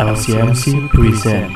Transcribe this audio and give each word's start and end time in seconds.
LCMC 0.00 0.88
present. 0.88 1.52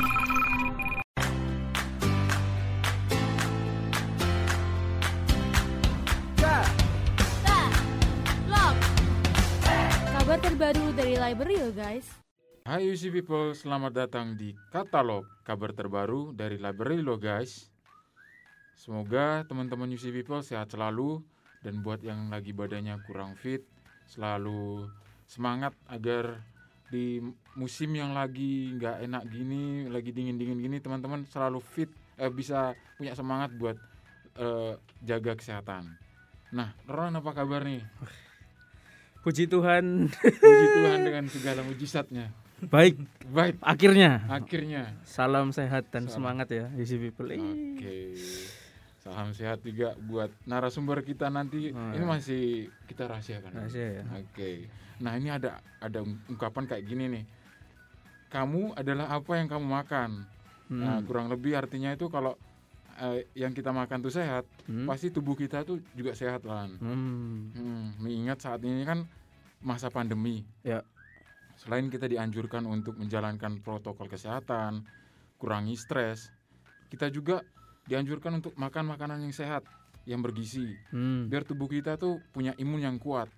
Kabar 10.13 10.37
terbaru 10.37 10.93
dari 10.93 11.17
library 11.17 11.57
yo 11.57 11.73
guys. 11.73 12.05
Hai 12.69 12.85
UC 12.85 13.09
People, 13.09 13.57
selamat 13.57 14.05
datang 14.05 14.37
di 14.37 14.53
Katalog, 14.69 15.25
kabar 15.41 15.73
terbaru 15.73 16.29
dari 16.29 16.61
Library 16.61 17.01
lo 17.01 17.17
guys. 17.17 17.73
Semoga 18.77 19.41
teman-teman 19.49 19.89
UC 19.89 20.13
People 20.13 20.45
sehat 20.45 20.69
selalu 20.69 21.17
dan 21.65 21.81
buat 21.81 22.05
yang 22.05 22.29
lagi 22.29 22.53
badannya 22.53 23.01
kurang 23.09 23.33
fit, 23.41 23.65
selalu 24.05 24.85
semangat 25.25 25.73
agar 25.89 26.45
di 26.91 27.17
musim 27.57 27.91
yang 27.93 28.13
lagi 28.13 28.75
nggak 28.77 29.05
enak 29.09 29.23
gini, 29.27 29.89
lagi 29.89 30.13
dingin-dingin 30.13 30.59
gini, 30.61 30.77
teman-teman 30.79 31.25
selalu 31.27 31.59
fit, 31.61 31.89
eh, 32.15 32.29
bisa 32.29 32.73
punya 32.95 33.17
semangat 33.17 33.51
buat 33.57 33.77
eh, 34.35 34.73
jaga 35.01 35.33
kesehatan. 35.33 35.95
Nah, 36.51 36.75
Ron 36.85 37.15
apa 37.15 37.31
kabar 37.31 37.63
nih? 37.63 37.81
Puji 39.25 39.49
Tuhan, 39.49 40.11
Puji 40.21 40.65
Tuhan 40.77 40.99
dengan 41.01 41.25
segala 41.31 41.65
mujizatnya. 41.65 42.29
baik 42.65 42.95
Baik, 43.33 43.57
akhirnya. 43.59 44.21
akhirnya. 44.29 44.93
Salam 45.03 45.49
sehat 45.51 45.89
dan 45.89 46.05
Salam. 46.05 46.13
semangat 46.37 46.47
ya, 46.53 46.69
Easy 46.77 46.95
People. 47.01 47.33
Oke. 47.33 48.15
Salam 49.05 49.37
sehat 49.37 49.61
juga 49.61 49.93
buat 50.01 50.33
narasumber 50.49 51.05
kita 51.05 51.29
nanti. 51.29 51.69
Oh, 51.69 51.93
ini 51.93 52.01
ya. 52.01 52.09
masih 52.09 52.43
kita 52.89 53.05
rahasiakan. 53.05 53.53
Rahasia 53.53 54.01
ya. 54.01 54.03
Oke. 54.17 54.65
Nah, 54.97 55.13
ini 55.13 55.29
ada 55.29 55.61
ada 55.77 56.01
ungkapan 56.01 56.65
kayak 56.65 56.89
gini 56.89 57.05
nih. 57.13 57.23
Kamu 58.33 58.73
adalah 58.73 59.13
apa 59.13 59.37
yang 59.37 59.45
kamu 59.45 59.61
makan. 59.61 60.25
Nah, 60.73 60.97
Hmm. 60.97 61.05
kurang 61.05 61.29
lebih 61.29 61.53
artinya 61.53 61.93
itu 61.93 62.09
kalau 62.09 62.33
eh, 62.95 63.27
yang 63.37 63.51
kita 63.53 63.75
makan 63.75 64.01
tuh 64.01 64.09
sehat, 64.09 64.47
Hmm. 64.65 64.87
pasti 64.89 65.11
tubuh 65.13 65.35
kita 65.35 65.61
tuh 65.67 65.83
juga 65.93 66.15
sehat 66.17 66.41
lah. 66.47 66.65
Hmm. 66.65 67.51
Hmm, 67.53 67.85
mengingat 68.01 68.41
saat 68.41 68.63
ini 68.65 68.87
kan 68.87 69.05
masa 69.61 69.91
pandemi. 69.93 70.47
Ya. 70.65 70.81
Selain 71.61 71.91
kita 71.93 72.09
dianjurkan 72.09 72.63
untuk 72.63 72.97
menjalankan 72.97 73.61
protokol 73.61 74.07
kesehatan, 74.09 74.81
kurangi 75.37 75.75
stres, 75.77 76.31
kita 76.87 77.11
juga 77.11 77.43
dianjurkan 77.85 78.39
untuk 78.39 78.53
makan 78.55 78.85
makanan 78.87 79.21
yang 79.21 79.31
sehat, 79.31 79.61
yang 80.03 80.19
bergizi, 80.19 80.73
Hmm. 80.89 81.25
biar 81.25 81.41
tubuh 81.41 81.65
kita 81.65 81.95
tuh 81.95 82.21
punya 82.29 82.53
imun 82.55 82.81
yang 82.81 82.97
kuat. 82.97 83.29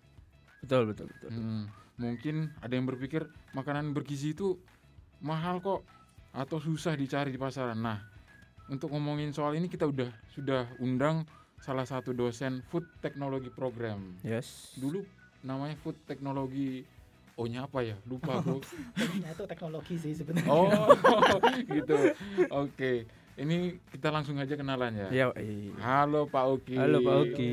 Betul, 0.60 0.90
betul, 0.90 1.08
betul. 1.10 1.30
Hmm, 1.32 1.68
mungkin 1.96 2.52
ada 2.58 2.72
yang 2.72 2.84
berpikir 2.84 3.24
makanan 3.52 3.92
bergizi 3.92 4.32
itu 4.32 4.56
mahal 5.20 5.60
kok 5.60 5.84
atau 6.32 6.58
susah 6.58 6.94
dicari 6.94 7.30
di 7.30 7.38
pasaran. 7.38 7.78
Nah, 7.78 8.00
untuk 8.68 8.92
ngomongin 8.92 9.32
soal 9.32 9.56
ini 9.56 9.66
kita 9.66 9.84
udah 9.84 10.12
sudah 10.30 10.68
undang 10.78 11.24
salah 11.58 11.84
satu 11.84 12.14
dosen 12.14 12.62
food 12.64 12.86
technology 13.00 13.50
program 13.50 14.14
Yes. 14.22 14.78
dulu 14.78 15.02
namanya 15.42 15.74
food 15.78 15.98
teknologi 16.06 16.86
O-nya 17.34 17.66
apa 17.66 17.82
ya 17.82 17.98
lupa 18.06 18.38
Nah, 19.24 19.30
itu 19.34 19.44
teknologi 19.46 19.96
sih 19.98 20.14
sebenarnya. 20.14 20.50
oh 20.50 20.90
gitu 21.76 21.98
oke 22.52 22.94
ini 23.38 23.78
kita 23.90 24.10
langsung 24.10 24.38
aja 24.38 24.58
kenalan 24.58 24.94
ya 24.94 25.08
Ya, 25.14 25.26
eh. 25.38 25.70
halo 25.80 26.26
Pak 26.26 26.46
Oki 26.48 26.76
Halo 26.76 27.00
Pak 27.00 27.16
Oki. 27.24 27.52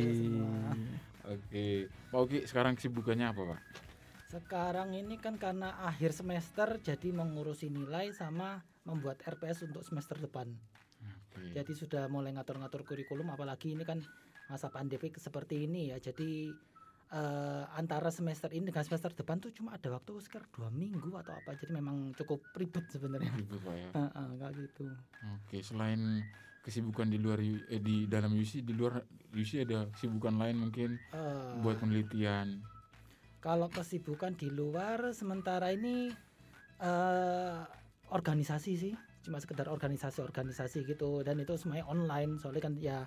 oke 1.25 1.67
Pak 2.11 2.19
Oki 2.19 2.39
sekarang 2.49 2.73
kesibukannya 2.75 3.27
apa 3.31 3.43
Pak 3.55 3.61
Sekarang 4.35 4.91
ini 4.99 5.15
kan 5.15 5.39
karena 5.39 5.79
akhir 5.87 6.11
semester 6.11 6.83
jadi 6.83 7.15
mengurusi 7.15 7.71
nilai 7.71 8.11
sama 8.11 8.67
membuat 8.83 9.23
RPS 9.23 9.63
untuk 9.63 9.87
semester 9.87 10.19
depan. 10.19 10.51
Oke. 10.99 11.55
Jadi 11.55 11.71
sudah 11.71 12.11
mulai 12.11 12.35
ngatur-ngatur 12.35 12.83
kurikulum 12.83 13.31
apalagi 13.31 13.79
ini 13.79 13.87
kan 13.87 14.03
masa 14.51 14.75
pandemi 14.75 15.15
seperti 15.15 15.71
ini 15.71 15.95
ya. 15.95 16.03
Jadi 16.03 16.51
eh, 17.15 17.63
antara 17.79 18.11
semester 18.11 18.51
ini 18.51 18.67
dengan 18.69 18.83
semester 18.83 19.15
depan 19.15 19.39
tuh 19.39 19.55
cuma 19.55 19.79
ada 19.79 19.87
waktu 19.95 20.19
sekitar 20.19 20.51
dua 20.51 20.67
minggu 20.75 21.15
atau 21.15 21.39
apa. 21.39 21.55
Jadi 21.55 21.71
memang 21.71 22.11
cukup 22.19 22.43
ribet 22.59 22.91
sebenarnya. 22.91 23.31
Ribet, 23.31 23.61
Pak 23.63 23.75
ya 23.79 23.89
Heeh, 23.95 24.29
kayak 24.43 24.53
gitu. 24.59 24.87
oke 25.23 25.59
selain 25.63 26.27
kesibukan 26.65 27.07
di 27.07 27.19
luar 27.21 27.39
eh, 27.45 27.79
di 27.79 28.09
dalam 28.11 28.35
UC 28.35 28.65
di 28.65 28.73
luar 28.75 28.99
UC 29.31 29.69
ada 29.69 29.87
kesibukan 29.95 30.35
lain 30.35 30.57
mungkin 30.59 30.99
Eh, 31.15 31.55
buat 31.63 31.79
penelitian 31.79 32.59
Kalau 33.39 33.69
kesibukan 33.69 34.33
di 34.35 34.49
luar 34.49 35.13
sementara 35.13 35.69
ini 35.71 36.09
eh 36.81 37.61
organisasi 38.09 38.73
sih, 38.77 38.93
cuma 39.25 39.41
sekedar 39.41 39.69
organisasi-organisasi 39.69 40.85
gitu 40.85 41.25
dan 41.25 41.41
itu 41.41 41.57
semuanya 41.57 41.89
online 41.89 42.37
soalnya 42.41 42.63
kan 42.63 42.75
ya 42.77 42.99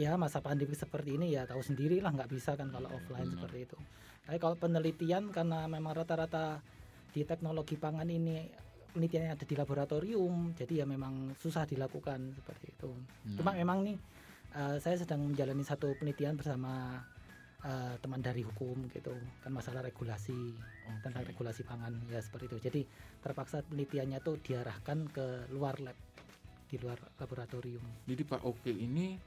ya 0.00 0.16
masa 0.16 0.40
pandemi 0.40 0.72
seperti 0.72 1.20
ini 1.20 1.36
ya 1.36 1.44
tahu 1.44 1.60
sendiri 1.60 2.00
lah 2.00 2.16
nggak 2.16 2.32
bisa 2.32 2.56
kan 2.56 2.72
kalau 2.72 2.88
offline 2.88 3.28
benar. 3.28 3.36
seperti 3.36 3.58
itu. 3.68 3.76
Tapi 4.24 4.38
kalau 4.40 4.56
penelitian 4.56 5.28
karena 5.28 5.68
memang 5.68 5.92
rata-rata 5.92 6.64
di 7.12 7.20
teknologi 7.28 7.76
pangan 7.76 8.08
ini 8.08 8.48
penelitiannya 8.96 9.36
ada 9.36 9.44
di 9.44 9.54
laboratorium, 9.54 10.56
jadi 10.56 10.82
ya 10.82 10.86
memang 10.88 11.36
susah 11.36 11.68
dilakukan 11.68 12.32
seperti 12.32 12.72
itu. 12.72 12.90
Cuma 13.36 13.52
Nah, 13.52 13.60
memang 13.60 13.84
nih 13.84 13.96
eh, 14.56 14.76
saya 14.80 14.96
sedang 14.96 15.20
menjalani 15.20 15.62
satu 15.68 15.92
penelitian 16.00 16.40
bersama 16.40 17.04
eh, 17.60 17.94
teman 18.00 18.24
dari 18.24 18.40
hukum 18.40 18.88
gitu 18.88 19.12
kan 19.44 19.52
masalah 19.52 19.84
regulasi 19.84 20.56
oke. 20.56 21.04
tentang 21.04 21.28
regulasi 21.28 21.60
pangan 21.68 21.92
ya 22.08 22.24
seperti 22.24 22.48
itu. 22.48 22.56
Jadi 22.72 22.80
terpaksa 23.20 23.60
penelitiannya 23.68 24.18
tuh 24.24 24.40
diarahkan 24.40 25.12
ke 25.12 25.26
luar 25.52 25.76
lab 25.84 25.98
di 26.70 26.78
luar 26.78 27.02
laboratorium. 27.18 27.82
jadi 28.06 28.22
Pak 28.22 28.46
Oki 28.46 28.70
ini 28.86 29.18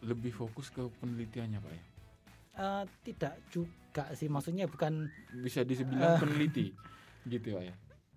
lebih 0.00 0.30
fokus 0.30 0.68
ke 0.68 0.82
penelitiannya 0.94 1.58
Pak 1.58 1.72
ya 1.72 1.82
Eh, 2.58 2.84
tidak 3.04 3.38
juga 3.48 4.10
sih 4.12 4.26
maksudnya 4.26 4.66
bukan 4.66 5.06
bisa 5.38 5.62
dibilang 5.62 6.14
Eh. 6.14 6.18
peneliti 6.18 6.66
gitu 7.30 7.54
ya 7.54 7.70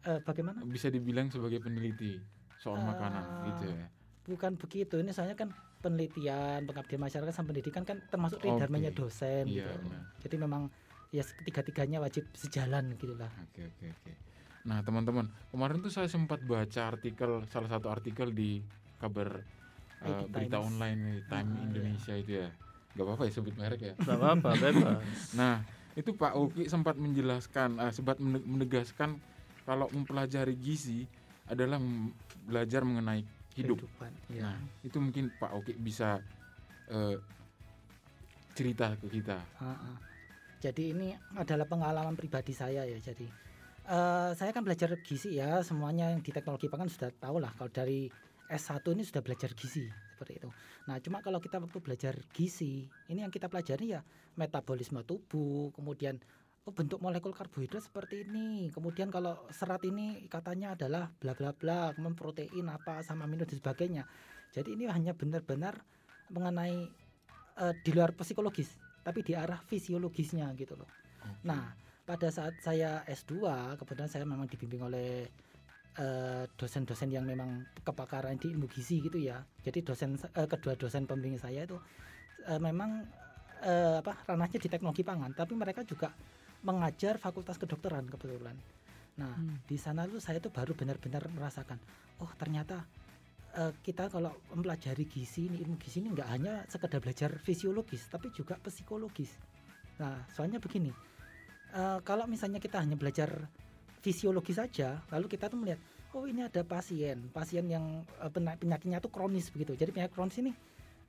eh, 0.03 0.19
bagaimana 0.19 0.61
bisa 0.63 0.87
dibilang 0.87 1.29
sebagai 1.29 1.59
peneliti 1.59 2.17
soal 2.57 2.81
makanan 2.81 3.21
Ah. 3.21 3.45
gitu 3.47 3.65
ya 3.69 3.85
bukan 4.23 4.53
begitu 4.55 4.97
ini 4.97 5.09
soalnya 5.09 5.33
kan 5.35 5.49
penelitian 5.79 6.63
pengabdian 6.63 7.01
masyarakat 7.01 7.29
sama 7.31 7.49
pendidikan 7.49 7.81
kan 7.81 7.97
termasuk 8.07 8.37
Oke. 8.39 8.53
dharmanya 8.55 8.89
dosen 8.89 9.45
Iya, 9.45 9.65
gitu. 9.65 9.81
benar. 9.83 10.01
Jadi 10.19 10.35
memang 10.37 10.61
ya 11.09 11.21
ketiga-tiganya 11.21 11.97
wajib 11.99 12.23
sejalan 12.31 12.95
gitulah. 12.95 13.27
oke 13.41 13.61
oke 13.67 13.85
oke 13.91 14.11
nah 14.61 14.79
teman-teman 14.79 15.25
kemarin 15.49 15.81
tuh 15.81 15.89
saya 15.89 16.05
sempat 16.05 16.39
baca 16.41 16.81
artikel 16.87 17.41
salah 17.45 17.65
satu 17.67 17.89
artikel 17.89 18.29
di 18.29 18.61
kabar 18.95 19.41
eh, 20.01 20.09
IT 20.19 20.29
berita 20.29 20.57
Times. 20.57 20.67
online 20.67 20.99
nih, 20.99 21.19
Time 21.25 21.47
Ah, 21.47 21.55
iya. 21.55 21.63
Indonesia 21.65 22.13
itu 22.15 22.31
ya 22.37 22.49
nggak 22.91 23.05
apa-apa 23.07 23.23
ya 23.23 23.31
sebut 23.31 23.55
merek 23.55 23.81
ya 23.81 23.93
Gak 23.97 24.17
apa-apa, 24.19 24.49
bebas. 24.67 25.31
nah 25.31 25.63
itu 25.93 26.11
Pak 26.11 26.33
Oki 26.35 26.67
sempat 26.67 26.95
menjelaskan 26.95 27.79
eh, 27.79 27.91
sempat 27.91 28.19
mene- 28.19 28.43
menegaskan 28.43 29.15
kalau 29.63 29.87
mempelajari 29.89 30.57
gizi 30.57 31.07
adalah 31.47 31.79
belajar 32.43 32.83
mengenai 32.83 33.23
hidup 33.53 33.79
Kehidupan, 33.79 34.11
ya. 34.27 34.41
Nah, 34.43 34.55
itu 34.81 34.97
mungkin 34.97 35.31
Pak 35.31 35.51
Oki 35.53 35.73
bisa 35.75 36.19
eh, 36.87 37.15
cerita 38.51 38.91
ke 38.99 39.07
kita. 39.09 39.39
Ha-ha. 39.59 39.91
Jadi 40.61 40.93
ini 40.93 41.09
adalah 41.33 41.65
pengalaman 41.65 42.13
pribadi 42.13 42.51
saya 42.51 42.83
ya. 42.83 42.97
Jadi 42.99 43.25
eh, 43.87 44.29
saya 44.35 44.51
kan 44.51 44.61
belajar 44.61 44.93
gizi 44.99 45.39
ya. 45.39 45.59
Semuanya 45.61 46.11
yang 46.11 46.19
di 46.19 46.29
teknologi 46.29 46.67
pangan 46.67 46.87
sudah 46.87 47.09
tahu 47.13 47.39
lah. 47.39 47.51
Kalau 47.55 47.71
dari 47.71 48.11
S1 48.51 48.83
ini 48.91 49.07
sudah 49.07 49.23
belajar 49.23 49.55
gizi 49.55 49.87
seperti 49.87 50.43
itu. 50.43 50.49
Nah 50.91 50.99
cuma 50.99 51.23
kalau 51.23 51.39
kita 51.39 51.57
waktu 51.63 51.79
belajar 51.79 52.13
gizi 52.35 52.91
ini 53.07 53.23
yang 53.23 53.31
kita 53.31 53.47
pelajari 53.47 53.95
ya 53.95 54.03
metabolisme 54.35 54.99
tubuh, 55.07 55.71
kemudian 55.71 56.19
oh 56.67 56.73
bentuk 56.75 56.99
molekul 56.99 57.31
karbohidrat 57.31 57.81
seperti 57.81 58.27
ini. 58.27 58.69
Kemudian 58.69 59.09
kalau 59.09 59.47
serat 59.49 59.81
ini 59.87 60.27
katanya 60.27 60.75
adalah 60.75 61.09
bla 61.09 61.33
bla 61.33 61.55
bla, 61.55 61.95
kemudian 61.95 62.13
protein 62.19 62.67
apa 62.67 63.01
sama 63.01 63.25
amino 63.25 63.47
dan 63.47 63.57
sebagainya. 63.57 64.03
Jadi 64.51 64.75
ini 64.75 64.85
hanya 64.91 65.15
benar-benar 65.15 65.79
mengenai 66.29 66.75
eh, 67.57 67.73
di 67.81 67.91
luar 67.95 68.11
psikologis, 68.11 68.75
tapi 69.01 69.23
di 69.23 69.33
arah 69.33 69.63
fisiologisnya 69.63 70.51
gitu 70.59 70.75
loh. 70.75 70.89
Oke. 71.23 71.47
Nah, 71.47 71.71
pada 72.03 72.27
saat 72.27 72.59
saya 72.59 73.07
S2, 73.07 73.39
kebetulan 73.79 74.09
saya 74.11 74.27
memang 74.27 74.49
dibimbing 74.49 74.83
oleh 74.83 75.29
eh, 75.97 76.43
dosen-dosen 76.55 77.09
yang 77.11 77.25
memang 77.27 77.67
kepakaran 77.83 78.37
di 78.39 78.51
ilmu 78.53 78.67
gizi 78.71 79.01
gitu 79.03 79.19
ya. 79.19 79.43
Jadi 79.63 79.83
dosen 79.83 80.15
eh, 80.15 80.47
kedua 80.47 80.75
dosen 80.79 81.03
pembimbing 81.09 81.39
saya 81.39 81.65
itu 81.67 81.75
eh, 82.47 82.59
memang 82.61 83.03
eh, 83.63 83.99
apa 83.99 84.23
ranahnya 84.27 84.59
di 84.59 84.69
teknologi 84.71 85.03
pangan, 85.03 85.31
tapi 85.35 85.53
mereka 85.57 85.83
juga 85.83 86.11
mengajar 86.63 87.17
fakultas 87.17 87.57
kedokteran 87.57 88.05
kebetulan. 88.07 88.55
Nah, 89.17 89.33
Hmm. 89.35 89.59
di 89.67 89.75
sana 89.75 90.07
tuh 90.07 90.23
saya 90.23 90.39
tuh 90.39 90.53
baru 90.53 90.71
benar-benar 90.71 91.27
merasakan, 91.35 91.77
oh 92.23 92.31
ternyata 92.39 92.85
eh, 93.57 93.73
kita 93.83 94.07
kalau 94.07 94.31
mempelajari 94.55 95.03
gizi 95.09 95.51
ini 95.51 95.59
ilmu 95.59 95.75
gizi 95.75 95.99
ini 95.99 96.15
nggak 96.15 96.29
hanya 96.31 96.53
sekedar 96.71 97.03
belajar 97.03 97.35
fisiologis 97.43 98.07
tapi 98.07 98.31
juga 98.31 98.55
psikologis 98.63 99.35
nah 99.99 100.23
soalnya 100.31 100.57
begini 100.63 100.89
eh, 101.75 101.99
kalau 102.07 102.25
misalnya 102.31 102.63
kita 102.63 102.79
hanya 102.79 102.95
belajar 102.95 103.51
fisiologi 104.01 104.51
saja 104.57 104.99
lalu 105.13 105.29
kita 105.29 105.47
tuh 105.47 105.61
melihat 105.61 105.79
oh 106.11 106.25
ini 106.27 106.43
ada 106.43 106.65
pasien 106.65 107.29
pasien 107.31 107.65
yang 107.69 108.03
pena- 108.33 108.57
penyakitnya 108.57 108.99
tuh 108.99 109.13
kronis 109.13 109.47
begitu. 109.53 109.77
Jadi 109.77 109.93
penyakit 109.95 110.13
kronis 110.17 110.37
ini 110.41 110.51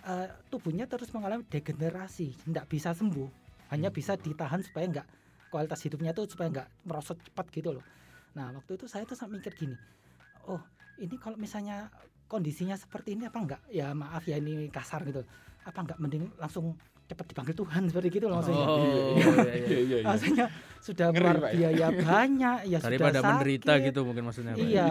eh, 0.05 0.29
tubuhnya 0.53 0.85
terus 0.87 1.11
mengalami 1.11 1.43
degenerasi 1.49 2.37
tidak 2.47 2.69
bisa 2.69 2.93
sembuh 2.95 3.29
hanya 3.73 3.89
Hmm. 3.89 3.97
bisa 3.97 4.13
ditahan 4.21 4.61
supaya 4.61 4.85
nggak 4.87 5.07
kualitas 5.49 5.81
hidupnya 5.85 6.13
tuh 6.13 6.29
supaya 6.29 6.49
nggak 6.53 6.69
merosot 6.87 7.19
cepat 7.25 7.47
gitu 7.51 7.75
loh. 7.81 7.85
Nah 8.37 8.53
waktu 8.55 8.77
itu 8.77 8.85
saya 8.87 9.09
tuh 9.09 9.17
sampai 9.17 9.41
mikir 9.41 9.57
gini 9.57 9.77
oh 10.47 10.61
ini 11.01 11.17
kalau 11.17 11.41
misalnya 11.41 11.89
kondisinya 12.29 12.77
seperti 12.77 13.17
ini 13.17 13.29
apa 13.29 13.39
enggak 13.41 13.63
ya 13.73 13.93
maaf 13.97 14.25
ya 14.29 14.37
ini 14.37 14.69
kasar 14.69 15.03
gitu. 15.09 15.25
Apa 15.65 15.79
enggak 15.83 15.99
mending 15.99 16.29
langsung 16.37 16.77
cepat 17.13 17.27
dipanggil 17.27 17.55
Tuhan 17.55 17.83
seperti 17.87 18.09
gitu 18.11 18.27
loh 18.27 18.37
maksudnya 18.39 18.65
Oh, 18.65 18.81
Iya, 18.81 18.97
iya, 19.15 19.37
iya. 19.37 19.55
iya 19.55 19.79
iya 19.79 19.97
iya. 19.99 20.05
maksudnya 20.05 20.47
sudah 20.79 21.07
Ngeri, 21.09 21.21
keluar 21.21 21.37
ya? 21.39 21.53
biaya 21.55 21.87
banyak 21.95 22.57
ya 22.67 22.79
Daripada 22.79 23.11
sudah 23.15 23.23
menderita 23.31 23.73
sakit. 23.73 23.87
gitu 23.87 24.01
mungkin 24.03 24.23
maksudnya. 24.25 24.53
Pak. 24.53 24.63
iya 24.63 24.89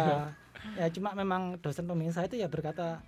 ya 0.77 0.87
cuma 0.89 1.09
memang 1.11 1.41
dosen 1.57 1.83
pembimbing 1.83 2.09
saya 2.09 2.25
itu 2.25 2.37
ya 2.37 2.47
berkata 2.47 3.01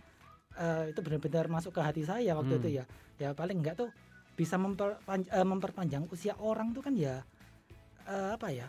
eh, 0.54 0.89
itu 0.89 1.00
benar-benar 1.00 1.45
masuk 1.48 1.71
ke 1.71 1.81
hati 1.81 2.01
saya 2.01 2.33
waktu 2.33 2.50
Hmm. 2.51 2.62
itu 2.62 2.69
ya 2.74 2.83
ya 3.15 3.30
paling 3.31 3.57
enggak 3.57 3.77
tuh 3.77 3.89
bisa 4.33 4.57
memperpanj- 4.57 5.30
eh, 5.30 5.42
memperpanjang 5.44 6.04
usia 6.07 6.33
orang 6.36 6.71
tuh 6.71 6.81
kan 6.81 6.94
ya 6.94 7.21
eh, 8.04 8.30
apa 8.31 8.50
ya 8.50 8.68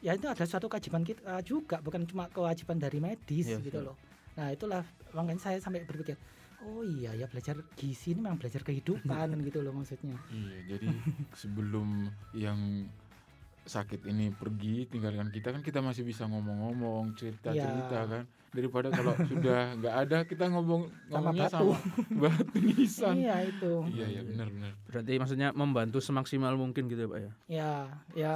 ya 0.00 0.12
itu 0.12 0.24
ada 0.24 0.42
suatu 0.42 0.66
kewajiban 0.66 1.00
kita 1.00 1.20
juga 1.42 1.78
bukan 1.78 2.04
cuma 2.04 2.26
kewajiban 2.26 2.76
dari 2.76 2.96
medis 2.98 3.44
Iya, 3.46 3.60
gitu 3.60 3.78
iya. 3.78 3.86
loh 3.86 3.96
nah 4.34 4.48
itulah 4.48 4.82
makanya 5.10 5.40
saya 5.42 5.58
sampai 5.58 5.80
berpikir 5.82 6.16
oh 6.64 6.80
iya 6.82 7.12
ya 7.12 7.26
belajar 7.26 7.56
gizi 7.74 8.12
ini 8.12 8.20
memang 8.20 8.36
belajar 8.36 8.60
kehidupan 8.60 9.36
gitu 9.42 9.60
loh 9.60 9.72
maksudnya. 9.72 10.16
Iya, 10.28 10.76
jadi 10.76 10.88
sebelum 11.40 12.08
yang 12.32 12.88
sakit 13.64 14.04
ini 14.04 14.28
pergi 14.28 14.84
tinggalkan 14.84 15.28
kita 15.28 15.48
kan 15.48 15.64
kita 15.64 15.80
masih 15.80 16.04
bisa 16.04 16.28
ngomong-ngomong 16.28 17.16
cerita-cerita 17.16 17.98
Iya. 17.98 18.10
kan. 18.10 18.22
Daripada 18.54 18.88
kalau 18.88 19.16
sudah 19.30 19.74
nggak 19.74 19.94
ada 20.04 20.18
kita 20.24 20.44
ngomong 20.48 20.88
Sama 21.08 21.32
ngomongnya 21.32 21.48
batu. 21.48 21.68
sama 21.72 21.76
batu 22.28 22.56
nisan. 22.60 23.14
Iya 23.18 23.36
itu. 23.42 23.72
Iya 23.90 24.06
iya 24.10 24.22
benar-benar 24.22 24.72
Berarti 24.84 25.12
maksudnya 25.16 25.48
membantu 25.52 25.98
semaksimal 25.98 26.52
mungkin 26.54 26.86
gitu 26.86 27.04
ya, 27.04 27.10
Pak 27.10 27.20
ya. 27.20 27.30
ya 27.48 27.70
ya. 28.14 28.32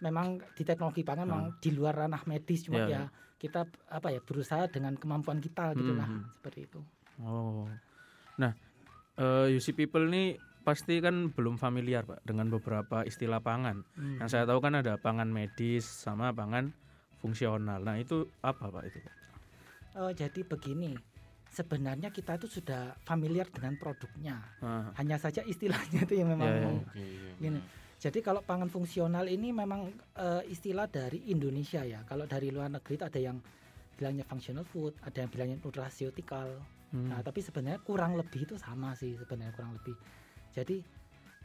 Memang 0.00 0.40
di 0.56 0.64
teknologi 0.64 1.04
pangan 1.04 1.28
memang 1.28 1.44
di 1.60 1.70
luar 1.70 1.92
ranah 1.94 2.24
medis 2.24 2.64
cuma 2.64 2.80
Iya, 2.80 2.88
ya 2.88 3.02
kita 3.36 3.64
apa 3.88 4.08
ya 4.08 4.20
berusaha 4.20 4.64
dengan 4.66 4.96
kemampuan 4.96 5.40
kita 5.40 5.72
gitu 5.72 5.92
lah 5.92 6.08
Mhm. 6.08 6.28
seperti 6.36 6.60
itu 6.64 6.80
Oh. 7.20 7.68
Nah, 8.38 8.52
eh 9.16 9.46
UC 9.52 9.76
people 9.76 10.08
ini 10.08 10.36
pasti 10.60 11.00
kan 11.00 11.32
belum 11.32 11.56
familiar, 11.56 12.04
Pak, 12.04 12.24
dengan 12.24 12.48
beberapa 12.48 13.04
istilah 13.04 13.40
pangan. 13.40 13.80
Hmm. 13.96 14.20
Yang 14.20 14.28
saya 14.36 14.44
tahu 14.44 14.60
kan 14.60 14.76
ada 14.76 14.96
pangan 15.00 15.28
medis 15.28 15.84
sama 15.84 16.32
pangan 16.32 16.72
fungsional. 17.20 17.80
Nah, 17.80 17.96
itu 18.00 18.28
apa, 18.40 18.68
Pak 18.68 18.84
itu? 18.88 18.98
Pak? 19.00 19.14
Oh, 20.00 20.10
jadi 20.14 20.40
begini 20.46 20.94
sebenarnya 21.50 22.14
kita 22.14 22.38
itu 22.38 22.46
sudah 22.46 22.94
familiar 23.02 23.50
dengan 23.50 23.74
produknya 23.74 24.38
Ah, 24.62 24.86
hanya 25.02 25.18
saja 25.18 25.42
istilahnya 25.42 26.06
itu 26.06 26.14
yang 26.22 26.30
memang 26.30 26.46
Iya, 26.46 26.62
iya. 26.62 26.70
oke 26.70 26.94
iya 26.94 27.32
Gini. 27.42 27.58
benar. 27.58 27.78
Jadi 28.00 28.18
kalau 28.24 28.40
pangan 28.40 28.70
fungsional 28.72 29.26
ini 29.28 29.52
memang 29.52 29.92
eh, 30.16 30.42
istilah 30.48 30.86
dari 30.88 31.28
Indonesia 31.28 31.84
ya. 31.84 32.00
Kalau 32.08 32.24
dari 32.24 32.48
luar 32.48 32.72
negeri 32.72 32.96
itu 32.96 33.04
ada 33.04 33.20
yang 33.20 33.36
bilangnya 33.92 34.24
functional 34.24 34.64
food, 34.64 34.96
ada 35.04 35.20
yang 35.20 35.28
bilangnya 35.28 35.58
nutraceutikal. 35.60 36.48
Hmm. 36.90 37.08
Nah, 37.08 37.20
tapi 37.20 37.40
sebenarnya 37.40 37.80
kurang 37.80 38.14
lebih 38.14 38.44
itu 38.44 38.54
sama 38.54 38.94
sih 38.94 39.14
sebenarnya 39.14 39.54
kurang 39.54 39.74
lebih. 39.74 39.94
Jadi 40.50 40.76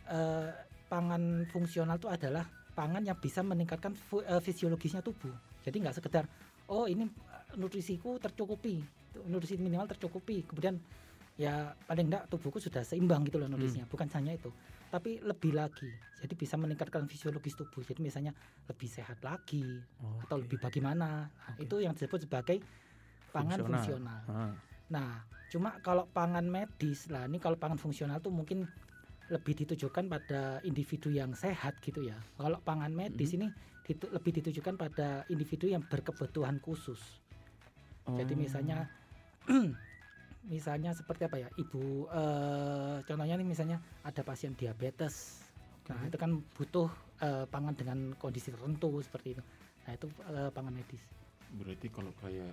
eh, 0.08 0.50
pangan 0.86 1.46
fungsional 1.50 1.98
itu 1.98 2.10
adalah 2.10 2.46
pangan 2.72 3.02
yang 3.02 3.18
bisa 3.18 3.42
meningkatkan 3.42 3.94
eh, 4.26 4.42
fisiologisnya 4.42 5.02
tubuh. 5.02 5.34
Jadi 5.62 5.82
nggak 5.82 5.96
sekedar 5.98 6.26
oh 6.68 6.86
ini 6.86 7.06
eh, 7.06 7.44
nutrisiku 7.58 8.18
tercukupi, 8.18 8.82
nutrisi 9.26 9.58
minimal 9.58 9.86
tercukupi. 9.88 10.46
Kemudian 10.46 10.78
ya 11.36 11.76
paling 11.84 12.08
enggak 12.08 12.32
tubuhku 12.32 12.64
sudah 12.64 12.82
seimbang 12.82 13.26
gitu 13.28 13.38
loh 13.38 13.46
nutrisinya. 13.46 13.86
Bukan 13.86 14.08
hanya 14.16 14.34
itu, 14.34 14.50
tapi 14.90 15.20
lebih 15.20 15.52
lagi. 15.54 15.90
Jadi 16.16 16.34
bisa 16.34 16.56
meningkatkan 16.56 17.06
fisiologis 17.06 17.54
tubuh. 17.54 17.84
Jadi 17.84 18.02
misalnya 18.02 18.34
lebih 18.66 18.90
sehat 18.90 19.22
lagi 19.22 19.78
Oh, 20.02 20.18
atau 20.26 20.40
oke. 20.40 20.48
lebih 20.48 20.58
bagaimana. 20.58 21.28
Nah, 21.30 21.54
Oke. 21.54 21.68
Itu 21.68 21.78
yang 21.84 21.94
disebut 21.94 22.26
sebagai 22.26 22.58
pangan 23.30 23.62
Fungsional. 23.62 23.68
fungsional. 23.68 24.22
Ah, 24.26 24.54
Nah, 24.92 25.26
cuma 25.50 25.78
kalau 25.82 26.06
pangan 26.10 26.46
medis 26.46 27.10
lah, 27.10 27.26
ini 27.26 27.42
kalau 27.42 27.58
pangan 27.58 27.78
fungsional 27.82 28.22
tuh 28.22 28.34
mungkin 28.34 28.70
lebih 29.26 29.66
ditujukan 29.66 30.06
pada 30.06 30.62
individu 30.62 31.10
yang 31.10 31.34
sehat 31.34 31.82
gitu 31.82 32.06
ya. 32.06 32.14
Kalau 32.38 32.62
pangan 32.62 32.94
medis 32.94 33.34
Mhm. 33.34 33.38
ini 33.42 33.48
ditu- 33.82 34.12
lebih 34.14 34.32
ditujukan 34.42 34.78
pada 34.78 35.26
individu 35.30 35.66
yang 35.66 35.82
berkebutuhan 35.82 36.62
khusus. 36.62 37.02
Jadi 38.06 38.34
oh. 38.34 38.38
misalnya, 38.38 38.86
misalnya 40.46 40.94
seperti 40.94 41.26
apa 41.26 41.42
ya, 41.42 41.50
ibu, 41.58 42.06
eh, 42.06 42.98
contohnya 43.02 43.34
nih 43.34 43.48
misalnya 43.50 43.82
ada 44.06 44.22
pasien 44.22 44.54
diabetes. 44.54 45.42
Nah 45.90 45.98
Oke. 45.98 46.10
itu 46.14 46.18
kan 46.22 46.32
butuh 46.54 46.90
eh, 47.26 47.46
pangan 47.50 47.74
dengan 47.74 48.14
kondisi 48.14 48.54
tertentu 48.54 49.02
seperti 49.02 49.34
itu. 49.34 49.44
Nah 49.90 49.92
itu 49.98 50.06
eh, 50.30 50.50
pangan 50.54 50.74
medis. 50.74 51.02
berarti 51.56 51.88
kalau 51.90 52.12
kayak 52.22 52.52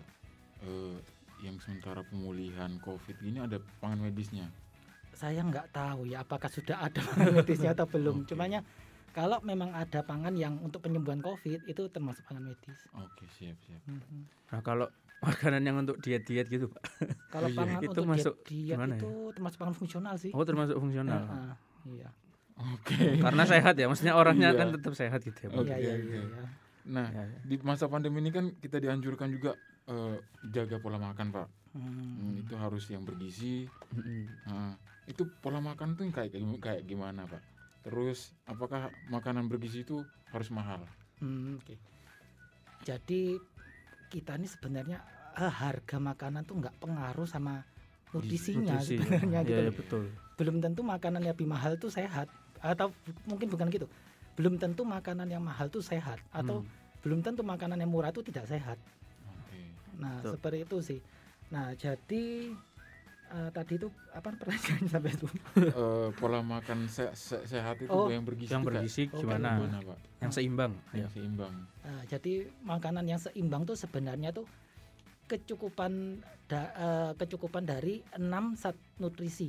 eh, 0.62 0.96
yang 1.42 1.58
sementara 1.58 2.00
pemulihan 2.02 2.78
covid 2.78 3.18
ini 3.20 3.38
ada 3.38 3.58
pangan 3.78 3.98
medisnya 4.00 4.46
saya 5.12 5.42
nggak 5.42 5.70
tahu 5.70 6.08
ya 6.08 6.22
apakah 6.22 6.48
sudah 6.48 6.80
ada 6.80 6.98
pangan 6.98 7.36
medisnya 7.36 7.76
atau 7.76 7.84
belum. 7.84 8.24
Oke. 8.24 8.32
Cumanya 8.32 8.64
kalau 9.12 9.44
memang 9.44 9.68
ada 9.70 10.00
pangan 10.00 10.32
yang 10.32 10.56
untuk 10.58 10.80
penyembuhan 10.80 11.20
COVID 11.20 11.68
itu 11.68 11.82
termasuk 11.86 12.24
pangan 12.24 12.48
medis. 12.48 12.80
oke 12.90 13.24
siap 13.30 13.60
siap 13.60 13.82
Mhm. 13.84 14.24
Nah, 14.48 14.60
kalau 14.64 14.88
makanan 15.20 15.62
yang 15.62 15.76
untuk 15.78 16.00
diet-diet 16.00 16.48
gitu, 16.48 16.72
Pak. 16.72 16.82
Kalau 17.28 17.44
Oh 17.44 17.52
iya, 17.52 17.58
pangan 17.60 17.78
itu 17.78 17.90
untuk 17.92 18.04
masuk 18.08 18.34
diet, 18.40 18.48
diet 18.48 18.74
gimana 18.74 18.94
ya? 18.96 19.00
itu 19.04 19.10
termasuk 19.36 19.58
pangan 19.60 19.76
fungsional 19.76 20.14
sih. 20.16 20.30
Oh, 20.32 20.44
termasuk 20.48 20.76
fungsional. 20.80 21.22
Heeh, 21.22 21.52
iya. 21.92 22.08
oke 22.56 22.96
Karena 23.20 23.42
sehat 23.44 23.74
ya, 23.76 23.86
maksudnya 23.86 24.14
orangnya 24.16 24.48
Iya. 24.50 24.58
kan 24.58 24.68
tetap 24.72 24.92
sehat 24.96 25.20
gitu 25.20 25.38
ya, 25.44 25.48
Pak. 25.52 25.60
Oke, 25.60 25.68
Iya 25.68 25.76
iya 25.76 25.94
iya. 25.94 26.20
iya. 26.24 26.44
nah 26.82 27.06
Ya, 27.06 27.22
ya. 27.22 27.38
di 27.46 27.56
masa 27.62 27.86
pandemi 27.86 28.18
ini 28.18 28.32
kan 28.32 28.50
kita 28.58 28.80
dianjurkan 28.80 29.28
juga 29.30 29.54
eh, 29.84 30.16
jaga 30.46 30.78
pola 30.78 30.98
makan 30.98 31.28
pak 31.30 31.48
Hmm. 31.72 32.20
Hmm, 32.20 32.36
itu 32.36 32.52
harus 32.52 32.84
yang 32.92 33.00
bergizi 33.00 33.64
Mm-mm. 33.96 34.28
Nah, 34.44 34.76
itu 35.08 35.24
pola 35.40 35.56
makan 35.56 35.96
tuh 35.96 36.04
kayak 36.12 36.36
kayak 36.60 36.84
gimana 36.84 37.24
pak 37.24 37.40
terus 37.80 38.36
apakah 38.44 38.92
makanan 39.08 39.48
bergizi 39.48 39.80
itu 39.80 40.04
harus 40.28 40.52
mahal 40.52 40.84
Hmm, 41.16 41.56
oke. 41.56 41.72
Jadi 42.82 43.38
kita 44.10 44.36
ini 44.36 44.44
sebenarnya 44.44 45.00
eh, 45.32 45.48
harga 45.48 45.96
makanan 45.96 46.44
tuh 46.44 46.60
nggak 46.60 46.76
pengaruh 46.76 47.24
sama 47.24 47.64
nutrisinya 48.12 48.76
Nutrisi. 48.76 49.00
sebenarnya 49.00 49.40
Iya, 49.40 49.48
gitu 49.48 49.56
iya, 49.56 49.64
loh. 49.64 49.74
betul. 49.80 50.04
belum 50.36 50.56
tentu 50.60 50.80
makanan 50.82 51.20
yang 51.22 51.32
lebih 51.32 51.48
mahal 51.48 51.72
tuh 51.78 51.88
sehat 51.88 52.28
atau 52.60 52.92
mungkin 53.24 53.48
bukan 53.48 53.72
gitu 53.72 53.86
belum 54.34 54.60
tentu 54.60 54.84
makanan 54.84 55.24
yang 55.24 55.40
mahal 55.40 55.72
tuh 55.72 55.80
sehat 55.80 56.20
atau 56.28 56.60
Hmm. 56.60 56.68
belum 57.00 57.24
tentu 57.24 57.40
makanan 57.40 57.80
yang 57.80 57.88
murah 57.88 58.12
itu 58.12 58.20
tidak 58.20 58.44
sehat 58.44 58.76
nah 59.98 60.20
Betul. 60.20 60.30
seperti 60.36 60.58
itu 60.64 60.76
sih 60.80 61.00
nah 61.48 61.72
jadi 61.74 62.24
eh, 63.32 63.50
tadi 63.50 63.72
itu 63.76 63.88
apa 64.12 64.28
pertanyaannya 64.32 64.88
sampai 64.88 65.12
itu 65.12 65.28
Eh, 65.52 66.08
pola 66.16 66.40
makan 66.40 66.84
se- 66.86 67.12
se- 67.12 67.44
sehat 67.44 67.80
itu 67.80 67.88
Oh, 67.88 68.08
yang 68.08 68.24
bergizi 68.24 68.52
yang 68.52 68.64
bergizi 68.64 69.08
Oh, 69.08 69.20
gimana? 69.20 69.56
gimana 69.56 69.78
pak 69.80 69.98
Yang 70.20 70.32
seimbang. 70.36 70.72
yang 70.92 71.08
Ya. 71.08 71.08
seimbang 71.12 71.54
Nah, 71.82 72.02
jadi 72.06 72.32
makanan 72.62 73.04
yang 73.08 73.18
seimbang 73.18 73.64
tuh 73.64 73.74
sebenarnya 73.74 74.30
tuh 74.30 74.46
kecukupan 75.26 76.20
da- 76.46 76.72
eh, 76.76 77.12
kecukupan 77.16 77.64
dari 77.64 78.04
enam 78.14 78.52
zat 78.52 78.76
nutrisi 79.00 79.48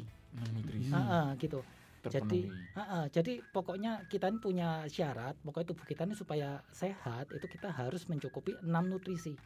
nutrisi 0.55 0.89
Hmm. 0.89 0.97
Ah, 0.97 1.07
ah, 1.11 1.27
gitu 1.35 1.59
terpenuhi 2.01 2.51
Ah, 2.73 2.81
ah, 2.81 3.05
jadi 3.07 3.39
pokoknya 3.45 4.09
kita 4.09 4.27
ini 4.27 4.41
punya 4.41 4.83
syarat, 4.89 5.37
pokoknya 5.39 5.67
tubuh 5.71 5.85
kita 5.85 6.03
ini 6.03 6.17
supaya 6.17 6.57
sehat 6.73 7.29
itu 7.29 7.45
kita 7.45 7.69
harus 7.69 8.09
mencukupi 8.09 8.57
enam 8.59 8.89
nutrisi. 8.89 9.37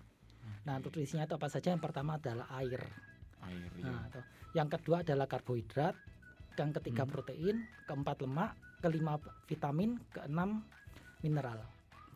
Nah, 0.67 0.83
nutrisinya 0.83 1.23
itu 1.23 1.35
apa 1.39 1.47
saja? 1.47 1.71
Yang 1.71 1.83
pertama 1.87 2.19
adalah 2.19 2.51
air. 2.59 2.83
air 3.47 3.71
ya. 3.79 3.87
Nah, 3.87 4.03
tuh. 4.11 4.23
yang 4.51 4.67
kedua 4.67 4.99
adalah 5.05 5.23
karbohidrat, 5.23 5.95
yang 6.59 6.75
ketiga 6.75 7.07
Hmm. 7.07 7.11
protein, 7.13 7.55
keempat 7.87 8.17
lemak, 8.19 8.51
kelima 8.83 9.15
vitamin, 9.47 9.95
keenam 10.11 10.65
mineral. 11.23 11.63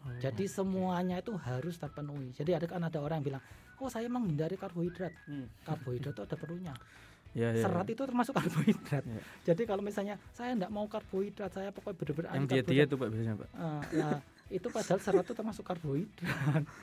Oh, 0.01 0.11
Jadi 0.19 0.49
semuanya 0.49 1.21
itu 1.21 1.31
harus 1.37 1.77
terpenuhi. 1.77 2.33
Jadi 2.35 2.51
ada 2.57 2.65
kan 2.67 2.81
ada 2.81 2.99
orang 2.99 3.21
yang 3.21 3.37
bilang, 3.37 3.43
"Oh, 3.77 3.87
saya 3.87 4.09
menghindari 4.09 4.57
karbohidrat." 4.57 5.13
Hmm. 5.29 5.47
Karbohidrat 5.63 6.11
itu 6.11 6.23
ada 6.27 6.35
perlunya. 6.35 6.75
Ya, 7.31 7.47
ya, 7.55 7.63
Serat 7.63 7.87
ya. 7.87 7.95
itu 7.95 8.03
termasuk 8.03 8.35
karbohidrat. 8.35 9.07
Iya. 9.07 9.21
Jadi 9.47 9.63
kalau 9.63 9.79
misalnya 9.79 10.19
saya 10.35 10.51
enggak 10.51 10.67
mau 10.67 10.83
karbohidrat, 10.83 11.47
saya 11.47 11.71
pokoknya 11.71 11.95
bener-bener 11.95 12.27
yang 12.35 12.43
dia 12.43 12.59
diet 12.59 12.87
tuh 12.91 12.99
Pak 12.99 13.07
biasanya, 13.07 13.35
Pak. 13.39 13.49
Eh, 13.55 13.81
nah, 14.03 14.19
itu 14.51 14.67
padahal 14.67 14.99
serat 14.99 15.23
itu 15.23 15.31
termasuk 15.31 15.63
karbohidrat. 15.63 16.63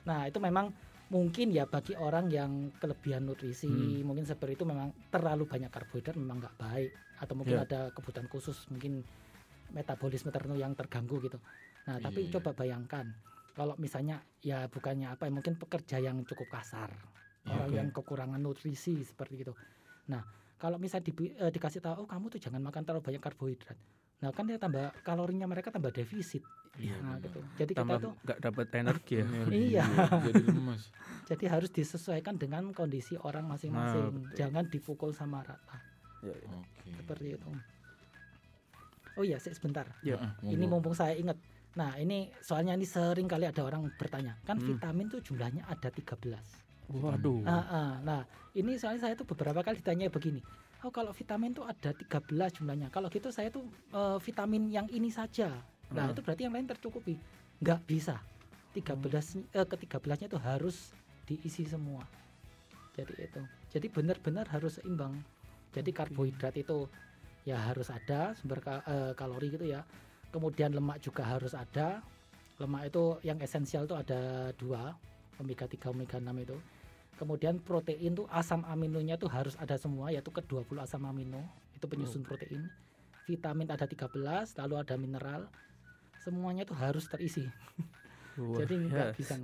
Nah, 0.00 0.24
itu 0.24 0.38
memang 0.40 0.70
mungkin 1.10 1.50
ya 1.50 1.66
bagi 1.66 1.98
orang 1.98 2.30
yang 2.30 2.70
kelebihan 2.78 3.26
nutrisi, 3.26 3.66
Hmm. 3.66 4.06
mungkin 4.06 4.24
seperti 4.24 4.54
itu 4.54 4.64
memang 4.64 4.94
terlalu 5.10 5.44
banyak 5.46 5.68
karbohidrat 5.68 6.14
memang 6.14 6.38
nggak 6.38 6.56
baik 6.56 6.90
atau 7.18 7.34
mungkin 7.34 7.58
Ya. 7.58 7.66
ada 7.66 7.80
kebutuhan 7.90 8.30
khusus, 8.30 8.70
mungkin 8.70 9.02
metabolisme 9.70 10.30
tertentu 10.30 10.58
yang 10.58 10.74
terganggu 10.74 11.18
gitu. 11.20 11.38
Nah, 11.86 11.98
tapi 11.98 12.26
Iya, 12.30 12.38
coba 12.38 12.54
bayangkan 12.54 13.06
kalau 13.54 13.74
misalnya 13.76 14.22
ya 14.40 14.70
bukannya 14.70 15.10
apa 15.10 15.26
ya 15.26 15.32
mungkin 15.34 15.58
pekerja 15.58 15.98
yang 15.98 16.22
cukup 16.24 16.48
kasar 16.58 16.90
Iya, 17.40 17.56
orang 17.56 17.70
yang 17.72 17.88
kekurangan 17.90 18.38
nutrisi 18.38 19.02
seperti 19.02 19.42
itu 19.42 19.52
nah 20.06 20.22
kalau 20.56 20.76
misalnya 20.78 21.08
di- 21.10 21.34
eh, 21.34 21.50
dikasih 21.50 21.82
tahu 21.82 22.04
oh 22.04 22.08
kamu 22.08 22.30
tuh 22.30 22.40
jangan 22.40 22.62
makan 22.62 22.82
terlalu 22.86 23.02
banyak 23.10 23.22
karbohidrat 23.22 23.78
nah 24.22 24.30
kan 24.30 24.44
dia 24.46 24.60
tambah 24.60 24.92
kalorinya 25.02 25.48
mereka 25.48 25.72
tambah 25.72 25.90
defisit 25.90 26.44
Iya, 26.78 26.96
nah 27.02 27.18
benar. 27.18 27.24
gitu. 27.26 27.40
Jadi 27.58 27.72
kita 27.74 27.80
tambah 27.82 27.98
tuh 27.98 28.12
nggak 28.22 28.38
dapat 28.40 28.66
energi 28.78 29.14
ya. 29.18 29.24
Energi, 29.26 29.58
Iya. 29.74 29.84
Jadi 30.22 30.42
jadi 31.26 31.44
harus 31.50 31.70
disesuaikan 31.70 32.34
dengan 32.38 32.70
kondisi 32.70 33.14
orang 33.18 33.46
masing-masing. 33.50 34.06
Nah, 34.14 34.32
jangan 34.38 34.64
dipukul 34.70 35.10
sama 35.10 35.42
rata. 35.42 35.78
Ya, 36.22 36.34
ya. 36.36 36.48
Oke. 36.52 36.88
seperti 36.94 37.26
itu. 37.34 37.48
Oh 39.18 39.24
iya 39.26 39.36
sebentar. 39.42 39.84
Ya, 40.06 40.16
ini 40.46 40.64
mumpung 40.64 40.94
saya 40.94 41.16
ingat. 41.18 41.36
Nah 41.74 41.94
ini 41.98 42.30
soalnya 42.42 42.74
ini 42.74 42.86
sering 42.86 43.30
kali 43.30 43.46
ada 43.46 43.62
orang 43.62 43.86
bertanya 43.94 44.34
kan 44.42 44.58
Hmm. 44.58 44.74
vitamin 44.74 45.06
tuh 45.06 45.22
jumlahnya 45.22 45.62
ada 45.70 45.86
13 45.86 46.42
waduh. 46.90 47.46
Ah, 47.46 47.62
ah. 47.70 47.90
nah 48.02 48.20
ini 48.58 48.74
soalnya 48.74 49.06
saya 49.06 49.14
tuh 49.14 49.22
beberapa 49.22 49.62
kali 49.62 49.78
ditanya 49.78 50.10
begini 50.10 50.42
oh 50.82 50.90
kalau 50.90 51.14
vitamin 51.14 51.54
tuh 51.54 51.62
ada 51.62 51.94
13 51.94 52.58
jumlahnya? 52.58 52.90
Kalau 52.90 53.06
gitu 53.06 53.30
saya 53.30 53.54
tuh 53.54 53.62
eh, 53.94 54.18
vitamin 54.18 54.66
yang 54.66 54.90
ini 54.90 55.14
saja 55.14 55.62
nah 55.90 56.06
Ah. 56.06 56.12
itu 56.12 56.20
berarti 56.22 56.42
yang 56.46 56.54
lain 56.54 56.66
tercukupi. 56.66 57.18
Nggak 57.58 57.80
bisa. 57.84 58.16
13 58.70 59.42
eh, 59.50 59.66
ke 59.66 59.76
13 59.76 60.22
nya 60.22 60.26
itu 60.30 60.38
harus 60.38 60.94
diisi 61.26 61.66
semua. 61.66 62.06
Jadi 62.94 63.12
itu. 63.18 63.42
Jadi 63.70 63.86
benar-benar 63.90 64.46
harus 64.50 64.78
seimbang. 64.78 65.18
Jadi 65.74 65.90
karbohidrat 65.90 66.54
itu 66.54 66.86
ya 67.42 67.58
harus 67.58 67.90
ada 67.90 68.34
sumber 68.38 68.62
ka- 68.62 68.84
eh, 68.86 69.12
kalori 69.14 69.50
gitu 69.50 69.66
ya. 69.66 69.82
Kemudian 70.30 70.70
lemak 70.70 71.02
juga 71.02 71.26
harus 71.26 71.50
ada. 71.54 71.98
Lemak 72.62 72.92
itu 72.92 73.18
yang 73.26 73.42
esensial 73.42 73.88
tuh 73.88 73.98
ada 73.98 74.52
dua 74.54 74.94
omega 75.40 75.66
3 75.66 75.90
omega 75.90 76.20
6 76.22 76.36
itu. 76.38 76.54
Kemudian 77.18 77.58
protein 77.58 78.14
tuh 78.14 78.26
asam 78.30 78.62
aminonya 78.64 79.18
tuh 79.18 79.28
harus 79.28 79.52
ada 79.58 79.74
semua 79.76 80.08
yaitu 80.08 80.30
ke 80.30 80.40
20 80.46 80.78
asam 80.78 81.02
amino. 81.04 81.42
Itu 81.74 81.90
penyusun 81.90 82.22
protein. 82.22 82.70
Vitamin 83.26 83.68
ada 83.68 83.84
13 83.84 84.54
lalu 84.56 84.74
ada 84.78 84.94
mineral 84.96 85.46
semuanya 86.20 86.62
tuh 86.68 86.76
harus 86.76 87.08
terisi. 87.08 87.44
Wah, 88.40 88.62
jadi 88.62 88.74
nggak 88.78 89.18
bisa 89.18 89.34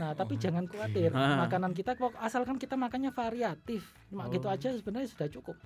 nah, 0.00 0.16
tapi 0.16 0.34
Oh, 0.34 0.40
jangan 0.40 0.64
khawatir 0.64 1.12
makanan 1.12 1.76
kita 1.76 1.94
asalkan 2.16 2.56
kita 2.56 2.80
makannya 2.80 3.12
variatif 3.12 3.84
cuma 4.08 4.26
gitu 4.32 4.48
Oh. 4.48 4.54
aja 4.56 4.72
sebenarnya 4.72 5.08
sudah 5.12 5.28
cukup. 5.28 5.56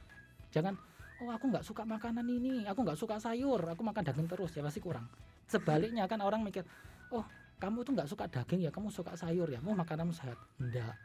Jangan 0.51 0.75
oh 1.23 1.31
aku 1.31 1.47
nggak 1.49 1.65
suka 1.65 1.87
makanan 1.87 2.27
ini 2.27 2.67
aku 2.67 2.83
nggak 2.85 2.99
suka 2.99 3.17
sayur 3.23 3.63
aku 3.63 3.81
makan 3.87 4.03
daging 4.03 4.29
terus 4.29 4.51
ya 4.53 4.67
pasti 4.67 4.83
kurang. 4.83 5.07
Sebaliknya 5.47 6.11
kan 6.11 6.21
orang 6.21 6.43
mikir 6.43 6.67
oh 7.15 7.23
kamu 7.57 7.87
tuh 7.87 7.93
nggak 7.97 8.09
suka 8.11 8.25
daging 8.29 8.67
ya 8.67 8.71
kamu 8.75 8.91
suka 8.91 9.15
sayur 9.15 9.47
ya 9.47 9.63
mau 9.63 9.73
makananmu 9.73 10.13
sehat? 10.13 10.37
Enggak 10.59 10.99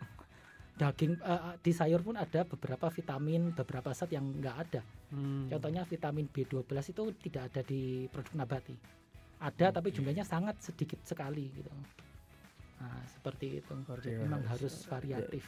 daging 0.82 1.14
eh, 1.22 1.56
di 1.62 1.72
sayur 1.72 2.02
pun 2.02 2.18
ada 2.18 2.42
beberapa 2.42 2.90
vitamin 2.90 3.54
beberapa 3.54 3.94
zat 3.94 4.10
yang 4.10 4.26
nggak 4.42 4.56
ada. 4.68 4.82
Hmm. 5.14 5.46
Contohnya 5.46 5.86
vitamin 5.86 6.26
B12 6.26 6.66
itu 6.66 7.04
tidak 7.22 7.54
ada 7.54 7.62
di 7.62 8.10
produk 8.10 8.34
nabati. 8.42 9.01
Ada 9.42 9.74
tapi 9.74 9.90
jumlahnya 9.90 10.22
sangat 10.22 10.62
sedikit 10.62 11.02
sekali 11.02 11.50
gitu. 11.50 11.70
Nah, 12.78 13.02
seperti 13.10 13.58
itu. 13.58 13.74
Jadi 13.74 14.22
memang 14.22 14.42
harus 14.46 14.86
variatif. 14.86 15.46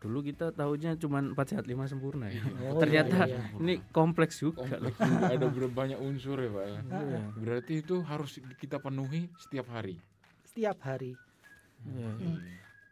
dulu 0.00 0.24
kita 0.24 0.48
tahunya 0.56 0.96
cuma 0.96 1.20
4 1.20 1.36
sehat 1.44 1.68
5 1.68 1.76
sempurna 1.84 2.32
ya 2.32 2.40
Iya. 2.40 2.44
Oh, 2.72 2.80
ternyata 2.80 3.28
iya, 3.28 3.36
iya. 3.36 3.60
ini 3.60 3.74
kompleks 3.92 4.40
juga 4.40 4.64
Kompleks 4.64 4.96
juga, 4.96 5.28
ada 5.28 5.44
banyak 5.68 6.00
unsur 6.00 6.40
ya 6.40 6.48
pak 6.48 6.64
ya. 6.64 6.80
Iya. 6.88 7.20
Berarti 7.36 7.72
itu 7.84 8.00
harus 8.00 8.40
kita 8.56 8.80
penuhi 8.80 9.28
setiap 9.36 9.68
hari. 9.68 10.00
Setiap 10.48 10.80
hari. 10.80 11.12
Iya, 11.84 12.10
iya. 12.16 12.32
Hmm. 12.32 12.40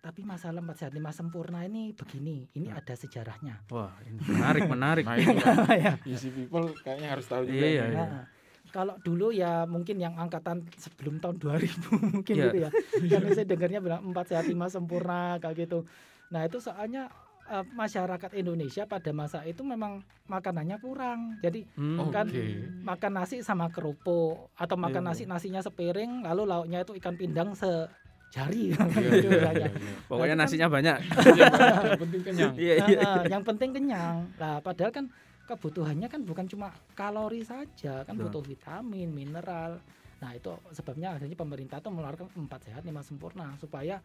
Tapi 0.04 0.20
masalah 0.20 0.60
4 0.60 0.76
sehat 0.76 0.92
5 0.92 1.08
sempurna 1.08 1.64
ini 1.64 1.96
begini, 1.96 2.44
ini 2.52 2.68
Nah. 2.68 2.76
ada 2.76 2.92
sejarahnya. 2.92 3.56
wah 3.72 3.96
ini 4.04 4.20
menarik 4.28 4.62
menarik 4.68 5.04
Nah 5.08 5.16
itu 5.16 5.32
ya. 5.88 5.92
easy 6.04 6.28
people 6.28 6.76
kayaknya 6.84 7.08
harus 7.08 7.24
tahu 7.24 7.48
juga. 7.48 7.56
Iya, 7.56 7.84
iya. 7.88 8.04
Nah, 8.04 8.24
kalau 8.68 8.94
dulu 8.98 9.28
ya 9.28 9.64
mungkin 9.64 9.96
yang 9.96 10.14
angkatan 10.14 10.64
sebelum 10.74 11.18
tahun 11.18 11.36
2000 11.36 11.88
mungkin 12.14 12.34
Iya. 12.34 12.44
gitu 12.46 12.58
ya. 12.58 12.70
Karena 13.08 13.28
saya 13.32 13.46
dengarnya 13.46 13.80
bilang 13.80 14.00
4 14.06 14.26
sehat 14.26 14.44
5 14.44 14.54
sempurna 14.68 15.36
kayak 15.36 15.56
gitu. 15.60 15.88
Nah, 16.28 16.42
itu 16.42 16.58
soalnya 16.58 17.08
eh, 17.46 17.64
masyarakat 17.66 18.28
Indonesia 18.34 18.84
pada 18.84 19.08
masa 19.10 19.40
itu 19.42 19.60
memang 19.62 20.00
makanannya 20.26 20.76
kurang. 20.76 21.40
Jadi 21.40 21.64
Hmm. 21.74 21.96
kan 22.08 22.26
Oke. 22.26 22.44
makan 22.82 23.12
nasi 23.14 23.40
sama 23.40 23.68
kerupuk 23.68 24.52
atau 24.54 24.76
makan 24.76 25.00
Iya. 25.00 25.08
nasi 25.08 25.22
nasinya 25.24 25.60
sepiring 25.60 26.20
lalu 26.22 26.44
lauknya 26.44 26.82
itu 26.82 26.92
ikan 26.94 27.14
pindang 27.14 27.56
sejari 27.56 28.68
Iya, 28.68 28.84
gitu 28.84 28.84
iya, 29.00 29.10
iya, 29.24 29.30
rasanya. 29.40 29.68
iya. 29.70 29.92
pokoknya 30.04 30.28
Nah, 30.28 30.36
kan- 30.36 30.40
nasinya 30.44 30.68
banyak 30.68 30.96
Yang 31.00 32.00
penting 32.00 32.20
kenyang. 32.22 32.52
iya 32.54 32.74
Nah, 32.74 32.86
iya 32.86 32.98
eh, 33.00 33.22
yang 33.28 33.42
penting 33.42 33.70
kenyang. 33.72 34.16
Nah, 34.34 34.54
padahal 34.60 34.92
kan 34.92 35.04
kebutuhannya 35.48 36.12
kan 36.12 36.20
bukan 36.28 36.44
cuma 36.44 36.68
kalori 36.92 37.40
saja, 37.40 38.04
kan 38.04 38.14
butuh 38.14 38.44
vitamin, 38.44 39.08
mineral. 39.08 39.80
Nah, 40.20 40.30
itu 40.36 40.52
sebabnya 40.76 41.16
akhirnya 41.16 41.38
pemerintah 41.38 41.80
tuh 41.80 41.88
mengeluarkan 41.94 42.28
empat 42.36 42.68
sehat 42.68 42.82
lima 42.84 43.00
sempurna 43.00 43.56
supaya 43.56 43.96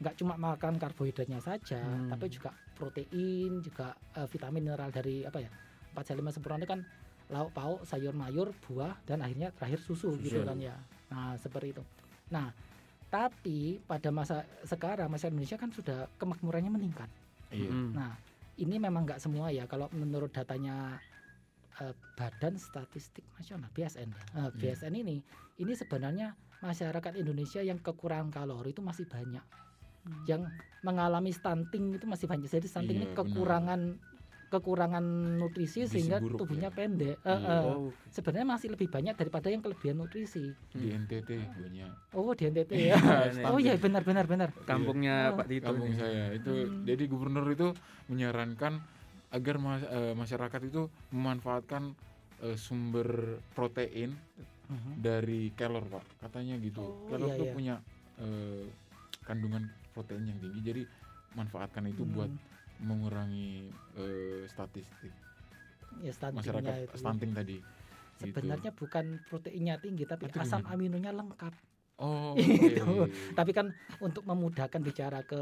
nggak 0.00 0.16
cuma 0.18 0.34
makan 0.34 0.80
karbohidratnya 0.80 1.38
saja, 1.38 1.78
Hmm. 1.78 2.08
tapi 2.10 2.26
juga 2.32 2.50
protein, 2.74 3.60
juga 3.62 3.92
eh, 4.16 4.26
vitamin 4.26 4.66
mineral 4.66 4.90
dari 4.90 5.22
apa 5.22 5.38
ya? 5.38 5.52
Empat 5.94 6.10
sehat 6.10 6.18
lima 6.18 6.32
sempurna 6.34 6.58
itu 6.58 6.66
kan 6.66 6.80
lauk 7.30 7.54
pauk, 7.54 7.80
sayur 7.86 8.16
mayur, 8.16 8.50
buah 8.66 8.96
dan 9.06 9.22
akhirnya 9.22 9.54
terakhir 9.54 9.78
susu 9.78 10.18
gitu 10.18 10.42
Susu. 10.42 10.48
kan 10.48 10.58
ya. 10.58 10.74
Nah, 11.12 11.38
seperti 11.38 11.76
itu. 11.78 11.82
Nah, 12.32 12.50
tapi 13.10 13.78
pada 13.84 14.08
masa 14.10 14.42
sekarang 14.64 15.10
masyarakat 15.10 15.34
Indonesia 15.34 15.58
kan 15.60 15.70
sudah 15.70 16.08
kemakmurannya 16.18 16.72
meningkat. 16.72 17.10
Iya. 17.50 17.70
Nah, 17.94 18.14
ini 18.60 18.76
memang 18.76 19.08
nggak 19.08 19.20
semua 19.20 19.48
ya. 19.48 19.64
Kalau 19.64 19.88
menurut 19.96 20.30
datanya 20.30 21.00
eh, 21.80 21.94
Badan 22.14 22.60
Statistik 22.60 23.24
Nasional 23.40 23.72
(BSN), 23.72 24.08
ya. 24.12 24.20
Eh, 24.36 24.50
Iya. 24.52 24.76
BSN 24.76 24.94
ini, 25.00 25.16
ini 25.56 25.72
sebenarnya 25.72 26.36
masyarakat 26.60 27.16
Indonesia 27.16 27.64
yang 27.64 27.80
kekurangan 27.80 28.28
kalori 28.28 28.76
itu 28.76 28.84
masih 28.84 29.08
banyak. 29.08 29.42
Yang 30.28 30.48
mengalami 30.84 31.32
stunting 31.32 31.96
itu 31.96 32.04
masih 32.04 32.28
banyak. 32.28 32.48
Jadi 32.48 32.68
stunting 32.68 33.00
ini 33.00 33.08
Iya, 33.08 33.16
benar. 33.16 33.20
Kekurangan 34.50 35.00
nutrisi 35.38 35.86
Gizi 35.86 35.88
sehingga 35.88 36.18
buruk 36.18 36.42
tubuhnya 36.42 36.68
ya. 36.68 36.74
pendek. 36.74 37.16
Iya. 37.16 37.30
eh. 37.32 37.62
oh 37.64 37.88
Sebenarnya 38.10 38.46
masih 38.50 38.68
lebih 38.68 38.88
banyak 38.88 39.14
daripada 39.14 39.46
yang 39.46 39.62
kelebihan 39.62 39.96
nutrisi. 39.96 40.50
Di 40.68 40.90
NTT 40.90 41.30
banyak. 41.56 41.90
Oh, 42.12 42.34
di 42.34 42.44
NTT 42.44 42.70
ya. 42.74 42.98
Iya, 43.30 43.46
oh 43.46 43.56
iya 43.56 43.74
benar 43.76 44.02
benar 44.02 44.26
benar. 44.26 44.50
kampungnya 44.62 45.30
Oh. 45.30 45.38
Pak 45.38 45.46
Tito 45.46 45.64
Kampung 45.64 45.94
saya 45.94 46.34
itu 46.34 46.50
Hmm. 46.50 46.82
jadi 46.82 47.02
gubernur 47.06 47.46
itu 47.46 47.70
menyarankan 48.06 48.82
agar 49.30 49.56
mas- 49.56 49.86
eh, 49.86 50.12
masyarakat 50.12 50.60
itu 50.64 50.82
memanfaatkan 51.10 51.94
eh, 52.40 52.56
sumber 52.56 53.06
protein 53.50 54.18
Mhm. 54.66 54.98
dari 54.98 55.50
kelor 55.52 55.82
pak 55.84 56.02
katanya 56.20 56.58
gitu 56.58 56.80
Oh, 56.80 57.06
kelor 57.06 57.28
iya, 57.28 57.36
tuh 57.36 57.46
iya. 57.46 57.54
punya 57.54 57.74
eh, 58.16 58.66
kandungan 59.20 59.62
protein 59.90 60.24
yang 60.24 60.38
tinggi 60.38 60.60
jadi 60.60 60.82
manfaatkan 61.32 61.86
itu 61.86 62.02
Hmm. 62.02 62.12
buat 62.12 62.30
mengurangi 62.80 63.68
eh, 63.94 64.44
statistik 64.46 65.12
ya 65.98 66.12
masyarakat 66.30 66.86
itu. 66.86 66.96
stunting 66.96 67.32
tadi 67.32 67.58
Gitu. 68.20 68.36
Sebenarnya 68.36 68.68
bukan 68.70 69.16
proteinnya 69.24 69.80
tinggi 69.80 70.04
tapi 70.04 70.28
Itu 70.28 70.36
asam 70.36 70.60
gimana? 70.60 70.76
aminonya 70.76 71.08
lengkap. 71.10 71.54
oh 71.98 72.36
Itu. 72.36 72.84
oke. 73.00 73.08
Tapi 73.32 73.50
kan 73.50 73.72
untuk 73.96 74.28
memudahkan 74.28 74.76
bicara 74.76 75.24
ke 75.24 75.40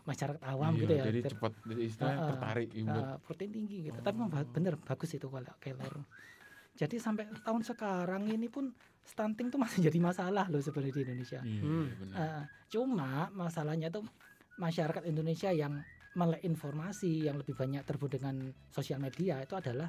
masyarakat 0.00 0.38
awam 0.44 0.70
Iya, 0.74 0.80
gitu 0.80 0.92
ya. 0.92 1.04
jadi 1.10 1.20
cepat 1.26 1.52
jadi 1.66 1.82
istilahnya 1.82 2.14
Ah, 2.14 2.22
ah. 2.22 2.28
tertarik 2.30 2.70
ibu 2.72 2.86
uh, 2.92 3.18
protein 3.20 3.50
tinggi 3.50 3.76
gitu. 3.84 3.98
Tapi 3.98 4.14
Oh. 4.16 4.30
bener 4.46 4.78
bagus 4.78 5.10
itu 5.10 5.26
kalau 5.26 5.54
kelor. 5.58 5.94
Jadi 6.72 6.96
sampai 6.96 7.26
tahun 7.36 7.62
sekarang 7.66 8.22
ini 8.30 8.46
pun 8.46 8.70
stunting 9.02 9.50
tuh 9.50 9.58
masih 9.58 9.82
jadi 9.90 9.98
masalah 9.98 10.46
loh 10.46 10.62
sebenarnya 10.62 10.94
di 10.94 11.02
Indonesia. 11.02 11.40
Iya, 11.42 11.62
Hmm. 11.66 11.86
benar. 11.98 12.14
Uh, 12.14 12.42
cuma 12.70 13.10
masalahnya 13.32 13.90
tuh 13.90 14.06
masyarakat 14.54 15.02
Indonesia 15.02 15.50
yang 15.50 15.82
melek 16.18 16.42
informasi 16.42 17.30
yang 17.30 17.38
lebih 17.38 17.54
banyak 17.54 17.86
terhubung 17.86 18.10
dengan 18.10 18.34
sosial 18.74 18.98
media 18.98 19.38
itu 19.42 19.54
adalah 19.54 19.86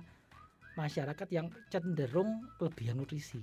masyarakat 0.78 1.28
yang 1.34 1.50
cenderung 1.68 2.46
kelebihan 2.62 3.02
nutrisi. 3.02 3.42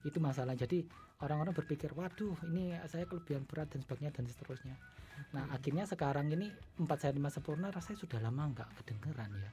Itu 0.00 0.16
masalah. 0.18 0.56
Jadi 0.56 0.80
orang-orang 1.20 1.52
berpikir 1.52 1.92
waduh 1.92 2.34
ini 2.48 2.72
saya 2.88 3.04
kelebihan 3.04 3.44
berat 3.44 3.68
dan 3.68 3.84
sebagainya 3.84 4.12
dan 4.16 4.24
seterusnya. 4.26 4.74
Nah 5.36 5.52
akhirnya 5.52 5.84
sekarang 5.84 6.32
ini 6.32 6.48
empat 6.80 7.04
sehat 7.04 7.14
lima 7.14 7.28
sempurna 7.28 7.68
rasanya 7.68 8.00
sudah 8.00 8.18
lama 8.24 8.48
nggak 8.56 8.68
kedengeran 8.80 9.30
ya. 9.36 9.50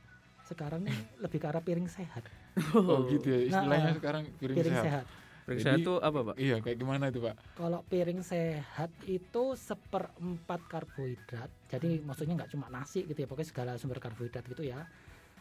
Sekarang 0.48 0.80
ini 0.88 0.96
lebih 1.20 1.44
ke 1.44 1.48
arah 1.52 1.60
piring 1.60 1.92
sehat. 1.92 2.24
Oh 2.74 3.04
gitu 3.12 3.28
ya. 3.28 3.40
Istilahnya 3.52 3.92
Nah, 3.92 3.98
sekarang 4.00 4.24
piring, 4.40 4.58
piring 4.58 4.76
sehat. 4.80 4.86
sehat 4.88 5.06
Periksa 5.48 5.80
Jadi- 5.80 5.88
itu 5.88 5.94
apa 6.04 6.20
Pak 6.28 6.36
iya 6.36 6.60
kayak 6.60 6.76
gimana 6.76 7.08
itu 7.08 7.24
pak 7.24 7.40
Kalau 7.56 7.80
piring 7.88 8.20
sehat 8.20 8.92
itu 9.08 9.44
seperempat 9.56 10.60
karbohidrat, 10.68 11.48
jadi 11.72 12.04
maksudnya 12.04 12.44
nggak 12.44 12.52
cuma 12.52 12.68
nasi 12.68 13.08
gitu 13.08 13.16
ya, 13.16 13.28
pokoknya 13.32 13.48
segala 13.48 13.72
sumber 13.80 14.04
karbohidrat 14.04 14.44
gitu 14.44 14.68
ya. 14.68 14.84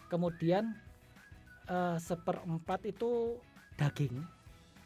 Kemudian 0.07 0.79
eh, 1.67 1.99
seperempat 1.99 2.87
itu 2.87 3.43
daging, 3.75 4.23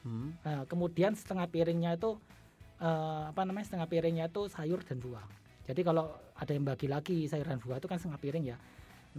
Hmm. 0.00 0.32
Nah, 0.40 0.64
kemudian 0.64 1.12
setengah 1.12 1.44
piringnya 1.52 2.00
itu 2.00 2.16
eh, 2.80 3.24
apa 3.28 3.44
namanya 3.44 3.68
setengah 3.68 3.88
piringnya 3.92 4.32
itu 4.32 4.48
sayur 4.48 4.80
dan 4.80 4.96
buah. 4.96 5.24
Jadi 5.68 5.84
kalau 5.84 6.08
ada 6.32 6.48
yang 6.56 6.64
bagi 6.64 6.88
lagi 6.88 7.28
sayur 7.28 7.44
dan 7.44 7.60
buah 7.60 7.76
itu 7.76 7.84
kan 7.92 8.00
setengah 8.00 8.20
piring 8.24 8.44
ya. 8.48 8.56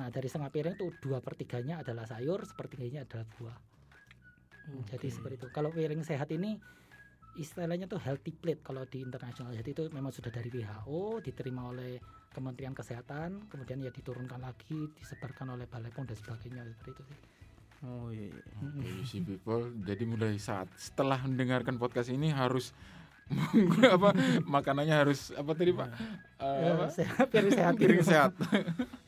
Nah 0.02 0.10
dari 0.10 0.26
setengah 0.26 0.50
piring 0.50 0.74
itu 0.82 0.90
dua 0.98 1.22
pertiganya 1.22 1.86
adalah 1.86 2.10
sayur, 2.10 2.42
sepertiganya 2.42 3.06
adalah 3.06 3.30
buah. 3.38 3.58
Jadi 4.88 5.08
Oke. 5.10 5.16
seperti 5.16 5.36
itu. 5.42 5.48
Kalau 5.50 5.70
piring 5.74 6.04
sehat 6.06 6.30
ini 6.32 6.56
istilahnya 7.36 7.88
tuh 7.88 8.00
healthy 8.00 8.36
plate 8.36 8.62
kalau 8.62 8.84
di 8.84 9.00
internasional. 9.00 9.56
Jadi 9.56 9.70
itu 9.72 9.84
memang 9.96 10.12
sudah 10.12 10.30
dari 10.30 10.52
WHO, 10.52 11.24
diterima 11.24 11.72
oleh 11.72 11.98
Kementerian 12.32 12.72
Kesehatan, 12.72 13.52
kemudian 13.52 13.84
ya 13.84 13.92
diturunkan 13.92 14.40
lagi, 14.40 14.88
disebarkan 14.96 15.56
oleh 15.56 15.68
Balai 15.68 15.92
POM 15.92 16.08
dan 16.08 16.16
sebagainya 16.16 16.64
seperti 16.64 16.90
itu 16.96 17.04
sih. 17.08 17.20
Oh 17.82 18.08
iya. 18.14 18.30
iya. 18.30 18.44
Oke, 18.62 18.88
you 18.88 19.06
see 19.08 19.20
people. 19.20 19.68
Jadi 19.84 20.04
mulai 20.06 20.38
saat 20.38 20.70
setelah 20.78 21.18
mendengarkan 21.26 21.76
podcast 21.82 22.14
ini 22.14 22.30
harus 22.32 22.72
apa 23.96 24.12
makanannya 24.44 24.96
harus 24.96 25.32
apa 25.34 25.52
tadi 25.56 25.72
Pak? 25.72 25.90
Ya, 26.40 26.72
apa? 26.76 26.86
sehat, 26.92 27.26
piring 27.32 27.52
sehat. 27.52 27.74
gitu. 27.76 27.82
Piring 27.88 28.04
sehat. 28.04 28.32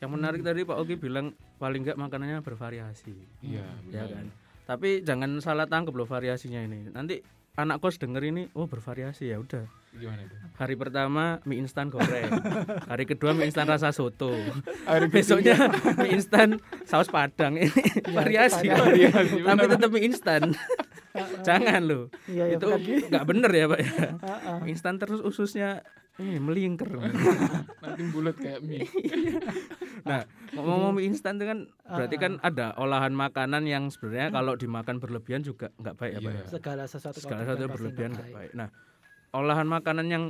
Yang 0.00 0.10
menarik 0.10 0.40
tadi 0.40 0.64
Pak 0.64 0.76
Oki 0.80 0.96
bilang 0.96 1.36
paling 1.60 1.84
enggak 1.84 2.00
makanannya 2.00 2.40
bervariasi. 2.40 3.14
Iya, 3.44 3.64
Ya 3.92 4.04
benar. 4.04 4.08
kan. 4.10 4.26
Tapi 4.64 5.04
jangan 5.04 5.36
salah 5.44 5.68
tangkap 5.68 5.92
loh 5.92 6.08
variasinya 6.08 6.60
ini. 6.64 6.88
Nanti 6.88 7.20
anak 7.54 7.78
kos 7.78 8.02
denger 8.02 8.22
ini, 8.24 8.42
oh 8.58 8.66
bervariasi 8.66 9.30
ya 9.30 9.38
udah. 9.38 9.62
Gimana 9.94 10.26
itu? 10.26 10.34
Hari 10.58 10.74
pertama 10.74 11.38
mie 11.46 11.62
instan 11.62 11.86
goreng. 11.86 12.26
Hari 12.90 13.04
kedua 13.06 13.30
mie 13.30 13.46
instan 13.46 13.70
rasa 13.70 13.94
soto. 13.94 14.34
Hari 14.90 15.06
Besoknya 15.06 15.70
mie 16.02 16.18
instan 16.18 16.58
saus 16.82 17.06
padang. 17.06 17.54
Ini 17.54 17.70
variasi. 18.10 18.66
variasi, 18.66 19.38
Tapi 19.46 19.64
tetap 19.70 19.90
mie 19.94 20.04
instan. 20.10 20.42
Jangan 21.46 21.78
loh. 21.86 22.10
Iya, 22.26 22.50
iya, 22.50 22.58
itu 22.58 22.66
nggak 23.06 23.26
bener 23.28 23.50
ya 23.54 23.64
Pak 23.70 23.78
ya. 23.78 23.86
Heeh. 24.26 24.56
Mie 24.66 24.72
instan 24.74 24.98
terus 24.98 25.22
ususnya 25.22 25.86
ini 26.14 26.38
melingkar. 26.38 26.86
nanti 27.82 28.02
bulat 28.14 28.38
kayak 28.38 28.62
mie. 28.62 28.86
Nah, 30.06 30.22
ngomong 30.54 30.94
mie 30.94 31.10
instan 31.10 31.38
itu 31.38 31.46
kan 31.50 31.58
berarti 31.84 32.16
kan 32.22 32.32
ada 32.38 32.70
olahan 32.78 33.10
makanan 33.10 33.66
yang 33.66 33.90
sebenarnya 33.90 34.30
kalau 34.30 34.54
dimakan 34.54 35.02
berlebihan 35.02 35.42
juga 35.42 35.74
nggak 35.74 35.94
baik 35.98 36.12
ya 36.14 36.20
Pak 36.20 36.30
Iya. 36.30 36.38
ya. 36.38 36.46
segala 36.46 36.82
sesuatu 36.86 37.18
Segala 37.18 37.42
sesuatu 37.42 37.66
berlebihan 37.66 38.10
nggak 38.14 38.26
nggak 38.30 38.38
baik. 38.38 38.52
Nah, 38.54 38.68
olahan 39.34 39.66
makanan 39.66 40.06
yang 40.06 40.24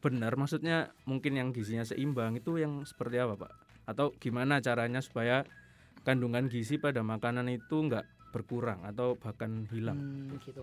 benar 0.00 0.32
maksudnya 0.36 0.92
mungkin 1.04 1.36
yang 1.36 1.48
gizinya 1.52 1.84
seimbang 1.84 2.36
itu 2.36 2.60
yang 2.60 2.84
seperti 2.84 3.16
apa 3.16 3.40
Pak? 3.40 3.52
Atau 3.88 4.12
gimana 4.20 4.60
caranya 4.60 5.00
supaya 5.00 5.48
kandungan 6.02 6.48
gizi 6.48 6.76
pada 6.76 7.00
makanan 7.00 7.48
itu 7.48 7.80
nggak 7.80 8.04
berkurang 8.30 8.84
atau 8.84 9.16
bahkan 9.16 9.64
hilang? 9.72 9.96
Hmm, 9.96 10.36
gitu. 10.44 10.62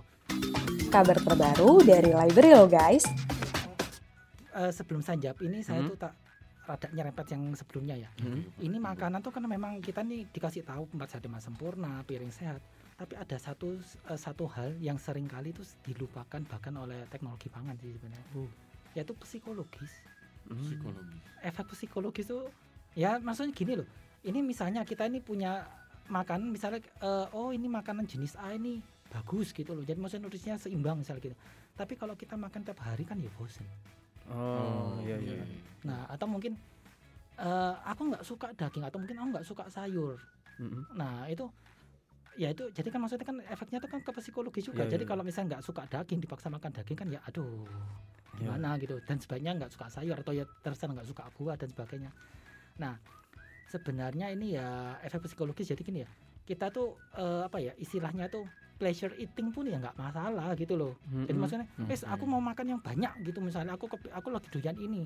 Kabar 0.87 1.17
terbaru 1.17 1.81
dari 1.81 2.13
Library 2.13 2.53
lo 2.53 2.69
guys. 2.69 3.03
Eh, 4.55 4.71
sebelum 4.71 5.03
saya 5.03 5.19
jawab 5.19 5.43
ini 5.43 5.59
saya 5.59 5.83
Hmm. 5.83 5.91
tuh 5.91 5.97
tak 5.99 6.13
rada 6.67 6.87
nyerempet 6.91 7.25
yang 7.31 7.43
sebelumnya 7.55 7.95
ya. 7.95 8.09
Hmm. 8.19 8.43
Ini 8.59 8.77
makanan 8.79 9.23
tuh 9.23 9.31
kan 9.31 9.43
memang 9.43 9.79
kita 9.79 10.03
nih 10.03 10.27
dikasih 10.31 10.67
tahu 10.67 10.87
empat 10.91 11.15
sehat 11.15 11.23
lima 11.23 11.39
sempurna, 11.39 12.03
piring 12.03 12.31
sehat. 12.31 12.59
Tapi 12.97 13.13
ada 13.15 13.37
satu 13.37 13.77
eh, 13.79 14.19
satu 14.19 14.47
hal 14.51 14.75
yang 14.79 14.99
sering 14.99 15.27
kali 15.27 15.51
itu 15.51 15.63
dilupakan 15.83 16.41
bahkan 16.47 16.73
oleh 16.75 17.07
teknologi 17.11 17.47
pangan 17.47 17.75
sih 17.79 17.91
sebenarnya. 17.95 18.27
Uh. 18.35 18.49
Yaitu 18.95 19.13
psikologis. 19.19 19.91
Hmm. 20.47 20.59
Psikologi. 20.59 21.17
Efek 21.43 21.67
psikologis 21.75 22.27
tuh 22.31 22.47
ya 22.95 23.19
maksudnya 23.19 23.51
gini 23.53 23.73
loh. 23.79 23.87
Ini 24.25 24.39
misalnya 24.43 24.83
kita 24.83 25.07
ini 25.07 25.23
punya 25.23 25.63
makanan 26.07 26.51
misalnya 26.51 26.83
eh, 27.03 27.27
oh 27.35 27.51
ini 27.51 27.67
makanan 27.67 28.07
jenis 28.07 28.35
A 28.39 28.55
ini 28.55 28.79
bagus 29.07 29.55
gitu 29.55 29.71
loh. 29.71 29.83
Jadi 29.87 29.99
maksudnya 29.99 30.27
nutrisinya 30.27 30.57
seimbang 30.59 30.99
misalnya 30.99 31.31
gitu. 31.31 31.37
Tapi 31.77 31.93
kalau 31.95 32.17
kita 32.17 32.35
makan 32.35 32.65
tiap 32.65 32.81
hari 32.83 33.05
kan 33.07 33.21
ya 33.21 33.29
bosen. 33.37 33.63
Oh, 34.27 34.99
iya 35.03 35.15
iya. 35.23 35.43
Nah, 35.87 36.03
atau 36.11 36.27
mungkin 36.27 36.59
eh, 37.39 37.73
aku 37.87 38.01
nggak 38.11 38.23
suka 38.27 38.47
daging 38.57 38.83
atau 38.83 38.99
mungkin 38.99 39.15
aku 39.19 39.27
nggak 39.39 39.47
suka 39.47 39.63
sayur. 39.71 40.19
Mm-mm. 40.59 40.83
Nah, 40.97 41.29
itu 41.31 41.47
ya 42.37 42.53
itu 42.53 42.69
jadi 42.69 42.93
kan 42.93 43.01
maksudnya 43.01 43.25
kan 43.25 43.37
efeknya 43.49 43.81
itu 43.81 43.89
kan 43.89 43.99
ke 44.03 44.11
psikologi 44.19 44.61
juga. 44.61 44.85
Iya, 44.85 44.99
jadi 44.99 45.03
iya. 45.07 45.09
kalau 45.09 45.23
misalnya 45.23 45.57
nggak 45.57 45.65
suka 45.65 45.81
daging 45.89 46.19
dipaksa 46.21 46.47
makan 46.51 46.71
daging 46.75 46.97
kan 46.97 47.07
ya 47.09 47.19
aduh 47.25 47.65
Iya. 48.37 48.53
gimana 48.53 48.77
gitu. 48.77 48.95
Dan 49.01 49.17
sebaiknya 49.17 49.51
nggak 49.57 49.71
suka 49.73 49.89
sayur 49.89 50.17
atau 50.17 50.33
ya 50.33 50.45
terserah 50.61 50.93
nggak 50.93 51.09
suka 51.09 51.23
buah 51.37 51.57
dan 51.57 51.69
sebagainya. 51.73 52.11
Nah, 52.77 52.93
sebenarnya 53.69 54.29
ini 54.29 54.53
ya 54.57 54.97
efek 55.01 55.25
psikologis 55.25 55.73
jadi 55.73 55.81
gini 55.81 55.99
ya. 56.05 56.09
Kita 56.45 56.69
tuh 56.69 56.95
eh, 57.17 57.41
apa 57.49 57.57
ya 57.59 57.73
istilahnya 57.81 58.29
tuh 58.29 58.45
pleasure 58.77 59.13
eating 59.17 59.49
pun 59.49 59.65
ya 59.65 59.81
nggak 59.81 59.97
masalah 59.97 60.53
gitu 60.53 60.77
loh. 60.77 60.93
Jadi 61.09 61.33
Mm-mm. 61.33 61.41
maksudnya, 61.41 61.67
Mm. 61.75 61.89
wes 61.89 62.01
aku 62.05 62.23
mau 62.29 62.39
makan 62.39 62.77
yang 62.77 62.81
banyak 62.81 63.11
gitu 63.25 63.41
misalnya 63.41 63.73
aku 63.73 63.89
aku 63.89 64.27
lagi 64.29 64.47
doyan 64.53 64.77
ini. 64.77 65.03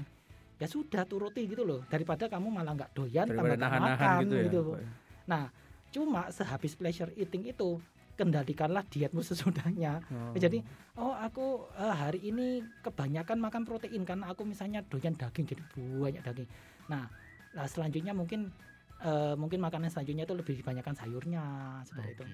Ya 0.62 0.70
sudah 0.70 1.08
turuti 1.10 1.48
gitu 1.50 1.66
loh 1.66 1.82
daripada 1.90 2.30
kamu 2.30 2.54
malah 2.54 2.78
nggak 2.78 2.92
doyan 2.94 3.26
daripada 3.26 3.58
tambah 3.58 3.66
nahan-nahan 3.66 3.98
makan 3.98 4.22
gitu 4.22 4.36
ya. 4.36 4.44
gitu. 4.46 4.62
Ya. 4.78 4.90
Nah, 5.26 5.44
cuma 5.90 6.22
sehabis 6.30 6.74
pleasure 6.78 7.12
eating 7.18 7.50
itu 7.50 7.82
kendalikanlah 8.20 8.86
dietmu 8.86 9.26
sesudahnya. 9.32 10.04
Oh. 10.14 10.38
Jadi, 10.38 10.62
oh 11.00 11.16
aku 11.18 11.66
eh, 11.74 11.96
hari 11.96 12.20
ini 12.30 12.62
kebanyakan 12.86 13.42
makan 13.42 13.64
protein 13.66 14.04
karena 14.06 14.30
aku 14.30 14.46
misalnya 14.46 14.86
doyan 14.86 15.18
daging 15.18 15.50
jadi 15.50 15.64
banyak 15.74 16.22
daging. 16.22 16.50
Nah, 16.92 17.10
nah 17.58 17.66
selanjutnya 17.66 18.14
mungkin 18.14 18.54
eh, 19.02 19.34
mungkin 19.34 19.58
makanan 19.64 19.90
selanjutnya 19.90 20.30
itu 20.30 20.36
lebih 20.38 20.54
dibanyakan 20.62 20.94
sayurnya 20.94 21.42
seperti 21.90 22.22
itu. 22.22 22.26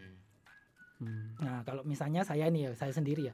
Hmm. 0.98 1.38
Nah, 1.38 1.62
kalau 1.62 1.82
misalnya 1.84 2.22
saya 2.22 2.48
nih 2.48 2.62
ya, 2.64 2.72
saya 2.74 2.90
sendiri 2.90 3.30
ya. 3.30 3.34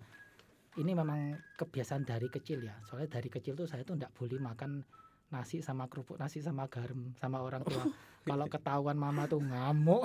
Ini 0.74 0.92
memang 0.92 1.20
kebiasaan 1.54 2.02
dari 2.02 2.28
kecil 2.28 2.60
ya. 2.60 2.74
Soalnya 2.84 3.08
dari 3.12 3.30
kecil 3.30 3.54
tuh 3.54 3.66
saya 3.66 3.82
tuh 3.82 3.94
enggak 3.94 4.12
boleh 4.12 4.36
makan 4.38 4.82
nasi 5.30 5.60
sama 5.60 5.88
kerupuk 5.88 6.14
nasi 6.16 6.40
sama 6.40 6.68
garam 6.68 7.10
sama 7.18 7.42
orang 7.42 7.64
tua. 7.64 7.90
kalau 8.24 8.48
ketahuan 8.48 8.96
mama 8.96 9.26
tuh 9.26 9.38
ngamuk. 9.38 10.00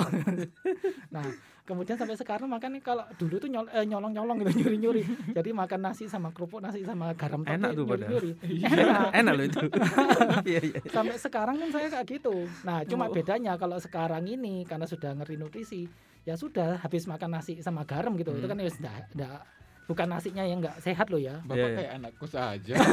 nah, 1.15 1.23
kemudian 1.63 1.95
sampai 1.95 2.17
sekarang 2.17 2.49
makan 2.49 2.75
nih 2.75 2.83
kalau 2.83 3.05
dulu 3.15 3.39
tuh 3.39 3.47
nyol- 3.47 3.71
eh, 3.71 3.85
nyolong-nyolong 3.85 4.43
gitu 4.43 4.53
nyuri-nyuri. 4.59 5.03
Jadi 5.39 5.51
makan 5.53 5.81
nasi 5.83 6.05
sama 6.05 6.33
kerupuk 6.33 6.59
nasi 6.59 6.83
sama 6.83 7.15
garam 7.15 7.45
Enak 7.45 7.75
tuh 7.75 7.85
padahal. 7.85 8.11
nyuri-nyuri. 8.11 8.33
Enak. 8.61 9.09
Enak 9.15 9.33
loh 9.35 9.45
itu. 9.45 9.61
Iya 10.49 10.61
iya. 10.65 10.81
Sampai 10.89 11.17
sekarang 11.17 11.57
kan 11.59 11.69
saya 11.71 11.87
kayak 11.89 12.07
gitu. 12.09 12.35
Nah, 12.63 12.83
cuma 12.85 13.07
Oh. 13.07 13.13
bedanya 13.13 13.55
kalau 13.55 13.77
sekarang 13.79 14.25
ini 14.25 14.65
karena 14.65 14.85
sudah 14.85 15.13
ngeri 15.13 15.37
nutrisi, 15.37 15.85
ya 16.29 16.37
sudah 16.37 16.77
habis 16.77 17.09
makan 17.09 17.33
nasi 17.33 17.57
sama 17.59 17.83
garam 17.83 18.13
gitu. 18.15 18.29
Itu 18.31 18.45
Hmm. 18.45 18.53
kan 18.53 18.61
ya 18.61 18.69
sudah 18.69 19.41
bukan 19.89 20.07
nasinya 20.07 20.45
yang 20.45 20.61
enggak 20.61 20.77
sehat 20.79 21.09
loh 21.09 21.17
ya. 21.17 21.41
Bapak 21.41 21.57
Iya, 21.57 21.65
iya. 21.65 21.77
kayak 21.81 21.93
anak 21.97 22.13
kos 22.21 22.35
aja. 22.37 22.75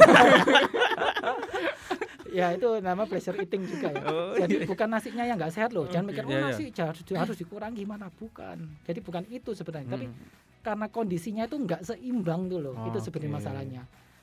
Ya 2.26 2.52
itu 2.52 2.68
nama 2.84 3.08
pleasure 3.08 3.32
eating 3.38 3.64
juga 3.64 3.88
ya. 3.88 4.02
Oh, 4.04 4.36
Jadi 4.36 4.68
bukan 4.68 4.88
nasinya 4.90 5.24
yang 5.24 5.40
enggak 5.40 5.56
sehat 5.56 5.72
loh. 5.72 5.88
Jangan 5.88 6.04
Oke. 6.04 6.10
mikir 6.12 6.24
oh 6.26 6.28
Iya, 6.28 6.36
iya. 6.36 6.48
nasi 6.52 6.64
harus 6.68 7.00
harus 7.06 7.36
dikurangi 7.38 7.82
mana 7.88 8.12
bukan. 8.12 8.76
Jadi 8.84 9.00
bukan 9.00 9.24
itu 9.30 9.56
sebenarnya. 9.56 9.88
Tapi 9.88 10.04
Hmm. 10.04 10.16
karena 10.60 10.86
kondisinya 10.90 11.44
itu 11.46 11.56
enggak 11.56 11.80
seimbang 11.80 12.50
tuh 12.50 12.60
loh. 12.60 12.74
itu 12.84 12.98
sebenarnya 13.00 13.30
Oke. 13.30 13.36
masalahnya. 13.40 13.82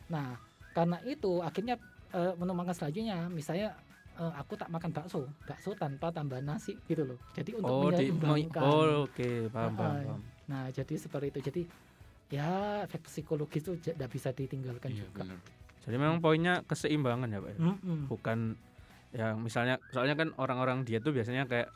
Nah, 0.09 0.37
karena 0.71 0.97
itu 1.03 1.41
akhirnya 1.41 1.75
eh, 2.13 2.33
menu 2.37 2.53
makan 2.53 2.69
selanjutnya 2.69 3.25
misalnya 3.25 3.73
eh, 4.15 4.33
aku 4.33 4.53
tak 4.53 4.69
makan 4.69 4.91
bakso, 4.91 5.25
bakso 5.43 5.73
tanpa 5.73 6.09
tambah 6.09 6.37
nasi 6.39 6.77
gitu 6.83 7.03
loh. 7.03 7.17
Jadi 7.31 7.53
untuk 7.53 7.71
Oh, 7.71 7.89
di, 7.89 8.09
menyeimbangkan. 8.09 8.61
oh 8.61 9.03
oke 9.03 9.29
paham 9.49 9.73
paham. 9.73 9.91
Ah, 9.91 10.01
paham. 10.03 10.21
Nah, 10.43 10.63
jadi 10.69 10.93
seperti 10.93 11.27
itu. 11.29 11.39
Jadi 11.41 11.61
ya 12.29 12.49
efek 12.81 13.03
psikologis 13.03 13.61
itu 13.61 13.73
tidak 13.79 14.09
bisa 14.09 14.29
ditinggalkan 14.29 14.89
Iya 14.89 15.03
juga. 15.03 15.21
benar. 15.23 15.39
Jadi 15.83 15.95
memang 15.95 16.17
poinnya 16.19 16.63
keseimbangan 16.63 17.27
ya 17.27 17.39
pak 17.39 17.49
ya. 17.51 17.59
Mm-mm. 17.59 17.99
Bukan 18.07 18.39
yang 19.11 19.37
misalnya 19.37 19.77
soalnya 19.89 20.15
kan 20.15 20.33
orang-orang 20.35 20.81
diet 20.81 21.01
tuh 21.01 21.11
biasanya 21.11 21.45
kayak 21.45 21.69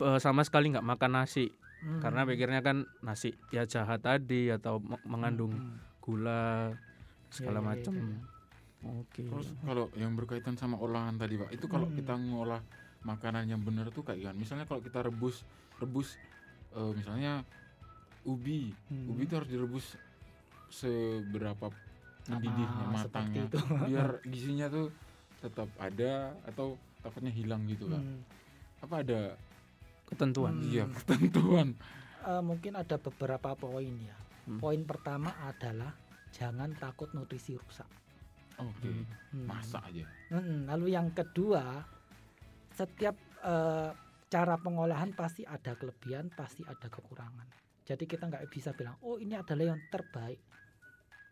eh, 0.00 0.18
sama 0.18 0.42
sekali 0.42 0.70
nggak 0.70 0.84
makan 0.84 1.12
nasi 1.16 1.50
Mm. 1.78 2.00
karena 2.00 2.24
pikirnya 2.24 2.60
kan 2.60 2.76
nasi 3.00 3.36
ya 3.50 3.62
jahat 3.64 4.00
tadi 4.00 4.48
atau 4.48 4.80
me- 4.80 5.04
mengandung 5.04 5.52
Mm. 5.52 5.76
gula 6.00 6.72
segala 7.28 7.58
Iya, 7.58 7.60
iya, 7.60 7.68
macam. 7.68 7.92
iya. 7.94 8.18
Oke. 8.84 9.24
Terus 9.24 9.48
kalau 9.58 9.88
yang 9.94 10.12
berkaitan 10.12 10.54
sama 10.54 10.76
olahan 10.76 11.14
tadi 11.14 11.34
Pak, 11.34 11.50
itu 11.50 11.64
kalau 11.64 11.86
Mm. 11.86 11.96
kita 11.96 12.14
ngolah 12.14 12.60
makanan 13.02 13.44
yang 13.46 13.60
benar 13.60 13.88
tuh 13.88 14.00
kayak 14.00 14.20
gimana? 14.20 14.36
Misalnya 14.36 14.64
kalau 14.64 14.80
kita 14.80 15.00
rebus 15.02 15.40
rebus 15.76 16.16
eh, 16.70 16.92
misalnya 16.92 17.46
ubi, 18.24 18.72
Hmm. 18.88 19.08
ubi 19.08 19.22
itu 19.22 19.34
harus 19.34 19.46
direbus 19.46 19.86
seberapa 20.68 21.70
mendidihnya 22.26 22.84
Ah, 22.84 22.90
matangnya 22.90 23.42
itu. 23.46 23.58
biar 23.88 24.10
gizinya 24.24 24.66
tuh 24.66 24.88
tetap 25.38 25.68
ada 25.76 26.32
atau 26.42 26.74
takutnya 26.98 27.28
hilang 27.28 27.64
gitu 27.64 27.86
kan. 27.86 28.00
Mm. 28.00 28.20
Apa 28.80 28.94
ada 29.00 29.20
Ketentuan. 30.04 30.56
Hmm. 30.56 30.66
iya 30.66 30.84
ketentuan? 31.00 31.76
Eh, 32.22 32.42
mungkin 32.42 32.74
ada 32.74 32.96
beberapa 32.96 33.52
poin 33.54 33.92
ya. 34.00 34.16
Hmm. 34.44 34.60
Poin 34.60 34.80
pertama 34.84 35.32
adalah 35.40 35.92
jangan 36.30 36.72
takut 36.74 37.08
nutrisi 37.12 37.54
rusak. 37.54 37.88
Oke, 38.56 38.86
Hmm. 38.86 39.04
Hmm. 39.34 39.46
masak 39.46 39.82
aja. 39.86 40.04
Mm-mm. 40.30 40.66
Lalu 40.66 40.86
yang 40.90 41.10
kedua, 41.10 41.82
setiap 42.70 43.16
eh, 43.40 43.90
cara 44.26 44.56
pengolahan 44.56 45.12
pasti 45.12 45.44
ada 45.44 45.74
kelebihan, 45.74 46.26
pasti 46.28 46.64
ada 46.64 46.88
kekurangan. 46.88 47.46
Jadi 47.84 48.04
kita 48.04 48.24
nggak 48.24 48.48
bisa 48.48 48.72
bilang, 48.72 48.96
oh 49.00 49.16
ini 49.16 49.34
adalah 49.34 49.70
yang 49.70 49.80
terbaik. 49.88 50.40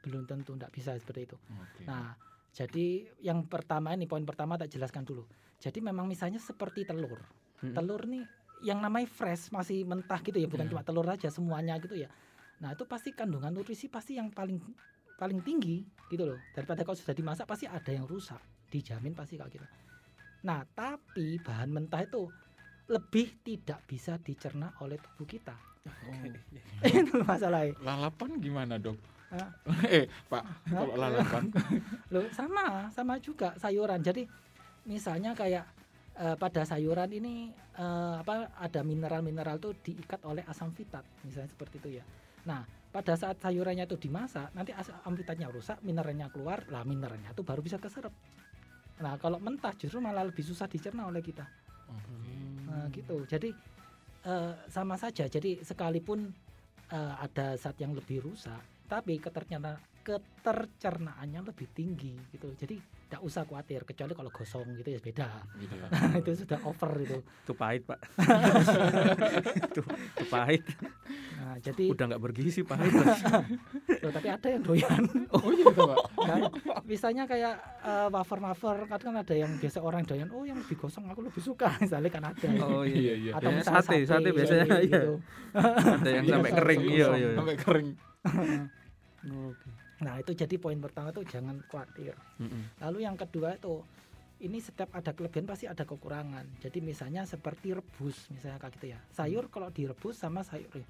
belum 0.02 0.26
tentu 0.26 0.58
tidak 0.58 0.74
bisa 0.74 0.98
seperti 0.98 1.30
itu. 1.30 1.38
Oke. 1.62 1.86
Nah, 1.86 2.10
jadi 2.50 2.86
yang 3.22 3.46
pertama 3.46 3.94
ini 3.94 4.04
poin 4.04 4.26
pertama 4.26 4.58
tak 4.58 4.66
jelaskan 4.66 5.06
dulu. 5.06 5.22
Jadi 5.56 5.78
memang 5.78 6.10
misalnya 6.10 6.42
seperti 6.42 6.82
telur. 6.82 7.22
Mm-mm. 7.62 7.70
Telur 7.70 8.02
nih 8.10 8.26
yang 8.66 8.82
namanya 8.82 9.06
fresh 9.06 9.54
masih 9.54 9.86
mentah 9.86 10.18
gitu 10.18 10.34
ya, 10.34 10.50
bukan 10.50 10.66
Iya. 10.66 10.72
cuma 10.74 10.82
telur 10.82 11.06
aja 11.06 11.30
semuanya 11.30 11.78
gitu 11.78 11.94
ya. 11.94 12.10
Nah, 12.58 12.74
itu 12.74 12.82
pasti 12.82 13.14
kandungan 13.14 13.54
nutrisi 13.54 13.86
pasti 13.86 14.18
yang 14.18 14.26
paling 14.28 14.58
paling 15.22 15.38
tinggi 15.46 15.86
gitu 16.10 16.26
loh. 16.26 16.38
Daripada 16.50 16.82
kalau 16.82 16.98
sudah 16.98 17.14
dimasak 17.14 17.46
pasti 17.46 17.70
ada 17.70 17.90
yang 17.94 18.10
rusak. 18.10 18.42
Dijamin 18.66 19.14
pasti 19.14 19.38
kayak 19.38 19.54
gitu. 19.54 19.66
Nah, 20.42 20.66
tapi 20.74 21.38
bahan 21.38 21.70
mentah 21.70 22.02
itu 22.02 22.26
lebih 22.90 23.38
tidak 23.46 23.86
bisa 23.86 24.18
dicerna 24.18 24.74
oleh 24.82 24.98
tubuh 24.98 25.30
kita. 25.30 25.54
itu 26.82 27.14
masalahnya. 27.22 27.78
Lalapan 27.78 28.30
gimana 28.42 28.74
dok? 28.82 28.98
Hah? 29.30 29.48
eh 29.96 30.10
pak, 30.28 30.44
kalau 30.68 30.98
lalapan 30.98 31.48
Loh, 32.12 32.26
sama, 32.34 32.90
sama 32.90 33.22
juga 33.22 33.54
sayuran. 33.56 34.02
Jadi 34.02 34.26
misalnya 34.90 35.32
kayak 35.38 35.64
eh, 36.18 36.34
pada 36.34 36.66
sayuran 36.66 37.08
ini 37.14 37.54
eh, 37.78 38.14
apa 38.18 38.50
ada 38.58 38.82
mineral-mineral 38.82 39.62
tuh 39.62 39.78
diikat 39.78 40.26
oleh 40.26 40.42
asam 40.50 40.74
fitat, 40.74 41.06
misalnya 41.22 41.48
seperti 41.48 41.78
itu 41.78 41.88
ya. 42.02 42.04
Nah, 42.44 42.81
pada 42.92 43.16
saat 43.16 43.40
sayurannya 43.40 43.88
itu 43.88 43.96
dimasak, 43.96 44.52
nanti 44.52 44.76
asam 44.76 45.16
fitatnya 45.16 45.48
rusak, 45.48 45.80
mineralnya 45.80 46.28
keluar, 46.28 46.60
lah 46.68 46.84
mineralnya 46.84 47.32
itu 47.32 47.40
baru 47.40 47.64
bisa 47.64 47.80
keserap. 47.80 48.12
Nah, 49.00 49.16
kalau 49.16 49.40
mentah 49.40 49.72
justru 49.80 49.98
malah 49.98 50.28
lebih 50.28 50.44
susah 50.44 50.68
dicerna 50.68 51.08
oleh 51.08 51.24
kita. 51.24 51.48
Nah, 52.68 52.92
gitu. 52.92 53.24
Jadi 53.24 53.48
eh, 54.28 54.52
sama 54.68 55.00
saja. 55.00 55.24
Jadi 55.24 55.64
sekalipun 55.64 56.28
eh, 56.92 57.14
ada 57.16 57.56
zat 57.56 57.80
yang 57.80 57.96
lebih 57.96 58.28
rusak, 58.28 58.60
tapi 58.92 59.16
ketercerna 59.16 59.80
ketercernaannya 60.02 61.40
lebih 61.46 61.66
tinggi 61.70 62.18
gitu. 62.30 62.50
Jadi 62.54 62.76
tidak 63.06 63.22
usah 63.22 63.44
khawatir 63.44 63.84
kecuali 63.84 64.16
kalau 64.16 64.32
gosong 64.32 64.72
gitu 64.80 64.88
ya 64.88 65.00
beda. 65.00 65.28
gitu 65.60 65.74
ya. 65.76 65.86
itu 66.16 66.30
sudah 66.42 66.58
over 66.64 66.90
itu. 66.98 67.18
Itu 67.20 67.52
pahit 67.52 67.84
pak. 67.84 67.98
itu, 69.68 69.80
itu 69.84 70.24
pahit. 70.26 70.64
Nah, 71.36 71.56
jadi 71.60 71.84
Udah 71.92 72.04
nggak 72.08 72.22
bergizi 72.24 72.64
pahit. 72.64 72.88
loh, 74.02 74.10
tapi 74.10 74.28
ada 74.32 74.48
yang 74.48 74.62
doyan. 74.64 75.02
Oh 75.36 75.48
gitu 75.52 75.70
pak. 75.76 75.98
Kan? 76.18 76.40
Misalnya 76.88 77.24
kayak 77.28 77.54
eh, 77.84 78.08
wafer-wafer 78.08 78.76
kan 78.88 79.00
kan 79.00 79.14
ada 79.20 79.34
yang 79.36 79.52
biasa 79.60 79.78
orang 79.78 80.02
doyan, 80.08 80.28
oh 80.32 80.42
yang 80.48 80.56
lebih 80.56 80.80
gosong 80.80 81.04
aku 81.06 81.20
lebih 81.22 81.42
suka 81.44 81.68
misalnya 81.78 82.10
kan 82.10 82.24
ada. 82.32 82.46
Oh 82.64 82.82
Iya 82.82 82.96
iya. 82.96 83.14
iya. 83.14 83.32
Atau 83.36 83.50
Ya, 83.52 83.56
misalnya 83.60 83.82
sate, 83.84 83.96
sate 84.08 84.28
iya, 84.28 84.32
biasanya, 84.32 84.64
iya, 84.66 84.78
iya. 84.80 84.88
gitu. 84.88 85.12
Ada 85.52 86.10
yang 86.10 86.24
Iya, 86.24 86.32
sampai 86.32 86.50
kering. 86.56 86.80
Iya 86.80 86.90
iya. 86.96 87.08
iya. 87.12 87.30
Sampai 87.36 87.56
kering. 87.60 87.88
Oke. 89.22 89.81
Nah, 90.02 90.18
itu 90.18 90.34
jadi 90.34 90.58
poin 90.58 90.76
pertama 90.82 91.14
tuh 91.14 91.22
jangan 91.22 91.62
khawatir. 91.70 92.18
Mm-mm. 92.42 92.74
Lalu 92.82 93.06
yang 93.06 93.14
kedua 93.14 93.54
itu 93.54 93.80
ini 94.42 94.58
setiap 94.58 94.90
ada 94.98 95.14
kelebihan 95.14 95.46
pasti 95.46 95.70
ada 95.70 95.86
kekurangan. 95.86 96.58
Jadi 96.58 96.82
misalnya 96.82 97.22
seperti 97.22 97.78
rebus 97.78 98.26
misalnya 98.34 98.58
kayak 98.58 98.74
gitu 98.82 98.86
ya. 98.90 98.98
Sayur 99.14 99.46
kalau 99.46 99.70
direbus 99.70 100.18
sama 100.18 100.42
sayur 100.42 100.66
eh, 100.74 100.86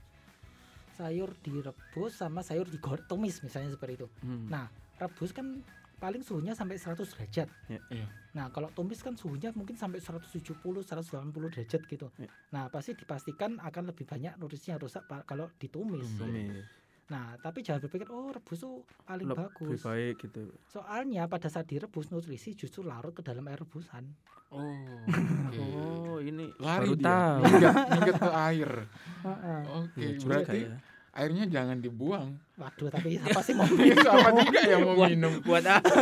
sayur 0.97 1.37
direbus 1.45 2.17
sama 2.17 2.41
sayur 2.41 2.65
digoreng 2.65 3.05
tumis 3.05 3.45
misalnya 3.45 3.77
seperti 3.77 4.01
itu. 4.01 4.09
Hmm. 4.25 4.49
Nah, 4.49 4.73
rebus 4.97 5.37
kan 5.37 5.61
paling 6.01 6.25
suhunya 6.25 6.57
sampai 6.57 6.81
100 6.81 6.99
derajat. 6.99 7.49
Ya, 7.71 7.79
iya. 7.95 8.07
Nah, 8.35 8.51
kalau 8.51 8.73
tumis 8.75 9.05
kan 9.05 9.15
suhunya 9.15 9.55
mungkin 9.55 9.79
sampai 9.79 10.03
170, 10.03 10.57
180 10.59 11.31
derajat 11.53 11.83
gitu. 11.87 12.09
Ya. 12.19 12.27
Nah, 12.51 12.73
pasti 12.73 12.97
dipastikan 12.97 13.61
akan 13.63 13.93
lebih 13.93 14.09
banyak 14.09 14.35
nutrisi 14.41 14.73
yang 14.73 14.81
rusak 14.81 15.05
kalau 15.29 15.53
ditumis. 15.61 16.09
Hmm. 16.17 16.27
Tumis. 16.27 16.82
Nah, 17.05 17.35
tapi 17.37 17.61
jangan 17.61 17.83
berpikir 17.83 18.09
oh 18.09 18.31
rebus 18.31 18.59
tuh 18.59 18.75
paling 19.03 19.27
Lebih 19.27 19.43
bagus. 19.43 19.81
baik 19.83 20.15
gitu. 20.21 20.49
Soalnya 20.67 21.27
pada 21.27 21.47
saat 21.47 21.67
direbus 21.67 22.09
nutrisi 22.09 22.55
justru 22.55 22.81
larut 22.83 23.11
ke 23.11 23.21
dalam 23.21 23.45
air 23.45 23.59
rebusan. 23.59 24.07
Oh. 24.49 24.63
oke. 25.49 25.59
Oh 25.59 26.17
ini 26.19 26.53
Lari 26.57 26.79
baru 26.83 26.95
dia. 26.95 27.05
tahu. 27.05 27.41
Minggat, 27.43 27.75
minggat 27.91 28.17
ke 28.19 28.31
air. 28.33 28.71
Heeh. 29.27 29.61
Oke. 29.75 29.99
Iya 29.99 30.11
juga 30.15 30.27
berarti 30.31 30.59
ya. 30.63 30.77
airnya 31.13 31.45
jangan 31.47 31.79
dibuang. 31.79 32.29
Waduh, 32.55 32.89
tapi 32.89 33.09
siapa 33.19 33.41
sih 33.43 33.53
mau 33.53 33.69
Siapa 33.69 34.31
juga 34.39 34.61
yang 34.63 34.81
mau 34.83 34.95
Buat- 34.95 35.11
minum? 35.11 35.33
Buat 35.43 35.65
apa? 35.67 35.93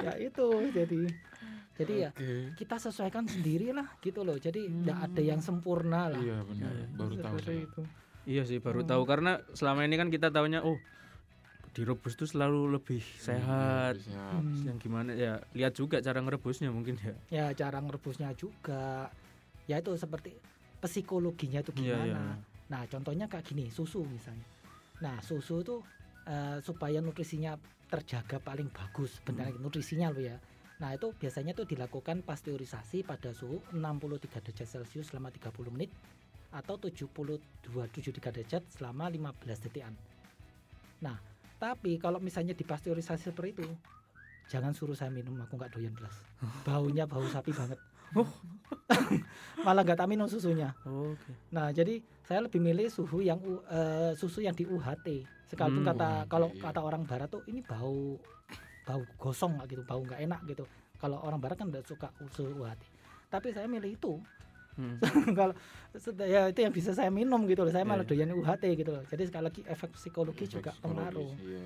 ya 0.00 0.12
itu 0.16 0.46
jadi 0.72 1.00
jadi 1.76 1.94
ya 1.98 2.10
Oke. 2.10 2.56
kita 2.56 2.76
sesuaikan 2.76 3.24
sendiri 3.24 3.72
lah 3.72 3.88
gitu 3.98 4.20
loh. 4.20 4.36
Jadi 4.36 4.68
tidak 4.68 4.96
Hmm. 4.96 5.06
ada 5.06 5.22
yang 5.22 5.40
sempurna 5.40 6.08
lah. 6.08 6.20
Iya 6.20 6.38
benar. 6.42 6.70
Iya, 6.70 6.84
Baru 6.94 7.14
tahu 7.16 7.38
saya. 7.40 7.58
itu. 7.58 7.82
Iya 8.30 8.46
sih 8.46 8.62
baru 8.62 8.86
Hmm. 8.86 8.90
tahu 8.94 9.02
karena 9.04 9.42
selama 9.58 9.82
ini 9.82 9.98
kan 9.98 10.06
kita 10.06 10.30
taunya 10.30 10.62
oh 10.62 10.78
direbus 11.70 12.14
tuh 12.14 12.26
selalu 12.26 12.78
lebih 12.78 13.02
sehat. 13.18 13.98
Iya, 13.98 14.06
sehat. 14.06 14.42
Hmm. 14.42 14.66
Yang 14.70 14.76
gimana 14.86 15.10
ya 15.14 15.42
lihat 15.50 15.74
juga 15.74 15.98
cara 15.98 16.22
ngerebusnya 16.22 16.70
mungkin 16.70 16.94
ya. 16.98 17.14
Ya 17.28 17.46
cara 17.52 17.82
ngerebusnya 17.82 18.30
juga. 18.34 19.10
Ya 19.66 19.78
itu 19.78 19.90
seperti 19.94 20.38
psikologinya 20.78 21.58
itu 21.58 21.74
Iya 21.74 21.98
gimana. 21.98 22.06
iya. 22.06 22.22
Nah, 22.70 22.82
contohnya 22.86 23.26
kayak 23.26 23.50
gini, 23.50 23.66
susu 23.66 24.06
misalnya. 24.06 24.46
Nah, 25.02 25.18
susu 25.20 25.62
itu 25.62 25.82
eh, 26.22 26.62
supaya 26.62 27.02
nutrisinya 27.02 27.58
terjaga 27.90 28.38
paling 28.38 28.70
bagus, 28.70 29.18
benar 29.24 29.50
Hmm. 29.50 29.58
nutrisinya 29.58 30.14
loh 30.14 30.22
ya. 30.22 30.38
Nah, 30.78 30.94
itu 30.94 31.10
biasanya 31.12 31.52
tuh 31.52 31.66
dilakukan 31.66 32.22
pasteurisasi 32.22 33.02
pada 33.02 33.34
suhu 33.34 33.58
63 33.74 34.38
derajat 34.38 34.68
Celcius 34.68 35.10
selama 35.10 35.34
30 35.34 35.74
menit 35.74 35.90
atau 36.50 36.74
72 36.76 37.38
73 37.62 38.34
derajat 38.34 38.62
selama 38.68 39.06
15 39.06 39.64
detikan. 39.66 39.94
Nah, 41.00 41.16
tapi 41.56 41.96
kalau 41.96 42.18
misalnya 42.18 42.52
dipasteurisasi 42.52 43.30
seperti 43.30 43.62
itu, 43.62 43.66
jangan 44.50 44.74
suruh 44.74 44.98
saya 44.98 45.14
minum, 45.14 45.38
aku 45.40 45.54
nggak 45.54 45.70
doyan 45.72 45.94
belas. 45.94 46.12
Baunya 46.66 47.06
bau 47.06 47.22
sapi 47.30 47.54
banget. 47.54 47.78
Malah 49.66 49.82
nggak 49.86 49.98
tak 49.98 50.08
minum 50.10 50.26
susunya. 50.26 50.74
Oke. 50.82 51.30
Nah, 51.54 51.70
jadi 51.70 52.02
saya 52.26 52.42
lebih 52.42 52.58
milih 52.58 52.90
suhu 52.90 53.22
yang 53.22 53.38
U- 53.38 53.62
eh, 53.66 54.12
susu 54.14 54.42
yang 54.42 54.54
di 54.54 54.66
UHT. 54.66 55.26
Sekalipun 55.50 55.82
Hmm, 55.82 55.90
kata 55.94 56.08
UHT, 56.26 56.30
kalau 56.30 56.48
iya. 56.50 56.62
kata 56.62 56.80
orang 56.82 57.02
barat 57.06 57.28
tuh 57.30 57.42
ini 57.46 57.62
bau 57.62 58.18
bau 58.82 59.02
gosong 59.18 59.58
nggak 59.58 59.66
gitu, 59.70 59.82
bau 59.86 60.02
nggak 60.02 60.20
enak 60.26 60.40
gitu. 60.46 60.64
Kalau 60.98 61.22
orang 61.22 61.38
barat 61.38 61.56
kan 61.56 61.70
udah 61.70 61.82
suka 61.86 62.10
susu 62.18 62.50
UHT. 62.50 62.82
Tapi 63.30 63.54
saya 63.54 63.70
milih 63.70 63.94
itu. 63.94 64.18
Hmm. 64.78 64.96
kalau 65.38 65.54
ya 66.22 66.46
itu 66.46 66.60
yang 66.60 66.70
bisa 66.70 66.90
saya 66.92 67.10
minum 67.10 67.42
gitu 67.44 67.62
loh. 67.62 67.70
Saya 67.70 67.82
malah 67.82 68.04
Iya, 68.04 68.26
doyan 68.26 68.30
UHT 68.32 68.64
gitu 68.74 68.90
loh. 68.90 69.02
Jadi 69.04 69.22
sekali 69.26 69.44
lagi 69.46 69.60
efek 69.64 69.90
psikologi 69.92 70.44
Efek 70.44 70.54
juga 70.56 70.70
pengaruh. 70.76 71.32
Iya. 71.36 71.64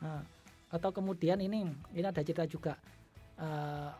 Nah, 0.00 0.20
atau 0.68 0.90
kemudian 0.90 1.38
ini 1.38 1.64
ini 1.92 2.02
ada 2.02 2.20
cerita 2.20 2.44
juga 2.44 2.76
eh, 3.36 3.90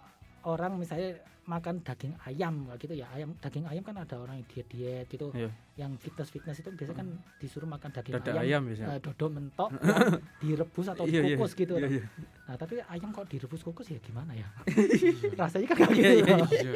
orang 0.43 0.77
misalnya 0.77 1.17
makan 1.43 1.83
daging 1.83 2.15
ayam 2.23 2.71
gitu 2.79 2.95
ya 2.95 3.11
ayam 3.11 3.35
daging 3.35 3.67
ayam 3.67 3.83
kan 3.83 3.99
ada 3.99 4.15
orang 4.15 4.39
yang 4.39 4.47
diet 4.47 4.69
diet 4.71 5.07
gitu 5.11 5.35
Iya. 5.35 5.51
yang 5.75 5.99
fitness 5.99 6.31
fitness 6.31 6.63
itu 6.63 6.71
biasanya 6.71 7.03
kan 7.03 7.09
disuruh 7.43 7.67
makan 7.67 7.91
daging 7.91 8.15
Dada 8.15 8.31
ayam, 8.33 8.43
ayam 8.47 8.63
biasanya. 8.71 8.89
eh, 8.95 9.01
dodo 9.03 9.27
mentok 9.27 9.71
yang 9.83 10.23
direbus 10.39 10.87
atau 10.87 11.03
Iya, 11.03 11.11
iya. 11.11 11.23
dikukus 11.35 11.53
gitu 11.59 11.75
Iya, 11.75 11.83
loh. 11.83 11.91
iya. 11.91 12.05
nah 12.47 12.55
tapi 12.55 12.75
ayam 12.81 13.11
kalau 13.11 13.27
direbus 13.27 13.59
kukus 13.61 13.91
ya 13.91 13.99
gimana 13.99 14.39
ya 14.39 14.47
rasanya 15.43 15.67
kan 15.67 15.77
kayak 15.83 15.91
Iya, 15.91 16.11
gitu 16.15 16.31
iya, 16.31 16.37
loh. 16.39 16.49
Iya. 16.55 16.73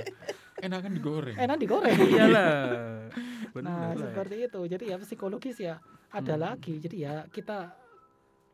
Enakan 0.59 0.93
digoreng. 0.93 1.37
enak 1.37 1.57
digoreng 1.57 1.97
Iyalah. 2.13 2.53
Benar 3.51 3.65
nah 3.67 3.81
lah. 3.89 3.97
seperti 3.99 4.37
itu 4.43 4.61
jadi 4.67 4.85
ya 4.87 4.97
psikologis 4.99 5.57
ya 5.59 5.77
ada 6.09 6.35
Hmm. 6.35 6.43
lagi 6.43 6.75
jadi 6.79 6.97
ya 6.99 7.15
kita 7.27 7.73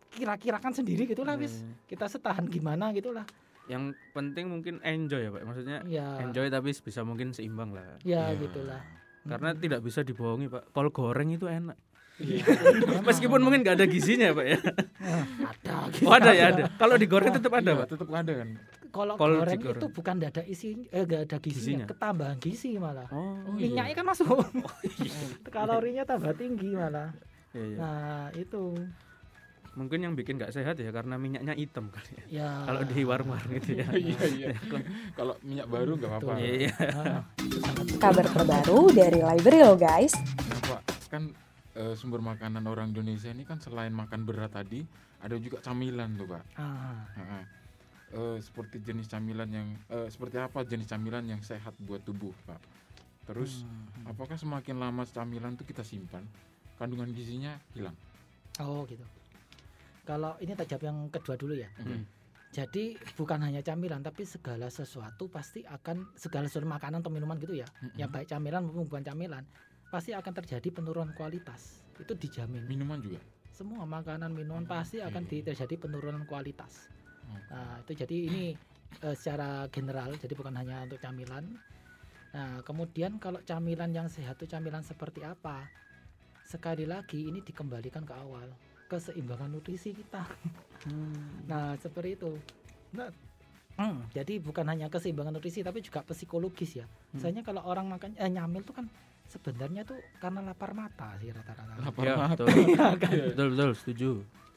kira-kirakan 0.09 0.73
sendiri 0.73 1.05
gitulah 1.05 1.35
wis 1.35 1.61
Iya. 1.61 1.89
kita 1.89 2.07
setahan 2.07 2.47
gimana 2.47 2.91
gitulah 2.91 3.25
Yang 3.65 3.95
penting 4.11 4.51
mungkin 4.51 4.83
enjoy 4.83 5.23
ya, 5.23 5.31
Pak. 5.31 5.43
Maksudnya 5.45 5.79
ya 5.87 6.19
enjoy 6.19 6.51
tapi 6.51 6.75
bisa 6.75 7.01
mungkin 7.03 7.31
seimbang 7.31 7.71
lah. 7.71 7.95
ya 8.03 8.27
Iya. 8.29 8.41
gitulah 8.41 8.83
Karena 9.23 9.55
Mm-mm. 9.55 9.63
tidak 9.63 9.81
bisa 9.81 10.03
dibohongi, 10.03 10.51
Pak. 10.51 10.75
Kol 10.75 10.91
goreng 10.91 11.31
itu 11.31 11.47
enak. 11.47 11.79
Iya. 12.15 12.45
Meskipun 13.09 13.41
mungkin 13.41 13.61
nggak 13.61 13.77
ada 13.77 13.87
gizinya, 13.87 14.31
Pak 14.31 14.45
ya. 14.45 14.59
Ah, 15.01 15.25
ada 15.49 15.75
Oh, 16.03 16.13
ada 16.13 16.31
ya, 16.31 16.45
ada. 16.51 16.65
Kalau 16.75 16.95
digoreng 16.95 17.33
tetap 17.33 17.53
ada, 17.53 17.65
Iya, 17.67 17.79
Pak. 17.79 17.87
tetap 17.89 18.09
ada 18.11 18.33
kan. 18.35 18.49
kalau 18.93 19.17
goreng 19.17 19.57
digoreng. 19.57 19.81
itu 19.81 19.89
bukan 19.89 20.15
nggak 20.21 20.31
ada 20.31 20.43
isi 20.45 20.85
eh 20.87 21.01
nggak 21.01 21.23
ada 21.25 21.37
gizinya, 21.39 21.57
Gizinya. 21.81 21.87
ketambahan 21.89 22.37
gizi 22.37 22.77
malah 22.77 23.09
Oh, 23.09 23.41
Oh, 23.41 23.57
iya. 23.57 23.73
minyaknya 23.73 23.95
kan 23.97 24.05
masuk 24.05 24.29
kalorinya 25.49 26.05
tambah 26.05 26.37
tinggi 26.37 26.77
malah 26.77 27.09
iya, 27.51 27.65
iya. 27.65 27.77
nah 27.81 27.97
itu 28.35 28.77
Mungkin 29.73 30.05
yang 30.05 30.13
bikin 30.13 30.37
nggak 30.37 30.53
sehat 30.53 30.77
ya 30.77 30.93
karena 30.93 31.17
minyaknya 31.17 31.57
hitam 31.57 31.89
kali 31.89 32.13
ya. 32.13 32.45
ya 32.45 32.49
Kalau 32.63 32.81
di 32.85 33.01
warung-warung 33.03 33.57
gitu 33.57 33.81
ya. 33.81 33.89
Iya 34.05 34.21
iya. 34.29 34.49
Kalau 35.17 35.41
minyak 35.41 35.65
baru 35.65 35.97
nggak 35.97 36.11
apa-apa. 36.13 36.33
Iya. 36.37 36.77
Kabar 37.97 38.27
terbaru 38.29 38.93
dari 38.93 39.25
Library 39.25 39.65
lo 39.65 39.73
guys. 39.73 40.13
Nah, 40.13 40.61
Pak, 40.69 40.81
kan 41.09 41.23
eh, 41.77 41.95
sumber 41.97 42.21
makanan 42.21 42.65
orang 42.69 42.93
Indonesia 42.93 43.33
ini 43.33 43.45
kan 43.49 43.61
selain 43.61 43.93
makan 43.93 44.29
berat 44.29 44.53
tadi, 44.53 44.85
ada 45.23 45.37
juga 45.39 45.63
camilan 45.65 46.13
tuh, 46.19 46.27
Pak. 46.29 46.45
ah, 46.59 47.05
Heeh. 47.17 47.45
Eh, 48.13 48.39
seperti 48.45 48.85
jenis 48.85 49.09
camilan 49.09 49.49
yang 49.49 49.69
eh, 49.89 50.09
seperti 50.13 50.37
apa 50.37 50.69
jenis 50.69 50.85
camilan 50.85 51.25
yang 51.25 51.41
sehat 51.41 51.73
buat 51.81 52.05
tubuh, 52.05 52.33
Pak. 52.45 52.61
Terus 53.25 53.65
hmm. 53.65 54.11
apakah 54.13 54.37
semakin 54.37 54.77
lama 54.83 55.07
camilan 55.09 55.57
tuh 55.57 55.65
kita 55.65 55.81
simpan, 55.87 56.27
kandungan 56.77 57.09
gizinya 57.15 57.57
hilang? 57.73 57.97
oh 58.61 58.85
gitu 58.85 59.01
Kalau 60.05 60.37
ini 60.43 60.53
tak 60.53 60.69
jawab 60.69 60.83
yang 60.93 60.99
kedua 61.09 61.39
dulu 61.39 61.55
ya. 61.55 61.71
Oke. 61.79 62.05
Jadi 62.53 63.01
bukan 63.17 63.41
hanya 63.41 63.65
camilan 63.65 64.05
tapi 64.05 64.29
segala 64.29 64.69
sesuatu 64.69 65.31
pasti 65.31 65.65
akan 65.65 66.13
segala 66.19 66.51
sesuatu 66.51 66.69
makanan 66.69 67.01
atau 67.01 67.09
minuman 67.09 67.39
gitu 67.41 67.57
ya. 67.57 67.65
Mm-mm. 67.81 67.97
Yang 67.97 68.11
baik 68.13 68.27
camilan 68.29 68.61
maupun 68.67 68.85
bukan 68.91 69.05
camilan 69.07 69.47
pasti 69.93 70.17
akan 70.17 70.33
terjadi 70.33 70.69
penurunan 70.73 71.13
kualitas. 71.13 71.85
Itu 72.01 72.17
dijamin. 72.17 72.65
Minuman 72.65 72.97
juga. 73.05 73.21
Semua 73.53 73.85
makanan 73.85 74.33
minuman 74.33 74.65
pasti 74.65 75.05
akan 75.05 75.29
terjadi 75.29 75.77
penurunan 75.77 76.25
kualitas. 76.25 76.89
Oke. 77.29 77.53
Nah, 77.53 77.77
itu 77.85 77.93
jadi 78.01 78.17
ini 78.33 78.45
eh, 79.05 79.13
secara 79.13 79.69
general 79.69 80.17
jadi 80.17 80.33
bukan 80.33 80.57
hanya 80.57 80.89
untuk 80.89 80.97
camilan. 80.97 81.45
Nah, 82.33 82.65
kemudian 82.65 83.21
kalau 83.21 83.45
camilan 83.45 83.93
yang 83.93 84.09
sehat 84.09 84.41
itu 84.41 84.49
camilan 84.49 84.81
seperti 84.81 85.21
apa? 85.21 85.69
Sekali 86.49 86.89
lagi 86.89 87.29
ini 87.29 87.45
dikembalikan 87.45 88.09
ke 88.09 88.17
awal, 88.17 88.49
keseimbangan 88.89 89.53
nutrisi 89.53 89.93
kita. 89.93 90.25
Nah, 91.45 91.77
seperti 91.77 92.17
itu. 92.17 92.33
Nah, 92.97 93.13
hmm, 93.77 94.09
jadi 94.17 94.41
bukan 94.41 94.65
hanya 94.73 94.89
keseimbangan 94.89 95.37
nutrisi 95.37 95.61
tapi 95.61 95.85
juga 95.85 96.01
psikologis 96.09 96.81
ya. 96.81 96.89
Misalnya 97.13 97.45
kalau 97.45 97.61
orang 97.69 97.93
makan 97.93 98.17
eh, 98.17 98.33
nyamil 98.33 98.65
tuh 98.65 98.81
kan 98.81 98.89
sebenarnya 99.33 99.83
tuh 99.83 99.97
karena 100.21 100.45
lapar 100.45 100.77
mata 100.77 101.17
sih 101.17 101.33
rata-rata. 101.33 101.81
Lapar 101.81 102.05
Ya, 102.05 102.15
mata. 102.15 102.45
betul. 102.45 102.49
betul 103.33 103.47
betul 103.57 103.71
setuju. 103.75 104.11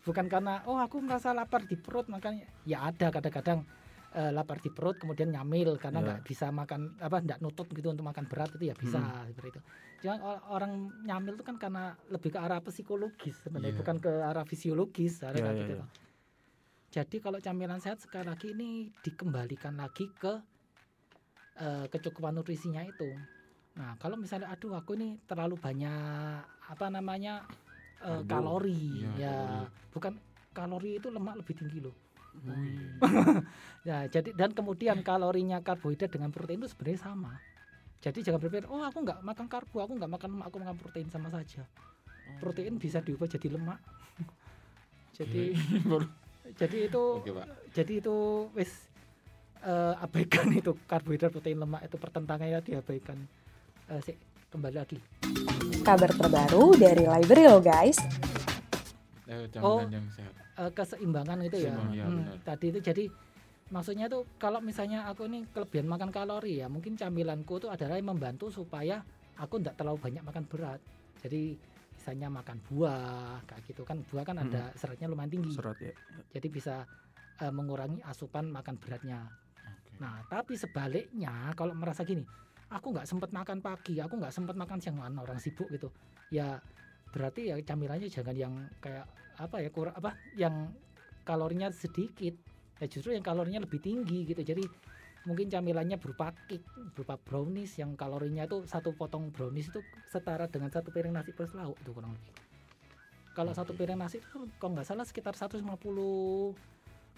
bukan 0.04 0.30
karena 0.30 0.62
oh 0.68 0.78
aku 0.78 1.02
merasa 1.02 1.34
lapar 1.34 1.66
di 1.66 1.74
perut 1.74 2.06
makanya 2.06 2.46
ya 2.62 2.86
ada 2.86 3.10
kadang-kadang 3.10 3.66
eh, 4.14 4.30
lapar 4.30 4.62
di 4.62 4.70
perut 4.70 4.96
kemudian 4.96 5.34
nyamil 5.34 5.82
karena 5.82 5.98
Ya. 5.98 6.06
nggak 6.06 6.20
bisa 6.22 6.54
makan 6.54 6.94
apa 7.02 7.18
nggak 7.20 7.40
nutut 7.42 7.66
gitu 7.68 7.90
untuk 7.90 8.06
makan 8.06 8.30
berat 8.30 8.54
itu 8.54 8.70
ya 8.70 8.76
bisa 8.76 9.02
seperti 9.26 9.58
itu 9.58 9.62
cuma 10.06 10.22
orang 10.46 10.72
nyamil 11.02 11.34
itu 11.34 11.42
kan 11.42 11.58
karena 11.58 11.84
lebih 12.08 12.30
ke 12.30 12.40
arah 12.40 12.62
psikologis 12.62 13.34
sebenarnya 13.42 13.74
Iya. 13.74 13.80
bukan 13.82 13.98
ke 13.98 14.12
arah 14.22 14.46
fisiologis 14.46 15.14
Ya, 15.20 15.34
ya, 15.34 15.50
gitu 15.58 15.74
ya. 15.74 15.86
jadi 16.94 17.18
kalau 17.18 17.40
camilan 17.42 17.82
sehat 17.82 17.98
sekali 17.98 18.30
lagi 18.30 18.54
ini 18.54 18.94
dikembalikan 19.02 19.74
lagi 19.74 20.14
ke 20.14 20.38
eh, 21.58 21.86
kecukupan 21.90 22.36
nutrisinya 22.36 22.86
itu 22.86 23.10
nah 23.76 23.94
kalau 23.96 24.16
misalnya 24.16 24.48
aduh 24.48 24.74
aku 24.74 24.96
ini 24.96 25.20
terlalu 25.24 25.56
banyak 25.56 26.40
apa 26.66 26.86
namanya 26.88 27.44
eh, 28.00 28.24
Karbo. 28.24 28.26
kalori 28.26 29.04
Iya, 29.04 29.12
ya 29.20 29.36
kalori. 29.36 29.68
bukan 29.92 30.14
kalori 30.52 30.92
itu 30.96 31.08
lemak 31.10 31.36
lebih 31.38 31.56
tinggi 31.56 31.80
loh 31.80 31.96
Oh, 32.36 32.52
iya. 32.52 32.92
ya 33.88 33.98
jadi 34.12 34.36
dan 34.36 34.52
kemudian 34.52 35.00
kalorinya 35.02 35.64
karbohidrat 35.64 36.12
dengan 36.12 36.36
protein 36.36 36.60
itu 36.60 36.68
sebenarnya 36.68 37.00
sama 37.02 37.32
jadi 38.04 38.20
jangan 38.22 38.44
berpikir 38.44 38.68
oh 38.68 38.84
aku 38.84 39.00
nggak 39.02 39.24
makan 39.24 39.48
karbo 39.48 39.80
aku 39.80 39.96
nggak 39.96 40.12
makan 40.12 40.30
lemak 40.36 40.46
aku 40.46 40.58
makan 40.60 40.76
protein 40.76 41.08
sama 41.08 41.32
saja 41.32 41.64
protein 42.38 42.76
bisa 42.76 43.00
diubah 43.00 43.24
jadi 43.26 43.56
lemak 43.56 43.80
jadi 45.18 45.56
jadi 46.60 46.78
itu 46.86 47.04
Oke, 47.18 47.32
Pak. 47.32 47.48
jadi 47.72 47.94
itu 47.98 48.16
wis 48.52 48.72
eh, 49.64 49.96
abaikan 49.98 50.52
itu 50.52 50.76
karbohidrat 50.84 51.32
protein 51.32 51.56
lemak 51.58 51.88
itu 51.88 51.96
pertentangannya 51.96 52.60
diabaikan 52.62 53.16
Eh, 53.86 54.02
sik, 54.02 54.18
kembali 54.50 54.76
lagi 54.76 54.98
Kabar 55.82 56.10
terbaru 56.10 56.74
dari 56.74 57.06
Library 57.06 57.46
lo 57.46 57.62
guys. 57.62 58.02
Eh, 59.26 59.46
Oh. 59.58 59.82
camilan 59.82 60.02
yang 60.02 60.08
sehat. 60.10 60.34
Eh, 60.56 60.72
keseimbangan 60.72 61.38
itu 61.44 61.58
ya. 61.60 61.70
Seimbang, 61.70 61.92
ya, 61.94 62.06
Hmm, 62.06 62.18
benar. 62.26 62.38
tadi 62.42 62.66
itu 62.70 62.80
jadi 62.80 63.04
maksudnya 63.68 64.06
tuh 64.06 64.26
kalau 64.36 64.58
misalnya 64.58 65.06
aku 65.06 65.26
ini 65.26 65.46
kelebihan 65.48 65.86
makan 65.86 66.10
kalori 66.10 66.62
ya, 66.62 66.68
mungkin 66.68 66.94
camilanku 66.96 67.60
tuh 67.60 67.70
adalah 67.70 67.94
yang 67.94 68.10
membantu 68.10 68.50
supaya 68.50 69.06
aku 69.36 69.62
tidak 69.62 69.76
terlalu 69.76 70.00
banyak 70.00 70.24
makan 70.24 70.46
berat. 70.46 70.82
Jadi 71.22 71.54
misalnya 71.92 72.30
makan 72.32 72.58
buah 72.64 73.42
kayak 73.44 73.62
gitu 73.66 73.82
kan 73.82 74.02
buah 74.04 74.24
kan 74.24 74.38
ada 74.40 74.74
seratnya 74.74 75.06
lumayan 75.06 75.30
tinggi. 75.32 75.54
Serat 75.54 75.78
ya. 75.78 75.94
Jadi 76.32 76.48
bisa 76.50 76.86
eh, 77.36 77.52
mengurangi 77.52 78.00
asupan 78.02 78.48
makan 78.48 78.80
beratnya. 78.80 79.28
Oke. 79.60 79.92
Nah, 80.00 80.24
tapi 80.26 80.56
sebaliknya 80.56 81.52
kalau 81.52 81.76
merasa 81.76 82.02
gini, 82.02 82.24
aku 82.70 82.88
nggak 82.96 83.08
sempat 83.08 83.30
makan 83.30 83.62
pagi, 83.62 84.02
aku 84.02 84.18
nggak 84.18 84.34
sempat 84.34 84.56
makan 84.58 84.78
siang, 84.82 84.98
mana 84.98 85.22
orang 85.22 85.38
sibuk 85.38 85.70
gitu. 85.70 85.92
Ya 86.34 86.62
berarti 87.14 87.54
ya 87.54 87.56
camilannya 87.62 88.10
jangan 88.12 88.36
yang 88.36 88.54
kayak 88.84 89.08
apa 89.40 89.64
ya 89.64 89.70
kurang 89.70 89.96
apa 89.96 90.18
yang 90.36 90.74
kalorinya 91.28 91.70
sedikit. 91.70 92.34
Ya 92.82 92.86
justru 92.92 93.16
yang 93.16 93.24
kalorinya 93.24 93.64
lebih 93.64 93.80
tinggi 93.80 94.28
gitu. 94.28 94.42
Jadi 94.44 94.66
mungkin 95.26 95.50
camilannya 95.50 95.98
berupa 95.98 96.32
cake, 96.46 96.94
berupa 96.94 97.18
brownies 97.18 97.82
yang 97.82 97.98
kalorinya 97.98 98.46
itu 98.46 98.62
satu 98.70 98.94
potong 98.94 99.34
brownies 99.34 99.74
itu 99.74 99.82
setara 100.06 100.46
dengan 100.46 100.70
satu 100.70 100.94
piring 100.94 101.14
nasi 101.18 101.34
plus 101.34 101.52
lauk 101.58 101.78
itu 101.82 101.92
kurang 101.92 102.14
lebih. 102.14 102.34
Kalau 103.36 103.52
satu 103.52 103.76
piring 103.76 104.00
nasi 104.00 104.22
itu 104.22 104.48
kalau 104.62 104.80
nggak 104.80 104.88
salah 104.88 105.04
sekitar 105.04 105.36
150 105.36 105.66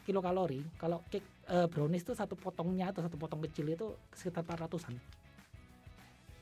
kilokalori. 0.08 0.64
Kalau 0.80 1.04
cake 1.12 1.28
eh, 1.52 1.68
brownies 1.68 2.08
itu 2.08 2.16
satu 2.16 2.40
potongnya 2.40 2.90
atau 2.96 3.04
satu 3.04 3.20
potong 3.20 3.44
kecil 3.44 3.68
itu 3.68 3.92
sekitar 4.16 4.48
400-an. 4.48 4.96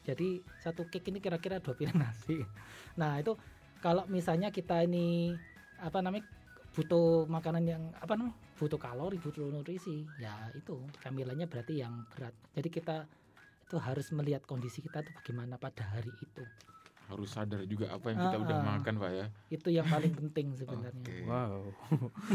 Jadi 0.05 0.45
satu 0.61 0.85
cake 0.85 1.09
ini 1.09 1.19
kira-kira 1.19 1.57
dua 1.57 1.73
piring 1.73 1.97
nasi. 1.97 2.37
Nah 3.01 3.17
itu 3.17 3.33
kalau 3.81 4.05
misalnya 4.05 4.53
kita 4.53 4.85
ini 4.85 5.33
apa 5.81 5.99
namanya 5.99 6.29
butuh 6.77 7.25
makanan 7.25 7.63
yang 7.65 7.83
apa 7.97 8.13
namanya 8.13 8.37
butuh 8.55 8.79
kalori, 8.79 9.17
butuh 9.17 9.49
nutrisi, 9.49 10.05
ya 10.21 10.31
itu 10.53 10.77
camilannya 11.01 11.49
berarti 11.49 11.81
yang 11.81 12.05
berat. 12.13 12.35
Jadi 12.53 12.69
kita 12.69 13.09
itu 13.65 13.77
harus 13.81 14.13
melihat 14.13 14.45
kondisi 14.45 14.85
kita 14.85 15.01
itu 15.01 15.11
bagaimana 15.17 15.57
pada 15.57 15.81
hari 15.89 16.13
itu. 16.21 16.45
Harus 17.05 17.29
sadar 17.29 17.61
juga 17.63 17.89
apa 17.89 18.09
yang 18.09 18.19
kita 18.19 18.35
Ah, 18.35 18.41
udah 18.41 18.57
ah. 18.57 18.65
makan, 18.75 18.93
Pak 18.97 19.11
ya. 19.13 19.25
Itu 19.47 19.69
yang 19.69 19.85
paling 19.85 20.13
penting 20.13 20.47
sebenarnya. 20.53 21.05
Oke. 21.05 21.17
Wow. 21.25 21.69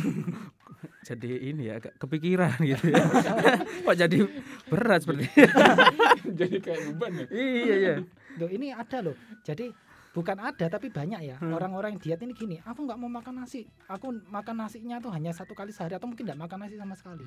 jadi 1.09 1.31
ini 1.51 1.69
ya 1.69 1.79
agak 1.79 1.95
kepikiran 1.99 2.55
gitu 2.71 2.87
ya. 2.93 3.03
Kok 3.85 3.97
jadi 3.97 4.19
berat 4.69 5.01
seperti 5.03 5.27
Jadi 6.31 6.57
kayak 6.61 6.81
beban 6.93 7.13
ya. 7.19 7.27
Iya 7.31 7.75
iya. 7.75 7.95
Loh, 8.39 8.51
ini 8.51 8.71
ada 8.71 8.99
loh. 9.03 9.17
Jadi 9.43 9.75
bukan 10.11 10.39
ada 10.39 10.67
tapi 10.67 10.91
banyak 10.91 11.21
ya 11.23 11.37
Hmm. 11.39 11.55
orang-orang 11.55 11.95
yang 11.97 12.03
diet 12.03 12.21
ini 12.23 12.35
gini. 12.35 12.57
Aku 12.63 12.87
nggak 12.87 12.99
mau 12.99 13.11
makan 13.11 13.43
nasi. 13.43 13.67
Aku 13.87 14.11
makan 14.31 14.55
nasinya 14.59 14.99
tuh 14.99 15.11
hanya 15.11 15.31
satu 15.31 15.55
kali 15.55 15.71
sehari 15.71 15.99
atau 15.99 16.07
mungkin 16.07 16.27
nggak 16.27 16.41
makan 16.41 16.59
nasi 16.63 16.79
sama 16.79 16.95
sekali. 16.95 17.27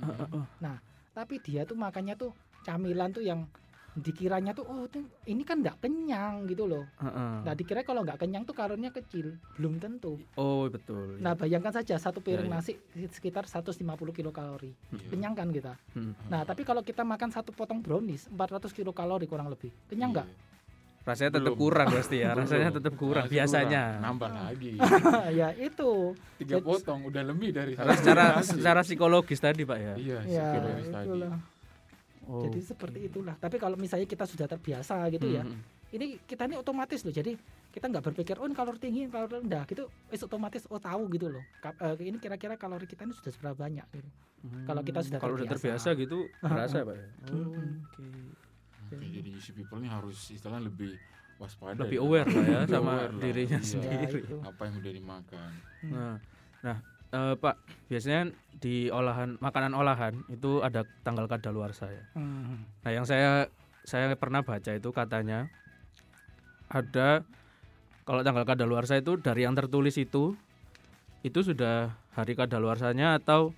Tapi 1.13 1.35
dia 1.39 1.61
tuh 1.63 1.75
makannya 1.75 2.15
tuh 2.15 2.31
camilan 2.63 3.11
tuh 3.11 3.21
yang 3.21 3.45
dikiranya 3.93 4.51
tuh 4.51 4.65
oh 4.65 4.85
tuh 4.85 4.99
ini 5.23 5.41
kan 5.41 5.61
nggak 5.61 5.77
kenyang 5.79 6.45
gitu 6.45 6.65
loh. 6.65 6.81
Heeh. 6.97 7.33
Nah 7.41 7.53
dikira 7.53 7.81
kalau 7.81 8.01
nggak 8.01 8.17
kenyang 8.17 8.41
tuh 8.41 8.51
kalorinya 8.51 8.89
kecil, 8.89 9.37
belum 9.53 9.77
tentu. 9.77 10.17
Oh 10.33 10.65
betul. 10.65 11.17
Nah 11.17 11.33
bayangkan 11.33 11.69
saja 11.71 11.95
satu 11.95 12.17
piring 12.17 12.49
Ya, 12.49 12.57
ya. 12.57 12.59
nasi 12.59 12.73
sekitar 13.07 13.45
150 13.45 13.77
kilokalori, 14.11 14.73
Iya. 14.89 15.07
kenyang 15.07 15.33
kan 15.33 15.47
kita. 15.47 15.73
Hmm. 15.93 16.17
Nah 16.25 16.41
tapi 16.41 16.61
kalau 16.61 16.81
kita 16.81 17.01
makan 17.01 17.29
satu 17.29 17.49
potong 17.49 17.79
brownies 17.79 18.25
400 18.27 18.71
kilokalori 18.71 19.23
kurang 19.23 19.47
lebih, 19.47 19.69
kenyang 19.85 20.09
nggak? 20.11 20.29
Rasanya 21.03 21.35
tetap 21.35 21.51
Belum. 21.51 21.59
kurang 21.59 21.87
pasti 21.91 22.15
ya. 22.17 22.31
Rasanya 22.31 22.63
Belum. 22.65 22.77
tetap 22.79 22.93
kurang 22.95 23.25
Masih 23.27 23.35
biasanya. 23.35 23.83
kurang. 23.91 24.03
Nambah 24.07 24.29
lagi. 24.31 24.71
ya 25.39 25.49
itu. 25.53 25.91
Tiga 26.39 26.57
potong 26.59 26.99
udah 27.03 27.23
lebih 27.27 27.51
dari 27.51 27.75
secara 27.75 28.39
secara 28.39 28.81
psikologis 28.81 29.37
tadi 29.37 29.67
Pak 29.67 29.77
ya. 29.77 29.93
Iya, 29.99 30.17
Ya 30.23 30.45
psikologis 30.49 30.87
tadi. 30.89 31.05
itulah. 31.05 31.33
Oh. 32.23 32.43
Jadi 32.47 32.59
seperti 32.63 32.99
itulah. 33.11 33.35
Tapi 33.35 33.59
kalau 33.59 33.75
misalnya 33.75 34.07
kita 34.07 34.23
sudah 34.23 34.47
terbiasa 34.47 35.11
gitu 35.11 35.27
ya, 35.27 35.43
Hmm. 35.43 35.59
ini 35.91 36.19
kita 36.23 36.47
ini 36.47 36.55
otomatis 36.55 37.03
loh. 37.03 37.11
Jadi 37.11 37.35
kita 37.69 37.89
nggak 37.89 38.05
berpikir 38.13 38.39
oh 38.39 38.47
ini 38.47 38.55
kalori 38.55 38.79
tinggi, 38.79 39.09
kalori 39.11 39.43
rendah 39.43 39.63
gitu. 39.67 39.91
Wis 40.07 40.23
otomatis 40.23 40.63
oh 40.71 40.79
tahu 40.79 41.09
gitu 41.11 41.27
loh. 41.27 41.43
Ka- 41.59 41.75
eh, 41.75 42.07
ini 42.07 42.17
kira-kira 42.21 42.55
kalori 42.55 42.87
kita 42.87 43.03
ini 43.03 43.13
sudah 43.13 43.31
seberapa 43.33 43.57
banyak 43.59 43.87
gitu. 43.91 44.09
Kalau 44.67 44.81
kita 44.83 44.99
sudah 44.99 45.19
kalau 45.23 45.39
udah 45.39 45.47
terbiasa. 45.47 45.95
gitu 45.95 46.27
berasa 46.43 46.83
Pak 46.83 46.95
ya. 46.95 47.07
Mm-mm. 47.31 47.67
Oke. 47.87 48.07
Oke, 48.93 49.05
jadi 49.09 49.29
UC 49.31 49.47
people 49.55 49.79
ini 49.79 49.89
harus 49.89 50.19
istilahnya 50.29 50.67
lebih 50.67 50.99
waspada. 51.41 51.81
Lebih 51.87 51.97
ya. 51.97 52.03
aware 52.03 52.27
lah 52.29 52.45
ya 52.45 52.59
sama 52.67 52.91
aware 52.93 53.13
lah, 53.15 53.21
dirinya 53.23 53.59
iya. 53.59 53.65
sendiri. 53.65 54.05
Ya, 54.05 54.25
itu. 54.27 54.37
Apa 54.43 54.61
yang 54.69 54.75
udah 54.83 54.93
dimakan. 54.93 55.51
Nah, 55.89 56.15
nah 56.61 56.77
eh, 57.13 57.33
Pak, 57.37 57.55
biasanya 57.87 58.33
di 58.57 58.89
olahan 58.89 59.37
makanan 59.37 59.77
olahan 59.77 60.13
itu 60.33 60.65
ada 60.65 60.87
tanggal 61.05 61.29
kadaluarsa 61.29 61.93
ya. 61.93 62.03
Hmm. 62.17 62.65
Nah, 62.81 62.91
yang 62.91 63.05
saya 63.05 63.47
saya 63.85 64.15
pernah 64.17 64.41
baca 64.41 64.71
itu 64.73 64.89
katanya 64.95 65.51
ada 66.71 67.21
kalau 68.03 68.25
tanggal 68.25 68.43
kadaluarsa 68.43 68.99
itu 68.99 69.19
dari 69.21 69.45
yang 69.45 69.53
tertulis 69.53 69.95
itu 69.95 70.35
itu 71.23 71.39
sudah 71.39 71.95
hari 72.17 72.35
kadaluarsanya 72.35 73.19
atau 73.21 73.55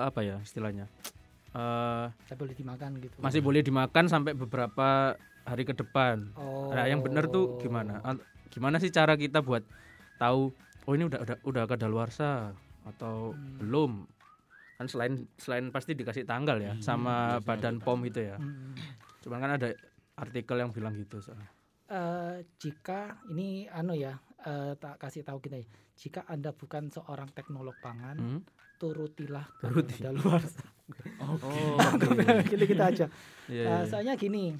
apa 0.00 0.24
ya 0.24 0.40
istilahnya? 0.42 0.88
Saya 2.26 2.36
boleh 2.38 2.54
dimakan 2.54 2.90
gitu. 3.02 3.14
masih 3.18 3.40
boleh 3.42 3.60
dimakan 3.62 4.04
sampai 4.06 4.32
beberapa 4.38 5.18
hari 5.42 5.66
ke 5.66 5.74
depan. 5.74 6.30
Oh. 6.38 6.70
Nah, 6.70 6.86
yang 6.86 7.02
benar 7.02 7.26
tuh 7.26 7.58
gimana? 7.58 7.98
Gimana 8.50 8.78
sih 8.78 8.90
cara 8.90 9.18
kita 9.18 9.42
buat 9.42 9.66
tahu 10.18 10.54
oh 10.82 10.92
ini 10.92 11.04
udah 11.04 11.20
udah 11.20 11.36
udah 11.42 11.64
kadaluarsa 11.66 12.52
atau 12.86 13.32
Hmm. 13.32 13.58
belum? 13.58 13.92
Kan 14.76 14.86
selain 14.86 15.14
selain 15.36 15.68
pasti 15.68 15.92
dikasih 15.92 16.24
tanggal 16.24 16.56
ya 16.56 16.72
Iya, 16.72 16.80
sama 16.80 17.36
biasanya 17.36 17.44
badan 17.44 17.74
ada 17.74 17.84
POM 17.84 18.00
itu 18.02 18.20
ya. 18.22 18.36
Hmm. 18.36 18.72
Cuman 19.20 19.38
kan 19.38 19.52
ada 19.54 19.68
artikel 20.14 20.56
yang 20.56 20.70
bilang 20.70 20.94
gitu 20.94 21.18
soalnya. 21.18 21.48
Eh, 21.86 22.34
jika 22.56 23.00
ini 23.26 23.66
anu 23.66 23.92
ya 23.92 24.16
eh, 24.40 24.72
tak 24.74 24.96
kasih 24.98 25.20
tahu 25.20 25.36
kita 25.38 25.56
ya. 25.56 25.66
Jika 25.94 26.24
Anda 26.24 26.50
bukan 26.50 26.88
seorang 26.88 27.28
teknolog 27.28 27.76
pangan, 27.76 28.16
Hmm? 28.16 28.40
turutilah 28.76 29.44
Turuti. 29.58 30.00
luar. 30.08 30.40
Oh, 31.20 31.76
gitu 32.42 32.64
kita 32.66 32.84
aja. 32.88 33.06
Iya, 33.46 33.62
Eh, 33.62 33.68
iya. 33.68 33.84
soalnya 33.84 34.14
gini, 34.16 34.56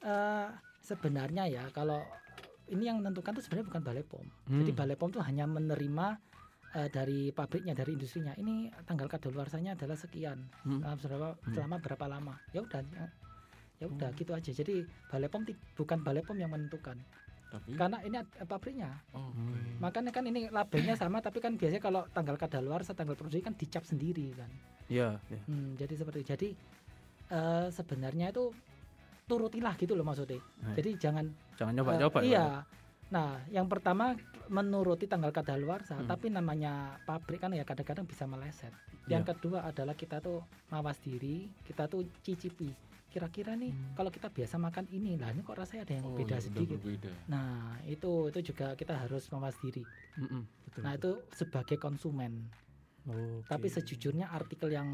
eh, 0.00 0.46
sebenarnya 0.78 1.44
ya 1.44 1.64
kalau 1.68 2.00
ini 2.66 2.88
yang 2.88 3.00
menentukan 3.00 3.36
tuh 3.36 3.42
sebenarnya 3.44 3.68
bukan 3.68 3.82
Balai 3.82 4.04
POM. 4.04 4.24
Jadi 4.46 4.72
Hmm. 4.72 4.78
Balai 4.78 4.96
POM 4.96 5.10
tuh 5.12 5.22
hanya 5.22 5.44
menerima 5.44 6.06
eh, 6.74 6.90
dari 6.90 7.30
pabriknya, 7.30 7.70
dari 7.70 7.94
industrinya. 7.94 8.34
Ini 8.34 8.66
tanggal 8.82 9.06
kadaluarsanya 9.06 9.78
adalah 9.78 9.94
sekian. 9.94 10.42
Hmm. 10.66 10.82
Selama 10.82 10.98
berapa, 10.98 11.28
Hmm. 11.38 11.54
selama 11.54 11.76
berapa 11.78 12.04
lama? 12.08 12.34
Ya 12.50 12.60
udah, 12.60 12.82
ya, 12.82 13.06
ya 13.78 13.86
udah 13.86 14.10
Hmm. 14.10 14.18
gitu 14.18 14.34
aja. 14.34 14.50
Jadi 14.50 14.82
Balai 15.06 15.30
POM 15.30 15.46
bukan 15.78 15.98
Balai 16.02 16.26
POM 16.26 16.34
yang 16.34 16.50
menentukan, 16.50 16.98
Tapi 17.46 17.78
karena 17.78 18.02
ini 18.02 18.18
ad- 18.18 18.42
pabriknya. 18.42 18.90
oh, 19.12 19.30
Hmm. 19.30 19.78
Makanya 19.78 20.10
kan 20.10 20.26
ini 20.26 20.50
labelnya 20.50 20.98
sama, 20.98 21.22
tapi 21.22 21.38
kan 21.38 21.54
biasanya 21.54 21.78
kalau 21.78 22.10
tanggal 22.10 22.34
kadaluarsa, 22.34 22.90
tanggal 22.90 23.14
produksi 23.14 23.38
kan 23.38 23.54
dicap 23.54 23.86
sendiri 23.86 24.34
kan. 24.34 24.50
Iya, 24.90 25.22
iya. 25.30 25.40
Hmm, 25.46 25.78
jadi 25.78 25.94
seperti 25.94 26.26
itu. 26.26 26.30
jadi 26.34 26.48
eh, 27.30 27.66
sebenarnya 27.70 28.34
itu 28.34 28.50
turutilah 29.24 29.74
gitu 29.74 29.92
loh 29.92 30.04
maksudnya. 30.04 30.38
Nah, 30.60 30.74
Jadi 30.74 30.90
jangan 30.96 31.26
Jangan 31.54 31.72
nyoba-nyoba. 31.72 32.18
ya, 32.20 32.26
iya. 32.26 32.46
Nah, 33.06 33.40
yang 33.48 33.66
pertama 33.66 34.16
menuruti 34.46 35.06
tanggal 35.06 35.30
kadaluarsa, 35.30 35.96
Hmm. 35.96 36.06
tapi 36.06 36.28
namanya 36.28 36.98
pabrik 37.02 37.38
kan 37.38 37.52
ya 37.52 37.62
kadang-kadang 37.62 38.04
bisa 38.04 38.24
meleset. 38.24 38.72
Iya. 39.06 39.16
Yang 39.16 39.36
kedua 39.36 39.64
adalah 39.64 39.94
kita 39.94 40.18
tuh 40.18 40.42
mawas 40.68 40.98
diri, 40.98 41.48
kita 41.62 41.86
tuh 41.86 42.04
cicipi. 42.20 42.68
Kira-kira 43.06 43.54
nih 43.54 43.70
Hmm. 43.70 43.94
kalau 43.94 44.10
kita 44.10 44.26
biasa 44.26 44.58
makan 44.58 44.90
ini, 44.90 45.14
lah 45.14 45.30
ini 45.30 45.40
kok 45.40 45.54
rasanya 45.54 45.86
ada 45.86 45.94
yang 45.94 46.04
oh, 46.04 46.18
beda 46.18 46.34
ya, 46.34 46.42
sedikit. 46.42 46.76
berbeda. 46.76 47.12
Nah, 47.28 47.78
itu 47.86 48.12
itu 48.28 48.52
juga 48.52 48.74
kita 48.74 48.98
harus 48.98 49.30
mawas 49.30 49.54
diri. 49.56 49.86
Mm-mm, 50.18 50.42
betul, 50.66 50.80
Nah, 50.82 50.92
betul. 50.92 50.98
itu 50.98 51.10
sebagai 51.32 51.76
konsumen. 51.78 52.32
Oke. 53.06 53.46
Tapi 53.46 53.66
sejujurnya 53.70 54.28
artikel 54.28 54.68
yang 54.68 54.88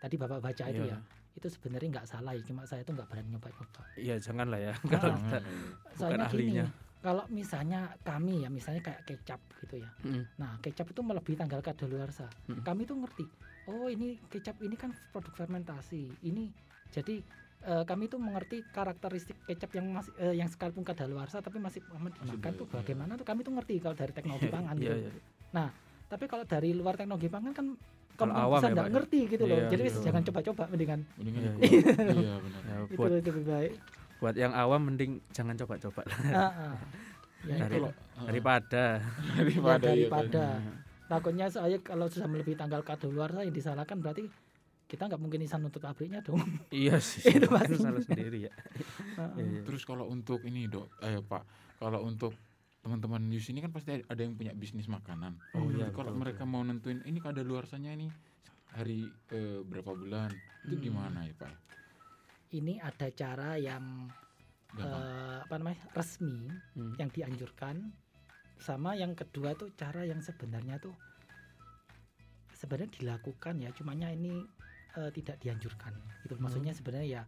tadi 0.00 0.14
Bapak 0.16 0.40
baca 0.40 0.64
itu 0.64 0.80
Iya. 0.80 0.96
ya, 0.96 0.98
itu 1.32 1.48
sebenarnya 1.48 1.88
nggak 1.98 2.08
salah 2.08 2.32
ya, 2.36 2.42
cuma 2.44 2.62
saya 2.68 2.84
tuh 2.84 2.92
nggak 2.94 3.08
berani 3.08 3.28
nyoba-nyoba. 3.32 3.82
Iya, 3.96 4.14
jangan 4.20 4.46
lah 4.52 4.60
ya. 4.60 4.74
Nah, 4.84 5.00
Jangan. 5.00 5.42
Soalnya 5.96 6.26
gini, 6.28 6.60
ahlinya. 6.60 6.66
kalau 7.02 7.24
misalnya 7.32 7.80
kami 8.04 8.44
ya, 8.44 8.48
misalnya 8.52 8.82
kayak 8.84 9.02
kecap 9.08 9.40
gitu 9.64 9.82
ya. 9.82 9.90
Mm. 10.06 10.24
Nah, 10.38 10.52
kecap 10.62 10.86
itu 10.92 11.00
melebihi 11.02 11.36
tanggal 11.40 11.60
kadaluarsa. 11.64 12.28
Mm. 12.46 12.62
Kami 12.62 12.82
tuh 12.84 12.96
ngerti. 13.00 13.26
Oh, 13.66 13.86
ini 13.88 14.18
kecap 14.28 14.60
ini 14.62 14.76
kan 14.76 14.92
produk 15.10 15.32
fermentasi. 15.34 16.10
Ini 16.22 16.50
jadi 16.92 17.22
eh, 17.62 17.84
kami 17.86 18.10
tuh 18.10 18.18
mengerti 18.20 18.62
karakteristik 18.68 19.38
kecap 19.46 19.70
yang 19.78 19.86
masih 19.94 20.12
eh, 20.18 20.34
yang 20.36 20.50
sekalipun 20.50 20.82
kadaluarsa 20.82 21.38
tapi 21.40 21.62
masih 21.62 21.80
aman 21.94 22.10
dimakan 22.10 22.52
tuh 22.58 22.66
bagaimana 22.66 23.14
tuh 23.14 23.24
kami 23.24 23.46
tuh 23.46 23.54
ngerti 23.54 23.78
kalau 23.80 23.94
dari 23.94 24.12
teknologi 24.12 24.50
pangan 24.50 24.74
Iya, 24.82 24.94
gitu. 24.98 25.10
iya. 25.54 25.66
Tapi 26.12 26.24
kalau 26.28 26.44
dari 26.44 26.76
luar 26.76 27.00
teknologi 27.00 27.32
pangan 27.32 27.56
kan 27.56 27.66
Kalau 28.24 28.34
awam 28.36 28.60
ya, 28.60 28.68
nggak 28.70 28.84
ya? 28.84 28.92
ngerti 28.92 29.20
gitu 29.26 29.44
loh. 29.44 29.56
Iya, 29.56 29.68
Jadi 29.68 29.82
iya. 29.84 30.00
jangan 30.02 30.22
coba-coba 30.22 30.62
mendingan 30.68 31.00
Mendingan 31.14 31.40
Iya, 31.40 31.52
iya. 31.60 31.80
Iya, 32.12 32.34
benar. 32.38 32.60
Ya, 32.62 32.76
itu 32.84 32.96
buat 32.96 33.10
itu 33.10 33.20
lebih 33.26 33.44
baik. 33.44 33.72
buat 34.18 34.34
yang 34.36 34.52
awam 34.52 34.80
mending 34.84 35.12
jangan 35.30 35.54
coba-coba 35.56 36.02
lah. 36.04 36.18
Ah, 36.30 36.40
ah. 36.70 36.74
Ya, 37.42 37.54
Dari- 37.58 37.74
itu. 37.74 37.74
Kalau 37.76 37.90
ah, 37.90 38.24
daripada 38.24 38.84
daripada, 39.36 39.82
Ya, 39.82 39.92
iya, 39.92 40.06
daripada. 40.06 40.44
kan. 40.54 40.62
takutnya 41.04 41.46
soalnya 41.46 41.78
kalau 41.78 42.06
sudah 42.06 42.24
melebihi 42.24 42.54
tanggal 42.54 42.80
kadaluarsa 42.80 43.42
yang 43.42 43.52
disalahkan 43.52 43.98
berarti 43.98 44.30
kita 44.86 45.08
nggak 45.08 45.18
mungkin 45.18 45.40
bisa 45.40 45.56
nuntut 45.56 45.80
pabriknya 45.80 46.20
dong. 46.20 46.38
iya 46.72 46.96
sih. 46.98 47.24
Itu 47.26 47.44
itu 47.44 47.48
pasti. 47.48 47.74
salah 47.76 48.00
sendiri 48.00 48.46
ya. 48.46 48.52
Iya, 49.16 49.42
iya. 49.42 49.60
Terus 49.62 49.82
kalau 49.82 50.06
untuk 50.06 50.40
ini 50.42 50.64
dok, 50.66 50.86
eh 51.00 51.18
Pak, 51.18 51.42
kalau 51.76 52.04
untuk 52.04 52.32
teman-teman 52.82 53.22
news 53.30 53.46
ini 53.46 53.62
kan 53.62 53.70
pasti 53.70 54.02
ada 54.02 54.20
yang 54.20 54.34
punya 54.34 54.50
bisnis 54.52 54.90
makanan. 54.90 55.38
Oh, 55.54 55.70
Hmm. 55.70 55.78
iya, 55.78 55.94
kalau 55.94 56.10
betul, 56.10 56.20
mereka 56.26 56.42
mau 56.42 56.66
nentuin 56.66 56.98
ini 57.06 57.22
kada 57.22 57.46
luarsanya 57.46 57.94
ini 57.94 58.10
hari 58.74 59.06
eh, 59.30 59.62
berapa 59.62 59.94
bulan, 59.94 60.34
itu 60.66 60.74
Hmm. 60.74 60.84
gimana 60.90 61.22
ya 61.22 61.34
Pak? 61.38 61.52
Ini 62.52 62.82
ada 62.82 63.08
cara 63.14 63.56
yang 63.56 64.10
eh, 64.72 65.38
apa 65.44 65.54
namanya 65.60 65.84
resmi 65.92 66.48
Hmm. 66.74 66.96
yang 66.98 67.12
dianjurkan 67.12 67.92
sama 68.56 68.96
yang 68.96 69.12
kedua 69.12 69.52
tuh 69.52 69.68
cara 69.76 70.02
yang 70.02 70.24
sebenarnya 70.24 70.80
tuh 70.80 70.96
sebenarnya 72.56 72.88
dilakukan 72.96 73.60
ya 73.60 73.68
cumanya 73.76 74.08
ini 74.08 74.48
eh, 74.96 75.10
tidak 75.12 75.36
dianjurkan 75.44 75.92
itu 76.24 76.34
maksudnya 76.40 76.72
sebenarnya 76.72 77.20
ya 77.20 77.22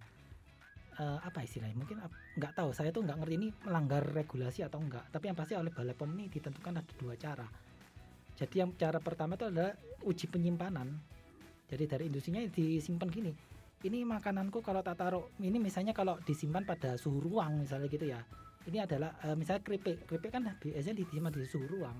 eh, 0.98 1.18
apa 1.22 1.42
istilahnya? 1.42 1.76
Mungkin 1.76 1.98
nggak 2.38 2.52
tahu. 2.54 2.70
Saya 2.70 2.90
tuh 2.94 3.02
nggak 3.02 3.18
ngerti 3.22 3.34
ini 3.38 3.48
melanggar 3.66 4.02
regulasi 4.02 4.62
atau 4.66 4.78
enggak 4.78 5.06
tapi 5.10 5.30
yang 5.30 5.36
pasti 5.38 5.54
oleh 5.54 5.70
Balai 5.70 5.94
POM 5.94 6.10
ini 6.14 6.30
ditentukan 6.30 6.80
ada 6.80 6.92
dua 6.98 7.14
cara. 7.18 7.46
Jadi 8.34 8.54
yang 8.58 8.74
cara 8.74 8.98
pertama 8.98 9.38
itu 9.38 9.46
adalah 9.46 9.74
uji 10.02 10.26
penyimpanan. 10.26 10.90
Jadi 11.70 11.84
dari 11.86 12.04
industrinya 12.10 12.42
disimpan 12.50 13.08
gini. 13.08 13.32
Ini 13.84 14.00
makananku 14.08 14.64
kalau 14.64 14.80
tak 14.80 14.96
taruh 14.96 15.28
ini 15.44 15.60
misalnya 15.60 15.92
kalau 15.92 16.16
disimpan 16.24 16.64
pada 16.64 16.96
suhu 16.96 17.20
ruang 17.20 17.62
misalnya 17.62 17.86
gitu 17.92 18.06
ya. 18.10 18.20
Ini 18.64 18.88
adalah 18.88 19.14
eh, 19.22 19.36
misalnya 19.38 19.62
keripik. 19.62 20.08
Keripik 20.08 20.30
kan 20.34 20.46
biasanya 20.58 20.96
disimpan 20.98 21.30
di 21.30 21.46
suhu 21.46 21.66
ruang. 21.68 21.96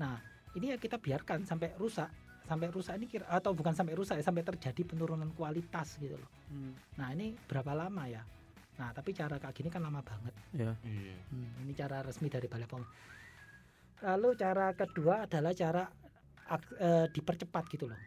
Nah 0.00 0.16
ini 0.56 0.74
ya 0.74 0.76
kita 0.80 0.98
biarkan 0.98 1.46
sampai 1.46 1.76
rusak 1.78 2.10
sampai 2.50 2.66
rusak 2.68 2.98
ini 2.98 3.06
kira 3.06 3.30
atau 3.30 3.54
bukan 3.54 3.70
sampai 3.70 3.94
rusak 3.94 4.18
ya 4.18 4.24
sampai 4.26 4.42
terjadi 4.42 4.82
penurunan 4.82 5.30
kualitas 5.30 5.94
gitu 6.02 6.18
loh 6.18 6.30
Hmm. 6.50 6.74
nah 6.98 7.14
ini 7.14 7.38
berapa 7.46 7.70
lama 7.70 8.10
ya 8.10 8.26
nah 8.74 8.90
tapi 8.90 9.14
cara 9.14 9.38
kayak 9.38 9.54
gini 9.54 9.70
kan 9.70 9.86
lama 9.86 10.02
banget 10.02 10.34
Ya. 10.50 10.74
Iya. 10.82 11.14
Hmm, 11.30 11.62
ini 11.62 11.72
cara 11.78 12.02
resmi 12.02 12.26
dari 12.26 12.50
Balai 12.50 12.66
POM. 12.66 12.82
Lalu 14.02 14.28
cara 14.34 14.74
kedua 14.74 15.30
adalah 15.30 15.54
cara 15.54 15.86
eh, 16.80 17.06
dipercepat 17.06 17.64
gitu 17.70 17.86
loh. 17.86 18.00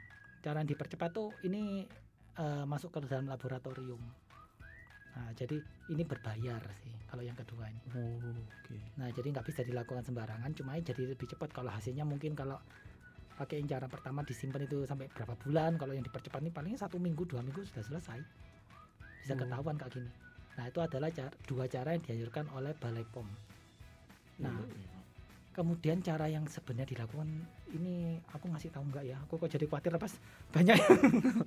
Cara 0.43 0.59
yang 0.59 0.67
dipercepat 0.67 1.09
tuh 1.13 1.31
ini 1.45 1.85
eh, 2.35 2.65
masuk 2.67 2.89
ke 2.91 3.07
dalam 3.07 3.31
laboratorium. 3.31 4.01
Nah, 5.13 5.29
jadi 5.37 5.61
ini 5.87 6.03
berbayar 6.03 6.59
sih 6.81 6.91
kalau 7.05 7.21
yang 7.21 7.37
kedua 7.37 7.69
ini. 7.69 7.79
Oh, 7.93 8.33
oke. 8.33 8.75
Nah, 8.97 9.07
jadi 9.13 9.29
nggak 9.29 9.45
bisa 9.45 9.61
dilakukan 9.61 10.01
sembarangan, 10.01 10.51
cuma 10.51 10.73
jadi 10.75 11.13
lebih 11.13 11.29
cepat 11.29 11.53
kalau 11.53 11.69
hasilnya 11.69 12.01
mungkin 12.03 12.33
kalau 12.33 12.57
pakai 13.35 13.55
yang 13.57 13.69
cara 13.69 13.85
pertama 13.85 14.21
disimpan 14.21 14.61
itu 14.61 14.83
sampai 14.83 15.07
berapa 15.07 15.33
bulan, 15.37 15.75
kalau 15.75 15.91
yang 15.91 16.01
dipercepat 16.01 16.39
ini 16.39 16.49
paling 16.49 16.73
satu 16.75 16.95
minggu 16.95 17.23
dua 17.23 17.39
minggu 17.39 17.61
sudah 17.63 17.83
selesai, 17.83 18.19
bisa 19.19 19.33
Oh. 19.33 19.39
ketahuan 19.39 19.75
kayak 19.75 19.91
gini. 19.91 20.09
Nah, 20.53 20.65
itu 20.65 20.79
adalah 20.79 21.09
ca- 21.09 21.33
dua 21.43 21.65
cara 21.65 21.91
yang 21.91 22.03
dianjurkan 22.03 22.45
oleh 22.51 22.71
Balai 22.73 23.01
POM. 23.07 23.25
Nah, 24.39 24.53
Pak. 24.53 24.69
kemudian 25.53 25.97
cara 25.99 26.25
yang 26.25 26.45
sebenarnya 26.45 26.89
dilakukan 26.91 27.29
ini 27.71 28.17
aku 28.27 28.49
ngasih 28.49 28.69
tahu 28.69 28.85
nggak 28.87 29.05
ya? 29.07 29.17
Aku 29.23 29.37
kok 29.37 29.45
jadi 29.47 29.65
khawatir 29.65 29.93
pas 29.95 30.13
banyak 30.49 30.77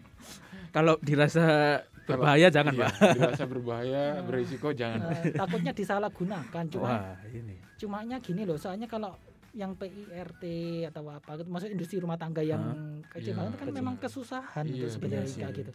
Kalau 0.70 0.94
dirasa 1.00 1.42
Kalau- 1.42 2.22
berbahaya 2.22 2.46
jangan, 2.48 2.72
Iya, 2.72 2.82
Pak. 2.84 2.92
dirasa 3.14 3.44
berbahaya, 3.44 4.04
berisiko 4.26 4.68
jangan. 4.70 5.10
eh, 5.12 5.32
takutnya 5.32 5.72
disalahgunakan. 5.72 6.64
Cuma 6.68 6.86
Wah, 6.86 7.14
ini. 7.28 7.56
cumanya 7.76 8.16
gini 8.18 8.42
loh, 8.42 8.56
soalnya 8.56 8.86
kalau 8.86 9.10
yang 9.56 9.72
PIRT 9.72 10.44
atau 10.86 11.08
apa 11.08 11.30
gitu, 11.34 11.48
maksud 11.48 11.70
industri 11.70 11.96
rumah 11.96 12.14
tangga 12.14 12.40
yang 12.40 12.60
kecil 13.08 13.32
Iya, 13.32 13.38
banget 13.38 13.52
kan 13.54 13.66
betul. 13.66 13.78
memang 13.80 13.94
kesusahan 13.96 14.64
Iya, 14.64 14.76
itu 14.76 14.86
sebenarnya 14.86 15.24
sih. 15.26 15.40
kayak 15.40 15.54
gitu. 15.56 15.72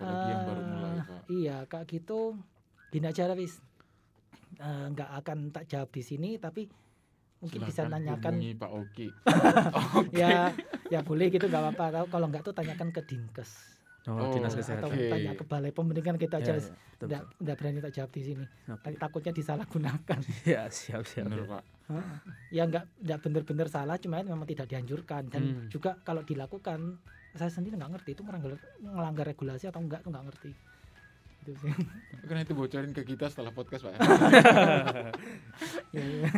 Yang 0.00 0.40
baru 0.46 0.62
mulai. 0.64 0.92
Iya, 1.28 1.56
kayak 1.66 1.86
gitu. 1.90 2.20
Gini 2.88 3.04
aja 3.04 3.26
lah, 3.26 3.34
wis. 3.34 3.58
Eh, 4.56 4.86
nggak 4.88 5.10
akan 5.18 5.38
tak 5.50 5.64
jawab 5.66 5.90
di 5.90 6.00
sini, 6.00 6.30
tapi 6.36 6.70
mungkin 7.38 7.60
bisa 7.62 7.82
Silakan 7.82 7.92
nanyakan 7.98 8.34
Pak 8.62 8.70
Oki. 8.70 9.08
ya 10.12 10.52
ya 10.86 11.00
boleh 11.00 11.26
gitu 11.28 11.46
nggak 11.46 11.62
apa-apa 11.64 11.84
Kalau- 11.90 12.10
kalau 12.10 12.26
nggak 12.28 12.42
tuh 12.42 12.52
tanyakan 12.52 12.90
ke 12.90 13.00
dinkes 13.02 13.79
Oh, 14.02 14.16
Oh, 14.16 14.32
dinas 14.32 14.48
atau 14.50 14.60
kesehatan. 14.60 14.88
Oke. 14.88 15.08
tanya 15.08 15.32
ke 15.34 15.44
balai 15.44 15.70
mendingan 15.70 16.16
kita 16.16 16.40
aja 16.40 16.56
betul, 16.56 17.06
nggak 17.06 17.22
nggak 17.36 17.56
berani 17.56 17.78
tak 17.80 17.92
jawab 17.92 18.10
di 18.10 18.22
sini. 18.22 18.44
Tapi 18.64 18.96
takutnya 18.96 19.32
disalahgunakan 19.34 20.18
Ya, 20.48 20.62
siap, 20.68 21.04
siap. 21.04 21.28
Bener 21.28 21.44
Pak. 21.44 21.62
ya 22.48 22.64
nggak 22.64 22.84
nggak 23.02 23.18
bener-bener 23.20 23.66
salah 23.66 23.98
cuma 23.98 24.22
memang 24.22 24.46
tidak 24.46 24.66
dianjurkan 24.66 25.26
dan 25.26 25.42
Hmm. 25.42 25.66
juga 25.66 25.98
kalau 26.00 26.22
dilakukan 26.22 26.96
saya 27.32 27.50
sendiri 27.50 27.74
nggak 27.74 27.92
ngerti 27.92 28.10
itu 28.14 28.22
melanggar 28.22 28.54
melanggar 28.80 29.26
regulasi 29.26 29.66
atau 29.66 29.78
enggak 29.78 30.00
tuh 30.00 30.08
nggak 30.08 30.22
ngerti 30.24 30.50
itu 31.40 31.52
sih 31.56 31.72
Karena 32.22 32.40
itu 32.40 32.52
bocorin 32.52 32.90
ke 32.90 33.02
kita 33.02 33.26
setelah 33.26 33.50
podcast 33.50 33.84
Pak. 33.84 33.94
Ya, 35.90 36.04
ya. 36.22 36.30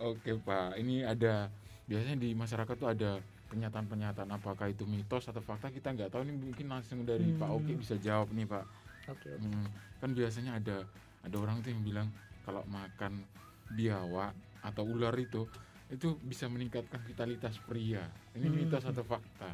Oke 0.00 0.32
Pak, 0.34 0.74
ini 0.76 1.04
ada 1.04 1.46
biasanya 1.84 2.16
di 2.16 2.32
masyarakat 2.32 2.74
tuh 2.74 2.88
ada 2.88 3.22
pernyataan-pernyataan 3.50 4.30
apakah 4.30 4.70
itu 4.70 4.86
mitos 4.86 5.26
atau 5.26 5.42
fakta 5.42 5.68
kita 5.68 5.90
nggak 5.90 6.08
tahu 6.08 6.22
ini 6.22 6.32
mungkin 6.32 6.70
langsung 6.70 7.02
dari 7.02 7.34
Pak 7.34 7.44
Hmm. 7.44 7.58
Oki 7.58 7.72
bisa 7.74 7.98
jawab 7.98 8.30
nih 8.30 8.46
Pak. 8.46 8.64
oke 9.02 9.26
oke. 9.26 9.42
Hmm, 9.42 9.66
kan 9.98 10.10
biasanya 10.12 10.52
ada 10.56 10.86
ada 11.20 11.36
orang 11.36 11.58
tuh 11.60 11.74
yang 11.74 11.82
bilang 11.82 12.08
kalau 12.40 12.62
makan 12.64 13.26
biawak 13.68 14.30
atau 14.62 14.82
ular 14.84 15.12
itu 15.14 15.50
itu 15.90 16.14
bisa 16.22 16.46
meningkatkan 16.46 17.02
vitalitas 17.02 17.58
pria. 17.60 18.06
Ini 18.32 18.46
Hmm. 18.46 18.56
mitos 18.56 18.86
atau 18.86 19.02
fakta? 19.02 19.50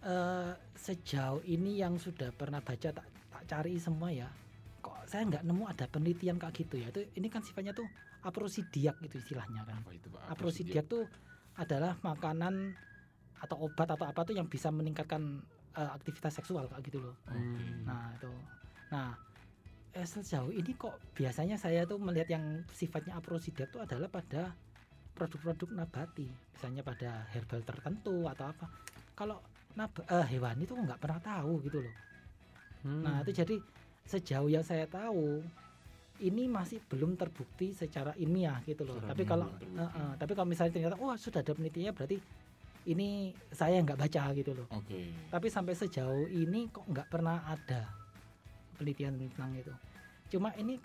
Eh, 0.00 0.52
sejauh 0.72 1.44
ini 1.44 1.76
yang 1.76 1.98
sudah 1.98 2.30
pernah 2.30 2.62
baca 2.62 2.88
tak, 2.88 3.04
tak 3.04 3.42
cari 3.44 3.76
semua 3.76 4.08
ya 4.08 4.30
kok 4.80 4.96
saya 5.04 5.28
nggak 5.28 5.44
nemu 5.44 5.68
ada 5.68 5.84
penelitian 5.84 6.40
kayak 6.40 6.56
gitu 6.56 6.80
ya 6.80 6.88
itu 6.88 7.04
ini 7.12 7.28
kan 7.28 7.44
sifatnya 7.44 7.76
tuh 7.76 7.84
aprosidiak 8.22 8.96
itu 9.02 9.18
istilahnya 9.18 9.60
kan. 9.62 9.76
Apa 9.76 9.92
itu 9.92 10.08
Pak? 10.08 10.22
Aprosidiak 10.30 10.86
tuh 10.86 11.04
adalah 11.52 12.00
makanan 12.00 12.72
atau 13.40 13.56
obat 13.66 13.88
atau 13.88 14.06
apa 14.06 14.20
tuh 14.22 14.36
yang 14.36 14.46
bisa 14.46 14.68
meningkatkan 14.68 15.40
eh, 15.76 15.90
aktivitas 15.96 16.40
seksual 16.40 16.68
kayak 16.68 16.82
gitu 16.86 16.98
loh. 17.00 17.16
Oke. 17.28 17.64
Nah, 17.88 18.12
itu. 18.14 18.32
Nah, 18.92 19.08
eh, 19.96 20.06
sejauh 20.06 20.52
ini 20.52 20.72
kok 20.76 21.00
biasanya 21.16 21.56
saya 21.56 21.88
tuh 21.88 21.98
melihat 21.98 22.30
yang 22.36 22.62
sifatnya 22.70 23.16
aprosidiak 23.16 23.72
itu 23.72 23.80
adalah 23.80 24.08
pada 24.12 24.52
produk-produk 25.16 25.68
nabati, 25.84 26.28
misalnya 26.28 26.80
pada 26.84 27.28
herbal 27.32 27.60
tertentu 27.64 28.24
atau 28.28 28.44
apa. 28.48 28.66
Kalau 29.12 29.40
nab- 29.76 30.06
hewan 30.08 30.56
itu 30.60 30.72
nggak 30.72 31.00
pernah 31.00 31.20
tahu 31.20 31.60
gitu 31.64 31.84
loh. 31.84 31.94
Hmm. 32.84 33.04
Nah, 33.04 33.16
itu 33.20 33.36
jadi 33.44 33.56
sejauh 34.08 34.48
yang 34.48 34.64
saya 34.64 34.88
tahu 34.88 35.44
ini 36.20 36.48
masih 36.48 36.80
belum 36.88 37.16
terbukti 37.16 37.72
secara 37.72 38.12
ilmiah 38.20 38.60
gitu 38.68 38.84
loh. 38.84 39.00
Secara 39.00 39.10
tapi 39.12 39.22
kalau 39.24 39.48
eh, 39.60 39.80
eh, 39.80 40.12
tapi 40.20 40.32
kalau 40.36 40.48
misalnya 40.48 40.72
ternyata 40.76 40.96
wah 41.00 41.16
sudah 41.16 41.40
ada 41.40 41.52
penelitiannya 41.56 41.92
berarti 41.96 42.16
ini 42.84 43.08
saya 43.50 43.80
nggak 43.80 43.98
baca 43.98 44.22
gitu 44.32 44.52
loh. 44.52 44.66
Oke. 44.70 45.12
Tapi 45.28 45.46
sampai 45.46 45.74
sejauh 45.74 46.26
ini 46.26 46.68
kok 46.68 46.84
nggak 46.84 47.08
pernah 47.08 47.44
ada 47.44 47.90
penelitian 48.74 49.18
tentang 49.18 49.52
itu. 49.54 49.72
Cuma 50.30 50.54
ini 50.54 50.80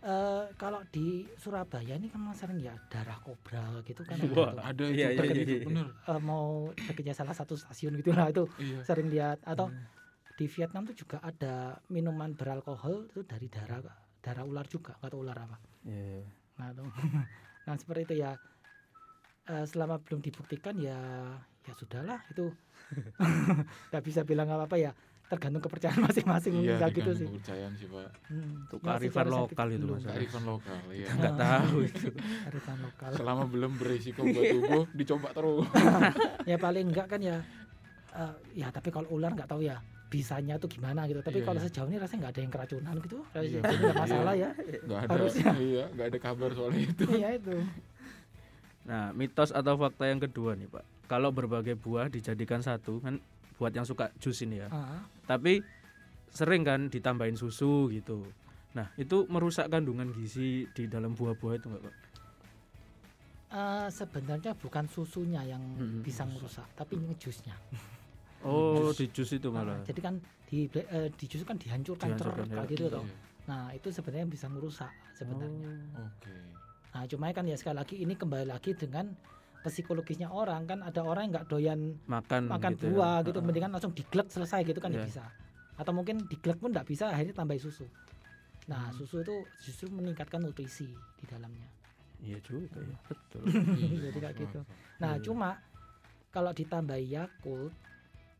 eh, 0.00 0.44
kalau 0.54 0.80
di 0.86 1.26
Surabaya 1.34 1.92
ini 1.92 2.08
kan 2.08 2.22
sering 2.32 2.56
ya 2.58 2.72
darah 2.88 3.18
kobra 3.18 3.82
gitu 3.82 4.00
kan 4.00 4.16
ada 4.16 4.32
Wah, 4.32 4.50
tuh. 4.54 4.62
Ada 4.62 4.84
Iya, 4.86 5.06
iya, 5.12 5.18
tadi 5.18 5.28
iya, 5.30 5.42
itu 5.42 5.54
iya. 5.54 5.66
bener. 5.66 5.86
Eh, 6.06 6.20
mau 6.22 6.48
dekatnya 6.72 7.12
salah 7.12 7.34
satu 7.34 7.54
stasiun 7.54 7.98
gitu 7.98 8.10
lah 8.10 8.28
itu 8.28 8.46
Iya. 8.56 8.80
sering 8.82 9.08
lihat 9.08 9.42
atau 9.42 9.68
Hmm. 9.68 9.84
di 10.36 10.48
Vietnam 10.48 10.88
tuh 10.88 10.96
juga 10.96 11.20
ada 11.20 11.76
minuman 11.88 12.32
beralkohol 12.32 13.12
itu 13.12 13.20
dari 13.22 13.44
darah 13.46 13.84
darah 14.20 14.44
ular 14.44 14.64
juga 14.64 14.96
tahu 14.96 15.20
ular 15.20 15.36
apa 15.36 15.60
Iya. 15.84 16.24
nah 16.56 16.72
itu 16.72 16.80
nah 17.68 17.74
seperti 17.76 18.00
itu 18.06 18.14
ya 18.20 18.32
Eh, 19.50 19.66
selama 19.66 19.98
belum 19.98 20.22
dibuktikan 20.22 20.78
ya 20.78 20.94
ya 21.60 21.72
sudahlah 21.74 22.22
itu 22.30 22.54
nggak 23.90 24.02
bisa 24.02 24.22
bilang 24.22 24.46
apa 24.48 24.64
apa 24.64 24.76
ya 24.78 24.90
tergantung 25.26 25.58
kepercayaan 25.60 26.02
masing-masing 26.06 26.52
Iya, 26.54 26.58
mungkin 26.58 26.78
kayak 26.80 26.94
gitu 26.96 27.10
sih 27.16 27.26
kepercayaan 27.26 27.72
sih 27.74 27.86
Pak. 27.86 28.08
Hmm, 28.30 28.54
Itu 28.66 28.76
kearifan 28.78 29.26
lokal 29.28 29.66
itu. 29.70 29.86
Mas. 29.86 30.02
Kearifan 30.02 30.42
lokal, 30.44 30.78
iya. 30.90 31.08
Nggak 31.12 31.34
tahu 31.36 31.76
itu. 31.82 32.08
kearifan 32.14 32.78
lokal 32.80 33.10
Selama 33.14 33.42
belum 33.46 33.72
berisiko 33.74 34.20
buat 34.24 34.44
tubuh, 34.48 34.82
dicoba 34.92 35.28
terus. 35.30 35.66
ya 36.50 36.56
paling 36.56 36.86
enggak 36.90 37.06
kan 37.06 37.20
ya 37.20 37.36
eh, 38.12 38.34
ya 38.56 38.66
tapi 38.70 38.88
kalau 38.90 39.06
ular 39.10 39.30
nggak 39.30 39.46
tahu 39.46 39.62
ya 39.62 39.78
bisanya 40.06 40.58
tuh 40.58 40.66
gimana 40.66 41.06
gitu 41.06 41.22
tapi 41.22 41.38
Iya, 41.38 41.46
kalau 41.46 41.58
iya. 41.58 41.66
sejauh 41.66 41.86
ini 41.86 41.98
rasanya 41.98 42.18
nggak 42.20 42.32
ada 42.34 42.40
yang 42.42 42.52
keracunan 42.52 42.94
gitu 42.98 43.18
Iya. 43.30 43.38
jadi 43.62 43.74
nggak 43.78 43.96
masalah 43.98 44.34
ya 44.34 44.50
Nggak 44.82 45.00
ada, 45.00 45.10
Harusnya. 45.14 45.50
iya, 45.58 45.84
nggak 45.90 46.06
ada 46.06 46.18
kabar 46.18 46.50
soal 46.50 46.72
itu. 46.74 47.04
iya 47.08 47.28
itu 47.34 47.54
Nah, 48.90 49.14
mitos 49.14 49.54
atau 49.54 49.78
fakta 49.78 50.04
yang 50.04 50.18
kedua 50.18 50.58
nih, 50.58 50.66
Pak. 50.66 51.06
Kalau 51.06 51.30
berbagai 51.30 51.74
buah 51.74 52.10
dijadikan 52.10 52.58
satu, 52.58 52.98
kan 52.98 53.22
buat 53.54 53.70
yang 53.70 53.86
suka 53.86 54.10
jus 54.18 54.42
ini 54.42 54.58
ya. 54.58 54.68
Ah, 54.68 55.06
Tapi 55.24 55.62
sering 56.28 56.62
kan 56.62 56.86
ditambahin 56.86 57.34
susu 57.34 57.86
gitu. 57.88 58.26
Nah, 58.70 58.90
itu 58.96 59.26
merusak 59.26 59.66
kandungan 59.68 60.10
gizi 60.10 60.66
di 60.68 60.86
dalam 60.86 61.14
buah-buah 61.14 61.54
itu 61.56 61.66
enggak, 61.66 61.82
Pak? 61.84 61.94
eh, 63.50 63.88
sebenarnya 63.90 64.54
bukan 64.54 64.86
susunya 64.86 65.42
yang 65.42 65.58
Mm-mm. 65.58 66.06
bisa 66.06 66.22
merusak 66.22 66.66
tapi 66.72 66.94
ngejusnya 66.96 67.50
Oh, 68.46 68.88
Jus. 68.88 68.96
di 68.96 69.06
jus 69.10 69.30
itu 69.34 69.50
Ah, 69.50 69.60
malah. 69.60 69.82
jadi 69.84 70.00
kan 70.00 70.14
di 70.46 70.64
eh, 70.70 71.10
di 71.12 71.24
jus 71.26 71.42
kan 71.42 71.58
dihancurkan, 71.58 72.08
Dihancurkan, 72.08 72.46
kayak 72.46 72.62
ya. 72.62 72.70
gitu 72.70 72.84
toh. 72.88 73.02
Iya. 73.02 73.16
nah 73.44 73.62
itu 73.74 73.90
sebenarnya 73.90 74.24
bisa 74.24 74.46
merusak 74.46 74.88
sebenarnya 75.12 75.66
Oh. 75.92 76.06
Oke. 76.06 76.32
Nah 76.90 77.06
cuma 77.06 77.30
kan 77.30 77.44
ya 77.44 77.54
sekali 77.54 77.76
lagi 77.76 77.94
ini 77.96 78.14
kembali 78.14 78.46
lagi 78.46 78.74
dengan 78.74 79.14
psikologisnya 79.60 80.26
orang 80.26 80.64
kan 80.64 80.80
ada 80.80 81.00
orang 81.00 81.28
yang 81.28 81.32
nggak 81.36 81.48
doyan 81.48 81.80
makan 82.04 82.48
makan 82.48 82.72
gitu 82.74 82.82
ya. 82.82 82.90
buah 82.90 83.16
gitu 83.22 83.30
Heeh. 83.32 83.46
mendingan 83.46 83.70
langsung 83.70 83.92
diglek 83.92 84.26
selesai 84.26 84.64
gitu 84.64 84.78
kan 84.78 84.90
ya 84.90 84.98
Iya. 84.98 85.06
bisa 85.06 85.24
atau 85.76 85.92
mungkin 85.92 86.26
diglek 86.26 86.58
pun 86.58 86.70
nggak 86.70 86.84
bisa 86.84 87.08
akhirnya 87.08 87.32
tambah 87.32 87.54
susu 87.56 87.86
nah 88.66 88.88
Hmm. 88.88 88.96
susu 88.96 89.20
itu 89.20 89.36
justru 89.60 89.86
meningkatkan 89.88 90.40
nutrisi 90.40 90.88
di 90.90 91.24
dalamnya 91.26 91.68
Iya 92.20 92.36
juga 92.38 92.76
ya, 92.76 92.96
betul. 93.08 93.48
Iya, 93.80 94.12
Jadi 94.12 94.18
kayak 94.18 94.36
gitu. 94.38 94.60
nah 94.98 95.14
Iya. 95.14 95.22
cuma 95.22 95.48
kalau 96.28 96.50
ditambah 96.50 96.98
Yakult 96.98 97.72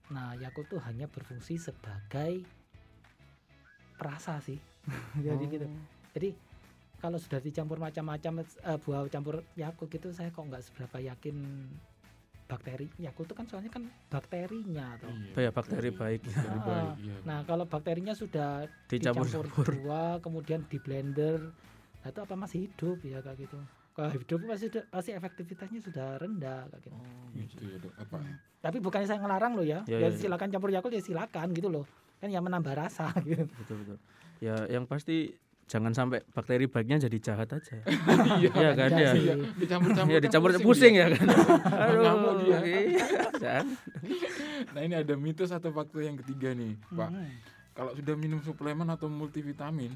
nah 0.08 0.34
Yakult 0.34 0.66
tuh 0.68 0.80
hanya 0.80 1.06
berfungsi 1.06 1.54
sebagai 1.56 2.42
perasa 3.94 4.40
sih 4.40 4.58
jadi 5.20 5.44
gitu 5.46 5.66
Oh. 5.66 5.80
jadi 6.12 6.32
kalau 7.00 7.16
sudah 7.16 7.38
dicampur 7.38 7.76
macam-macam 7.76 8.32
eh, 8.42 8.78
buah 8.78 9.08
campur 9.08 9.40
Yakult 9.54 9.88
gitu 9.88 10.08
saya 10.10 10.28
kok 10.28 10.42
nggak 10.42 10.62
seberapa 10.62 11.00
yakin 11.02 11.36
bakteri 12.44 12.90
Yakult 12.96 13.24
itu 13.24 13.34
kan 13.34 13.46
soalnya 13.46 13.70
kan 13.70 13.82
bakterinya 14.10 14.98
toh 14.98 15.06
Iya, 15.08 15.40
Ya, 15.40 15.50
bakteri 15.50 15.90
baik. 15.92 16.20
Bakteri 16.24 16.50
Ah, 16.50 16.60
baik, 16.60 16.92
iya. 16.98 17.16
Nah, 17.22 17.38
kalau 17.44 17.64
bakterinya 17.64 18.10
sudah 18.12 18.66
Dicampur-campur. 18.86 19.46
dicampur 19.46 19.66
buah, 19.80 20.18
kemudian 20.18 20.66
di 20.66 20.76
blender, 20.76 21.38
nah 21.96 22.08
itu 22.08 22.18
apa 22.18 22.34
masih 22.34 22.66
hidup 22.66 22.98
ya 23.00 23.18
kayak 23.20 23.38
gitu. 23.40 23.58
Kalau 23.90 24.10
hidup 24.12 24.38
pasti 24.44 24.66
pasti 24.84 25.10
efektivitasnya 25.12 25.80
sudah 25.80 26.06
rendah 26.16 26.66
kayak 26.68 26.82
gitu. 26.82 26.96
Gitu 27.36 27.62
ya, 27.64 27.76
Dok. 27.78 27.92
Apa? 27.96 28.16
Hmm. 28.18 28.34
Tapi 28.60 28.76
bukannya 28.78 29.06
saya 29.06 29.18
ngelarang 29.20 29.52
loh 29.54 29.64
ya. 29.64 29.80
Ya, 29.84 29.96
Ya, 29.96 29.98
ya, 30.00 30.08
ya. 30.08 30.18
silakan 30.18 30.48
campur 30.50 30.70
Yakult 30.70 30.90
ya 30.90 31.00
silakan 31.00 31.46
gitu 31.52 31.68
loh. 31.68 31.86
Kan 32.18 32.28
ya 32.28 32.42
menambah 32.42 32.74
rasa 32.74 33.14
gitu. 33.22 33.46
betul 33.46 33.76
betul. 33.78 33.98
Ya, 34.40 34.56
yang 34.66 34.84
pasti 34.84 35.38
jangan 35.70 35.94
sampai 35.94 36.26
bakteri 36.26 36.66
baiknya 36.66 36.98
jadi 37.00 37.16
jahat 37.22 37.48
aja. 37.48 37.78
Iya. 38.42 38.50
Iya 38.50 38.70
kan 38.74 38.90
ya. 38.92 39.10
Iya, 39.14 39.34
dicampur-campur. 39.54 40.10
Ya 40.10 40.18
dicampur 40.18 40.50
pusing 40.58 40.98
ya 40.98 41.06
kan. 41.08 41.26
Ngamuk 42.02 42.32
dia. 42.42 42.58
Nah, 44.70 44.80
ini 44.80 44.94
ada 44.94 45.14
mitos 45.16 45.50
atau 45.50 45.72
fakta 45.72 45.98
yang 45.98 46.14
ketiga 46.16 46.52
nih, 46.52 46.76
Pak. 46.90 47.10
Hmm. 47.10 47.30
Kalau 47.72 47.92
sudah 47.92 48.14
minum 48.14 48.38
suplemen 48.38 48.86
atau 48.86 49.08
multivitamin, 49.08 49.90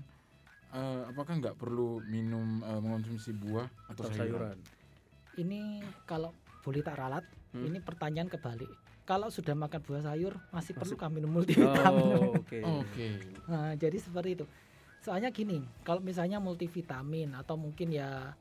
eh, 0.73 1.01
apakah 1.07 1.37
nggak 1.37 1.55
perlu 1.55 2.01
minum 2.03 2.59
eh, 2.61 2.81
mengonsumsi 2.81 3.31
buah 3.35 3.69
atau, 3.87 4.03
Atau 4.03 4.17
sayuran? 4.17 4.57
sayuran. 4.57 4.59
Ini 5.37 5.61
kalau 6.05 6.33
boleh 6.61 6.81
tak 6.81 6.97
ralat, 6.97 7.25
Hmm. 7.53 7.67
ini 7.67 7.79
pertanyaan 7.79 8.27
kebalik. 8.27 8.67
Kalau 9.05 9.29
sudah 9.29 9.53
makan 9.53 9.79
buah 9.79 10.03
sayur 10.03 10.33
masih, 10.49 10.73
perlu 10.73 10.97
Masih- 10.97 10.99
kah 10.99 11.13
minum 11.13 11.31
multivitamin? 11.31 12.05
Oh, 12.09 12.35
oke. 12.35 12.59
Oke. 12.81 13.07
Nah, 13.47 13.77
jadi 13.77 14.01
seperti 14.01 14.31
itu. 14.35 14.45
Soalnya 15.05 15.29
gini, 15.29 15.61
kalau 15.85 16.01
misalnya 16.01 16.41
multivitamin 16.41 17.37
atau 17.37 17.61
mungkin 17.61 17.93
ya 17.93 18.33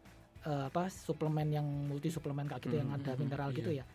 eh, 0.47 0.63
apa 0.71 0.87
suplemen 0.87 1.51
yang 1.51 1.67
multi 1.67 2.07
suplemen 2.07 2.47
kayak 2.47 2.63
gitu 2.63 2.79
yang 2.79 2.87
Hmm, 2.87 3.03
ada 3.03 3.11
hmm, 3.11 3.19
mineral 3.19 3.49
iya. 3.51 3.57
gitu 3.59 3.71
ya. 3.75 3.85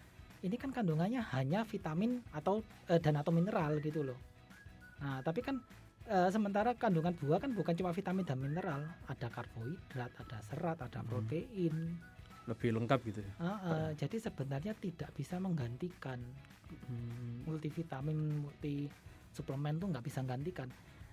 Ini 0.44 0.56
kan 0.60 0.70
kandungannya 0.76 1.24
hanya 1.32 1.64
vitamin 1.64 2.20
atau 2.28 2.60
eh, 2.92 3.00
dan 3.00 3.16
atau 3.16 3.32
mineral 3.32 3.80
gitu 3.80 4.04
loh. 4.04 4.20
Nah, 5.00 5.24
tapi 5.24 5.40
kan 5.40 5.56
eh, 6.12 6.28
sementara 6.28 6.76
kandungan 6.76 7.16
buah 7.16 7.40
kan 7.40 7.56
bukan 7.56 7.72
cuma 7.72 7.96
vitamin 7.96 8.28
dan 8.28 8.36
mineral, 8.36 8.84
ada 9.08 9.28
karbohidrat, 9.32 10.12
ada 10.20 10.38
serat, 10.44 10.76
ada 10.76 11.00
Hmm. 11.00 11.08
protein. 11.08 11.96
Lebih 12.44 12.76
lengkap 12.76 13.00
gitu 13.08 13.20
ya. 13.24 13.32
Ah, 13.40 13.58
eh, 13.64 13.90
jadi 13.96 14.28
sebenarnya 14.28 14.76
tidak 14.76 15.08
bisa 15.16 15.40
menggantikan 15.40 16.20
Hmm. 16.68 17.48
multivitamin, 17.48 18.44
multi 18.44 18.92
suplemen 19.32 19.80
tuh 19.80 19.88
nggak 19.88 20.04
bisa 20.04 20.20
gantikan. 20.20 20.68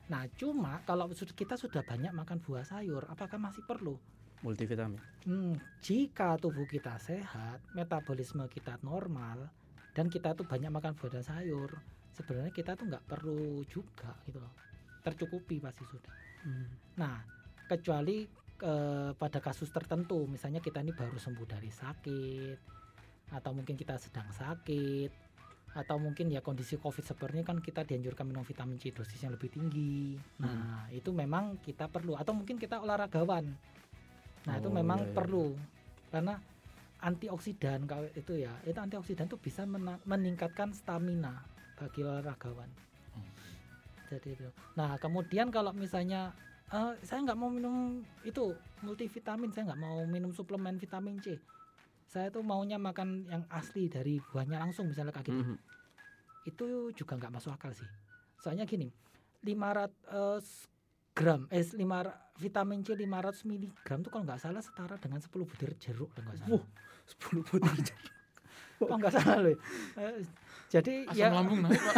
Nah, 0.05 0.29
cuma 0.37 0.85
kalau 0.85 1.09
kita 1.09 1.57
sudah 1.57 1.81
banyak 1.81 2.13
makan 2.13 2.37
buah 2.37 2.61
sayur, 2.61 3.09
apakah 3.09 3.41
masih 3.41 3.65
perlu? 3.65 3.97
Multivitamin. 4.45 5.01
Hmm, 5.25 5.57
jika 5.81 6.37
tubuh 6.37 6.69
kita 6.69 7.01
sehat, 7.01 7.65
metabolisme 7.73 8.45
kita 8.45 8.77
normal, 8.85 9.49
dan 9.97 10.05
kita 10.05 10.37
tuh 10.37 10.45
banyak 10.45 10.69
makan 10.69 10.93
buah 10.93 11.11
dan 11.17 11.25
sayur, 11.25 11.73
sebenarnya 12.13 12.53
kita 12.53 12.77
tuh 12.77 12.85
nggak 12.85 13.05
perlu 13.09 13.65
juga 13.65 14.13
gitu 14.29 14.37
loh. 14.37 14.53
Tercukupi 15.01 15.57
pasti 15.57 15.81
sudah. 15.89 16.15
Hmm. 16.45 16.69
Nah, 17.01 17.17
kecuali 17.65 18.21
eh, 18.61 19.11
pada 19.17 19.39
kasus 19.41 19.73
tertentu, 19.73 20.29
misalnya 20.29 20.61
kita 20.61 20.85
ini 20.85 20.93
baru 20.93 21.17
sembuh 21.17 21.47
dari 21.49 21.73
sakit, 21.73 22.57
atau 23.33 23.51
mungkin 23.57 23.73
kita 23.73 23.97
sedang 23.97 24.29
sakit, 24.29 25.24
atau 25.75 25.99
mungkin 25.99 26.31
ya 26.31 26.39
kondisi 26.39 26.79
COVID 26.79 27.03
seperti 27.03 27.35
ini 27.35 27.43
kan 27.43 27.59
kita 27.59 27.83
dianjurkan 27.83 28.23
minum 28.23 28.47
vitamin 28.47 28.79
C 28.79 28.95
dosis 28.95 29.19
yang 29.19 29.35
lebih 29.35 29.51
tinggi. 29.51 30.15
Nah, 30.39 30.87
itu 30.87 31.11
memang 31.11 31.59
kita 31.59 31.91
perlu, 31.91 32.15
atau 32.15 32.31
mungkin 32.31 32.55
kita 32.55 32.79
olahragawan. 32.79 33.43
Nah, 34.47 34.53
itu 34.55 34.69
Oh, 34.71 34.73
memang 34.73 35.03
iya, 35.03 35.09
iya. 35.11 35.15
perlu 35.19 35.45
karena 36.15 36.39
antioksidan 37.03 37.83
kalau 37.91 38.07
itu 38.15 38.39
ya, 38.39 38.55
itu 38.63 38.79
antioksidan 38.79 39.27
itu 39.27 39.35
bisa 39.35 39.67
meningkatkan 40.07 40.71
stamina 40.71 41.43
bagi 41.75 42.07
olahragawan. 42.07 42.71
Jadi 44.09 44.37
itu. 44.37 44.47
Nah 44.77 44.95
kemudian 45.01 45.49
kalau 45.49 45.73
misalnya 45.73 46.31
eh, 46.69 46.93
saya 47.01 47.25
nggak 47.25 47.39
mau 47.39 47.49
minum 47.49 48.05
itu 48.21 48.53
multivitamin, 48.85 49.49
saya 49.51 49.73
nggak 49.73 49.81
mau 49.81 50.05
minum 50.05 50.31
suplemen 50.31 50.77
vitamin 50.77 51.17
C. 51.19 51.35
Saya 52.05 52.29
tuh 52.29 52.41
maunya 52.41 52.77
makan 52.77 53.25
yang 53.25 53.43
asli 53.49 53.87
dari 53.87 54.21
buahnya 54.23 54.57
langsung 54.57 54.87
misalnya 54.87 55.11
kayak 55.11 55.27
gitu. 55.27 55.43
Mhm. 55.43 55.57
Itu 56.45 56.65
juga 56.91 57.15
nggak 57.15 57.33
masuk 57.33 57.51
akal 57.51 57.71
sih. 57.71 57.87
Soalnya 58.37 58.63
gini, 58.63 58.93
500 59.41 59.89
eh, 60.07 60.39
gram 61.11 61.47
eh 61.47 61.63
lima 61.73 62.03
ra- 62.03 62.19
vitamin 62.35 62.81
C 62.81 62.91
500 62.91 63.07
mg 63.45 63.63
tuh 64.03 64.09
kalau 64.09 64.23
nggak 64.23 64.37
salah 64.37 64.59
setara 64.59 64.95
dengan 64.95 65.17
10 65.17 65.31
butir 65.43 65.71
jeruk 65.75 66.11
kalau 66.11 66.27
nggak 66.27 66.37
salah. 66.39 66.51
Wuh, 66.51 66.63
10 67.07 67.41
butir 67.41 67.97
Oh 68.83 68.97
nggak 68.99 69.13
salah 69.13 69.39
loh. 69.39 69.55
Eh, 69.95 70.27
jadi 70.67 71.07
Asam 71.07 71.15
ya 71.15 71.27
lambung 71.31 71.59
naik 71.63 71.79
pak. 71.79 71.95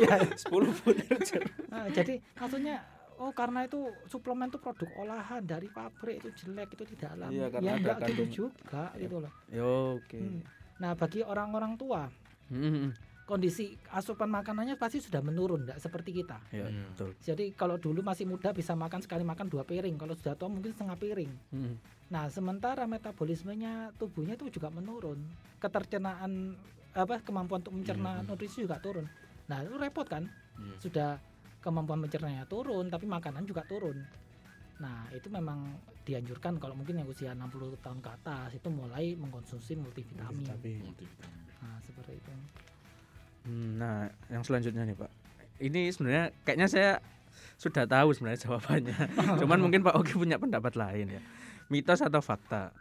ya, 0.00 0.16
10 0.24 0.80
butir 0.80 1.14
jeruk. 1.20 1.52
eh, 1.68 1.88
jadi 1.92 2.14
maksudnya 2.34 2.76
oh 3.24 3.32
karena 3.32 3.64
itu 3.64 3.80
suplemen 4.04 4.46
itu 4.46 4.58
produk 4.58 4.90
olahan 4.98 5.40
dari 5.40 5.66
pabrik 5.66 6.20
itu 6.20 6.30
jelek 6.36 6.68
itu 6.70 6.84
tidak 6.92 7.16
alami. 7.16 7.32
Iya, 7.34 7.46
karena 7.48 7.64
ya 7.64 7.72
ada 7.72 7.80
enggak 7.80 7.96
gitu 7.96 8.04
kandung- 8.04 8.34
juga 8.34 8.82
gitu 8.94 9.16
loh. 9.18 9.32
Ya, 9.48 9.64
Oke. 9.94 10.18
Hmm. 10.18 10.40
Nah, 10.76 10.92
bagi 10.92 11.20
orang-orang 11.22 11.72
tua 11.74 12.02
Hmm, 12.44 12.92
kondisi 13.24 13.64
asupan 13.88 14.28
makanannya 14.28 14.76
pasti 14.76 15.00
sudah 15.00 15.18
menurun 15.18 15.64
enggak 15.64 15.80
seperti 15.80 16.12
kita. 16.14 16.36
Ya, 16.50 16.68
Iya. 16.68 16.84
betul. 16.86 17.10
Jadi 17.18 17.44
kalau 17.52 17.76
dulu 17.76 18.04
masih 18.04 18.24
muda 18.24 18.52
bisa 18.52 18.74
makan 18.74 19.00
sekali 19.00 19.24
makan 19.24 19.48
dua 19.48 19.64
piring, 19.64 19.96
kalau 19.96 20.12
sudah 20.12 20.36
tua 20.36 20.46
mungkin 20.46 20.68
setengah 20.70 20.94
piring. 20.94 21.32
Hmm. 21.50 21.74
Nah, 22.06 22.28
sementara 22.28 22.84
metabolismenya 22.84 23.96
tubuhnya 23.96 24.36
itu 24.36 24.52
juga 24.52 24.68
menurun. 24.68 25.16
Ketercernaan 25.58 26.52
apa 26.92 27.18
kemampuan 27.18 27.58
untuk 27.58 27.74
mencerna 27.74 28.20
Iya. 28.20 28.28
nutrisi 28.28 28.60
juga 28.60 28.76
turun. 28.76 29.08
Nah, 29.46 29.64
itu 29.64 29.74
repot 29.74 30.04
kan? 30.04 30.28
Iya. 30.54 30.76
Sudah 30.78 31.10
kemampuan 31.64 31.96
mencernanya 31.96 32.44
turun, 32.44 32.92
tapi 32.92 33.08
makanan 33.08 33.48
juga 33.48 33.64
turun. 33.64 34.04
Nah, 34.74 35.08
itu 35.08 35.32
memang 35.32 35.64
dianjurkan 36.04 36.60
kalau 36.60 36.76
mungkin 36.76 37.00
yang 37.00 37.08
usia 37.08 37.32
60 37.32 37.80
tahun 37.80 38.04
ke 38.04 38.10
atas 38.12 38.52
itu 38.52 38.68
mulai 38.68 39.16
mengkonsumsi 39.16 39.80
multivitamin. 39.80 40.44
Multivitamin. 40.44 40.92
Nah, 41.64 41.80
seperti 41.80 42.20
itu. 42.20 42.32
Hmm, 43.44 43.80
Nah, 43.80 44.08
yang 44.28 44.44
selanjutnya 44.44 44.84
nih 44.84 44.96
Pak. 44.98 45.10
Ini 45.62 45.88
sebenarnya 45.88 46.24
kayaknya 46.44 46.68
saya 46.68 46.90
sudah 47.56 47.86
tahu 47.86 48.12
sebenarnya 48.12 48.40
jawabannya. 48.44 48.98
Cuman 49.40 49.58
mungkin 49.62 49.80
Pak 49.80 49.94
Ogi 49.96 50.12
punya 50.12 50.36
pendapat 50.36 50.74
lain 50.76 51.16
ya. 51.16 51.22
Mitos 51.72 52.04
atau 52.04 52.20
fakta? 52.20 52.74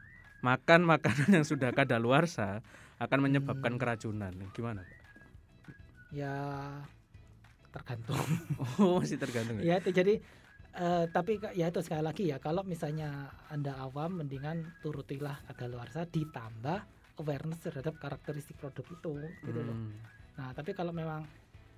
Makan 0.44 0.84
makanan 0.84 1.40
yang 1.40 1.46
sudah 1.48 1.72
kadaluarsa 1.72 2.60
akan 3.00 3.20
menyebabkan 3.24 3.76
Hmm. 3.76 3.80
keracunan. 3.80 4.34
Gimana 4.52 4.84
Pak? 4.84 4.98
Ya 6.12 6.36
tergantung. 7.74 8.22
Oh, 8.80 9.02
masih 9.02 9.18
tergantung 9.18 9.58
ya. 9.60 9.76
ya 9.76 9.78
jadi 9.82 10.22
eh, 10.78 11.06
tapi 11.10 11.42
ya 11.58 11.68
itu 11.68 11.82
sekali 11.82 12.06
lagi 12.06 12.24
ya 12.30 12.38
kalau 12.38 12.62
misalnya 12.62 13.34
anda 13.50 13.74
awam 13.82 14.22
mendingan 14.22 14.78
turutilah 14.80 15.42
kadaluarsa 15.50 16.06
ditambah 16.08 16.80
awareness 17.20 17.62
terhadap 17.66 17.98
karakteristik 17.98 18.58
produk 18.62 18.86
itu 18.86 19.16
gitu 19.44 19.62
loh. 19.62 19.78
Hmm. 19.78 19.98
Nah 20.38 20.50
tapi 20.54 20.72
kalau 20.78 20.94
memang 20.94 21.26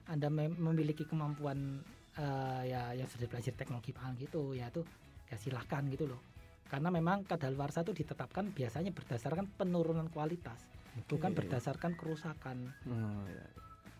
anda 0.06 0.30
mem- 0.30 0.60
memiliki 0.60 1.08
kemampuan 1.08 1.82
eh, 2.20 2.62
ya 2.70 2.92
yang 2.94 3.08
sudah 3.10 3.28
belajar 3.32 3.56
teknologi 3.56 3.92
pangan 3.96 4.16
gitu 4.20 4.54
ya 4.54 4.68
itu 4.70 4.84
ya 5.32 5.36
silahkan 5.40 5.84
gitu 5.90 6.06
loh. 6.12 6.22
Karena 6.66 6.90
memang 6.90 7.24
kadaluarsa 7.30 7.86
itu 7.86 7.94
ditetapkan 7.94 8.50
biasanya 8.50 8.90
berdasarkan 8.90 9.46
penurunan 9.54 10.10
kualitas, 10.10 10.66
bukan 11.06 11.32
Oke. 11.38 11.46
berdasarkan 11.46 11.94
kerusakan 11.94 12.74
Oh, 12.90 13.22
ya. 13.30 13.46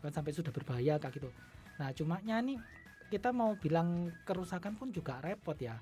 kan 0.02 0.12
sampai 0.14 0.34
sudah 0.34 0.50
berbahaya 0.50 0.98
kayak 0.98 1.14
gitu. 1.22 1.30
Nah, 1.76 1.92
cumanya 1.92 2.40
nih 2.40 2.60
kita 3.12 3.30
mau 3.36 3.54
bilang 3.60 4.12
kerusakan 4.24 4.80
pun 4.80 4.90
juga 4.90 5.20
repot 5.22 5.56
ya. 5.60 5.78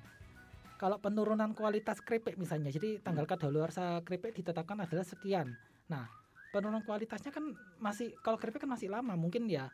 Kalau 0.74 0.98
penurunan 0.98 1.54
kualitas 1.54 2.02
keripik 2.02 2.34
misalnya, 2.36 2.68
jadi 2.74 2.98
tanggal 3.00 3.24
kadaluarsa 3.24 4.02
keripik 4.02 4.34
ditetapkan 4.34 4.84
adalah 4.84 5.06
sekian. 5.06 5.54
Nah, 5.86 6.10
penurunan 6.50 6.82
kualitasnya 6.82 7.30
kan 7.30 7.54
masih 7.78 8.18
kalau 8.20 8.36
keripik 8.36 8.66
kan 8.66 8.70
masih 8.74 8.90
lama, 8.90 9.14
mungkin 9.14 9.46
ya 9.46 9.70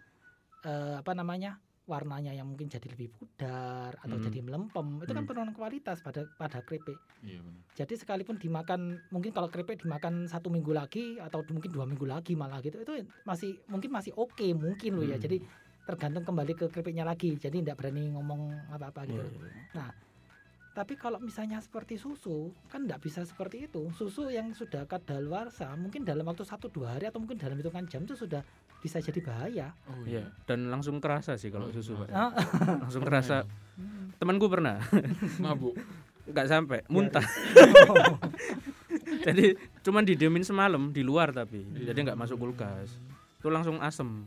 eh, 0.61 1.01
apa 1.01 1.17
namanya 1.17 1.57
warnanya 1.89 2.31
yang 2.37 2.47
mungkin 2.47 2.69
jadi 2.71 2.87
lebih 2.87 3.11
pudar 3.11 3.97
atau 3.99 4.15
Hmm. 4.21 4.27
jadi 4.29 4.39
melempem 4.45 5.03
itu 5.03 5.11
kan 5.11 5.25
Hmm. 5.25 5.29
penurunan 5.33 5.57
kualitas 5.57 5.99
pada 6.05 6.23
pada 6.39 6.61
keripik. 6.63 7.01
Iya 7.25 7.41
benar. 7.43 7.65
Jadi 7.75 7.95
sekalipun 7.97 8.37
dimakan 8.39 9.01
mungkin 9.11 9.33
kalau 9.33 9.49
keripik 9.49 9.83
dimakan 9.83 10.29
satu 10.29 10.53
minggu 10.53 10.71
lagi 10.71 11.17
atau 11.19 11.43
mungkin 11.51 11.73
dua 11.73 11.89
minggu 11.89 12.07
lagi 12.07 12.37
malah 12.39 12.61
gitu 12.63 12.79
itu 12.79 13.09
masih 13.27 13.59
mungkin 13.67 13.91
masih 13.91 14.13
oke 14.15 14.47
mungkin 14.55 15.01
loh 15.01 15.07
ya. 15.09 15.17
Hmm. 15.19 15.25
Jadi 15.27 15.37
tergantung 15.91 16.23
kembali 16.23 16.53
ke 16.55 16.67
keripiknya 16.69 17.03
lagi. 17.03 17.35
Jadi 17.35 17.61
tidak 17.61 17.77
berani 17.77 18.11
ngomong 18.11 18.71
apa-apa 18.71 19.05
gitu. 19.05 19.21
Iya, 19.21 19.51
iya. 19.75 19.87
Tapi 20.71 20.95
kalau 20.95 21.19
misalnya 21.19 21.59
seperti 21.59 21.99
susu 21.99 22.55
kan 22.71 22.87
tidak 22.87 23.03
bisa 23.03 23.27
seperti 23.27 23.67
itu. 23.67 23.91
Susu 23.91 24.31
yang 24.31 24.55
sudah 24.55 24.87
kadaluarsa 24.87 25.75
mungkin 25.75 26.07
dalam 26.07 26.23
waktu 26.25 26.47
satu 26.47 26.71
dua 26.71 26.95
hari 26.95 27.11
atau 27.11 27.19
mungkin 27.19 27.37
dalam 27.37 27.59
hitungan 27.59 27.85
jam 27.91 28.07
itu 28.07 28.15
sudah 28.15 28.41
bisa 28.79 29.03
jadi 29.03 29.21
bahaya. 29.21 29.67
Oh 29.91 30.07
Iya, 30.07 30.31
dan 30.47 30.71
langsung 30.71 31.03
kerasa 31.03 31.35
sih 31.35 31.51
kalau 31.51 31.69
susu 31.69 31.99
Pak. 31.99 32.09
Ah, 32.15 32.31
Langsung 32.87 33.03
kerasa. 33.03 33.45
Temanku 34.17 34.47
pernah 34.47 34.79
Mabuk. 35.43 35.75
nggak 36.31 36.47
sampai 36.47 36.79
muntah. 36.87 37.27
Jadi 39.27 39.53
cuman 39.83 40.07
didiemin 40.07 40.47
semalam 40.47 40.95
di 40.95 41.03
luar 41.03 41.35
tapi 41.35 41.67
jadi 41.77 41.99
nggak 41.99 42.19
masuk 42.19 42.39
kulkas. 42.39 42.97
Itu 43.43 43.51
langsung 43.51 43.83
asem. 43.83 44.25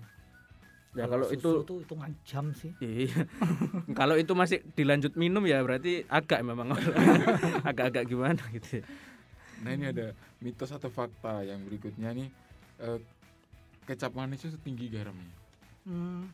Ya 0.94 1.10
kalau 1.10 1.26
susu 1.26 1.36
itu 1.38 1.50
itu 1.66 1.76
hitungan 1.82 2.12
jam 2.22 2.46
sih. 2.54 2.72
Iya. 2.78 3.26
kalau 4.00 4.14
itu 4.14 4.34
masih 4.38 4.62
dilanjut 4.78 5.18
minum 5.18 5.41
ya 5.46 5.62
berarti 5.66 6.06
agak 6.06 6.46
memang 6.46 6.70
agak-agak 7.70 8.06
gimana 8.06 8.41
gitu. 8.54 8.80
ya. 8.80 8.84
Nah 9.66 9.72
ini 9.74 9.86
ada 9.89 10.14
mitos 10.44 10.70
atau 10.70 10.94
fakta 10.94 11.41
yang 11.41 11.66
berikutnya 11.66 12.14
nih. 12.14 12.30
eh, 12.82 13.00
kecap 13.86 14.14
manis 14.14 14.46
itu 14.46 14.58
tinggi 14.62 14.89
garamnya. 14.89 15.34
Hmm, 15.84 16.32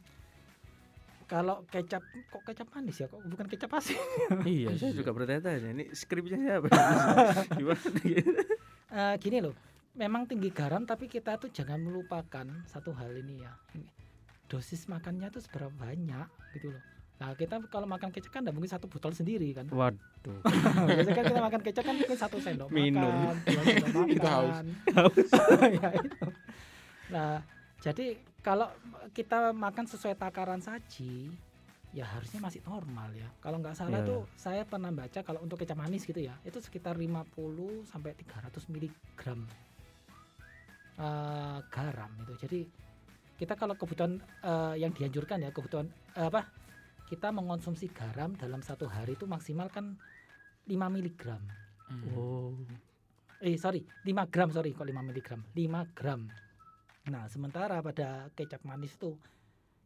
kalau 1.29 1.61
kecap 1.69 2.01
kok 2.33 2.41
kecap 2.41 2.67
manis 2.73 2.97
ya 2.97 3.05
kok 3.05 3.21
bukan 3.21 3.45
kecap 3.45 3.69
asin 3.77 3.97
iya, 4.49 4.73
saya 4.73 4.93
juga 4.97 5.13
bertanya-tanya 5.13 5.69
ini 5.77 5.85
skripnya 5.93 6.37
siapa? 6.41 6.67
gimana 7.53 7.89
gitu. 8.01 8.33
Eh, 8.89 9.15
gini 9.21 9.37
loh 9.45 9.53
memang 9.93 10.25
tinggi 10.25 10.49
garam 10.49 10.85
tapi 10.89 11.05
kita 11.05 11.37
tuh 11.37 11.53
jangan 11.53 11.77
melupakan 11.77 12.45
satu 12.65 12.93
hal 12.97 13.13
ini 13.13 13.45
ya 13.45 13.53
Ini, 13.77 13.85
dosis 14.49 14.89
makannya 14.89 15.29
tuh 15.29 15.45
seberapa 15.45 15.69
banyak 15.69 16.27
gitu 16.57 16.73
loh. 16.73 16.83
Nah 17.19 17.35
kita 17.35 17.59
kalau 17.67 17.83
makan 17.83 18.09
kecap 18.15 18.31
kan 18.39 18.43
mungkin 18.49 18.71
satu 18.71 18.87
botol 18.87 19.11
sendiri 19.11 19.51
kan? 19.51 19.67
Waduh. 19.69 20.39
biasanya 20.87 21.15
kan 21.19 21.25
kita 21.27 21.41
makan 21.43 21.61
kecap 21.61 21.83
kan 21.85 21.95
mungkin 21.99 22.17
satu 22.17 22.37
sendok 22.41 22.69
Minum. 22.71 23.35
makan 23.45 23.91
makan. 23.93 24.05
Kita 24.09 24.29
haus. 24.31 25.29
ya 25.83 25.89
itu. 25.99 26.27
Nah 27.13 27.43
jadi 27.83 28.05
kalau 28.39 28.71
kita 29.11 29.51
makan 29.51 29.85
sesuai 29.85 30.15
takaran 30.15 30.63
saji 30.63 31.29
ya 31.91 32.07
harusnya 32.07 32.39
masih 32.39 32.63
normal 32.63 33.11
ya. 33.11 33.27
Kalau 33.43 33.59
nggak 33.59 33.75
salah 33.75 33.99
Iya, 33.99 34.07
tuh 34.07 34.19
saya 34.39 34.63
pernah 34.63 34.89
baca 34.95 35.19
kalau 35.19 35.43
untuk 35.43 35.59
kecap 35.59 35.75
manis 35.75 36.07
gitu 36.07 36.23
ya 36.23 36.33
itu 36.47 36.57
sekitar 36.63 36.95
50 36.95 37.35
sampai 37.83 38.15
300 38.15 38.71
miligram 38.71 39.43
eh, 40.97 41.59
garam 41.67 42.11
itu. 42.23 42.33
Jadi 42.47 42.59
kita 43.39 43.55
kalau 43.55 43.73
kebutuhan 43.73 44.19
eh, 44.43 44.75
yang 44.77 44.91
dianjurkan 44.91 45.39
ya 45.39 45.49
kebutuhan 45.49 45.87
eh, 46.13 46.27
apa 46.27 46.45
kita 47.07 47.31
mengonsumsi 47.31 47.89
garam 47.89 48.35
dalam 48.35 48.61
satu 48.61 48.85
hari 48.85 49.15
itu 49.15 49.25
maksimal 49.25 49.71
kan 49.71 49.95
5 50.67 50.75
miligram 50.91 51.41
Hmm. 51.89 52.05
Oh. 52.13 52.53
eh 53.41 53.57
sorry 53.57 53.81
5 54.05 54.29
gram 54.29 54.53
sorry 54.53 54.77
kok 54.77 54.85
5 54.85 54.93
miligram 55.01 55.41
5 55.57 55.97
gram 55.97 56.29
nah 57.07 57.25
sementara 57.25 57.81
pada 57.81 58.29
kecap 58.37 58.61
manis 58.61 58.93
itu 58.93 59.17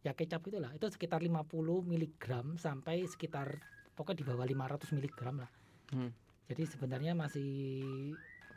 ya 0.03 0.11
kecap 0.11 0.43
itulah 0.43 0.67
itu 0.75 0.83
sekitar 0.91 1.23
50 1.23 1.47
miligram 1.87 2.59
sampai 2.59 3.07
sekitar 3.07 3.55
pokoknya 3.95 4.19
di 4.19 4.25
bawah 4.27 4.43
500 4.43 4.91
miligram 4.91 5.39
lah 5.39 5.51
Hmm. 5.95 6.11
jadi 6.43 6.67
sebenarnya 6.67 7.15
masih 7.15 7.47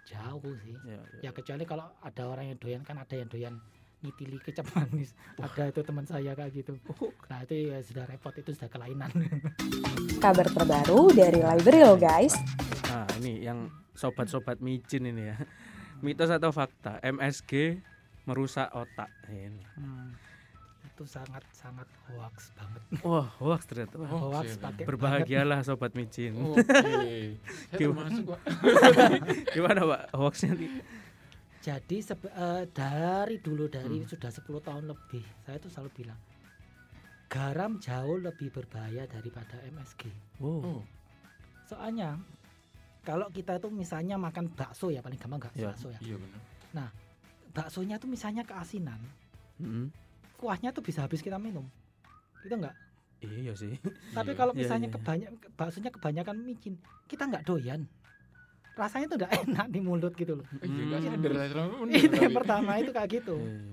jauh 0.06 0.54
sih 0.66 0.74
Ya, 0.82 0.98
ya 1.22 1.28
ya. 1.28 1.30
kecuali 1.30 1.62
kalau 1.62 1.86
ada 2.02 2.22
orang 2.26 2.50
yang 2.50 2.58
doyan 2.58 2.82
kan 2.82 2.98
ada 2.98 3.14
yang 3.14 3.30
doyan 3.30 3.54
ngitili 3.98 4.36
kecap 4.38 4.68
manis 4.72 5.16
ada 5.42 5.66
itu 5.66 5.80
teman 5.80 6.04
saya 6.04 6.32
kayak 6.32 6.52
gitu 6.54 6.76
nah 7.26 7.40
itu 7.40 7.54
ya 7.68 7.78
sudah 7.80 8.04
repot 8.04 8.32
itu 8.32 8.50
sudah 8.50 8.68
kelainan 8.68 9.08
Kabar 10.16 10.48
terbaru 10.48 11.12
dari 11.12 11.38
Library 11.38 11.80
lo 11.82 11.92
guys. 11.94 12.32
Nah, 12.86 13.04
ini 13.16 13.44
yang 13.44 13.68
sobat-sobat 13.92 14.58
micin 14.58 15.04
ini 15.04 15.28
ya. 15.28 15.36
Mitos 16.04 16.32
atau 16.32 16.48
fakta? 16.48 16.96
MSG 17.00 17.76
merusak 18.24 18.72
otak. 18.72 19.12
Ini. 19.28 19.60
Hmm, 19.76 20.16
itu 20.82 21.04
sangat 21.04 21.44
sangat 21.52 21.84
hoax 22.08 22.48
banget 22.56 22.82
Wah, 23.04 23.28
hoax 23.36 23.68
ternyata. 23.68 23.94
Wah, 23.98 24.08
Oh, 24.08 24.20
hoax 24.32 24.56
siap. 24.56 24.64
pakai 24.64 24.84
Berbahagialah 24.88 25.60
sobat 25.62 25.92
micin. 25.92 26.32
Oke. 26.32 26.64
Saya 26.64 27.76
Gimana? 27.76 28.08
termasuk 28.08 28.24
pak. 28.26 28.40
Gimana, 29.52 29.80
Pak? 29.84 30.00
Hoaxnya 30.12 30.50
nih? 30.54 30.70
Jadi 31.66 31.98
sebe- 31.98 32.30
eh, 32.30 32.64
dari 32.70 33.42
dulu 33.42 33.66
dari 33.66 33.98
Hmm. 33.98 34.06
sudah 34.06 34.30
10 34.30 34.62
tahun 34.62 34.86
lebih 34.86 35.24
saya 35.42 35.58
tuh 35.58 35.66
selalu 35.66 35.90
bilang 35.96 36.20
garam 37.26 37.82
jauh 37.82 38.22
lebih 38.22 38.54
berbahaya 38.54 39.02
daripada 39.04 39.58
MSG. 39.66 40.06
Wow. 40.38 40.62
Oh. 40.62 40.82
Soalnya 41.66 42.22
kalau 43.02 43.26
kita 43.34 43.58
tuh 43.58 43.74
misalnya 43.74 44.14
makan 44.14 44.46
bakso 44.48 44.94
ya 44.94 45.02
paling 45.02 45.18
gampang 45.18 45.42
nggak 45.42 45.54
Ya. 45.58 45.74
bakso 45.74 45.90
ya. 45.90 45.98
Iya 45.98 46.16
benar. 46.16 46.90
Baksonya 47.50 47.96
tuh 47.96 48.06
misalnya 48.06 48.44
keasinan, 48.44 49.00
Mm-mm. 49.58 49.88
kuahnya 50.36 50.70
tuh 50.70 50.84
bisa 50.84 51.02
habis 51.02 51.18
kita 51.18 51.40
minum. 51.40 51.64
Itu 52.44 52.52
enggak? 52.52 52.76
Iya 53.18 53.56
sih. 53.56 53.74
Tapi 54.12 54.30
Iya. 54.30 54.38
kalau 54.38 54.52
Iya, 54.52 54.60
misalnya 54.60 54.86
iya. 54.86 54.94
kebanyak 54.94 55.30
baksonya 55.56 55.90
kebanyakan 55.90 56.36
micin, 56.38 56.76
kita 57.08 57.24
nggak 57.24 57.42
doyan. 57.42 57.88
Rasanya 58.76 59.06
tuh 59.08 59.16
udah 59.24 59.30
enak 59.32 59.66
di 59.72 59.80
mulut 59.80 60.12
gitu 60.12 60.36
loh. 60.36 60.46
Eh, 60.60 60.68
juga 60.68 61.00
Hmm. 61.00 61.88
Itu 61.88 62.16
yang 62.20 62.36
pertama 62.36 62.76
itu 62.76 62.92
kayak 62.92 63.08
gitu. 63.08 63.36
Iya. 63.40 63.72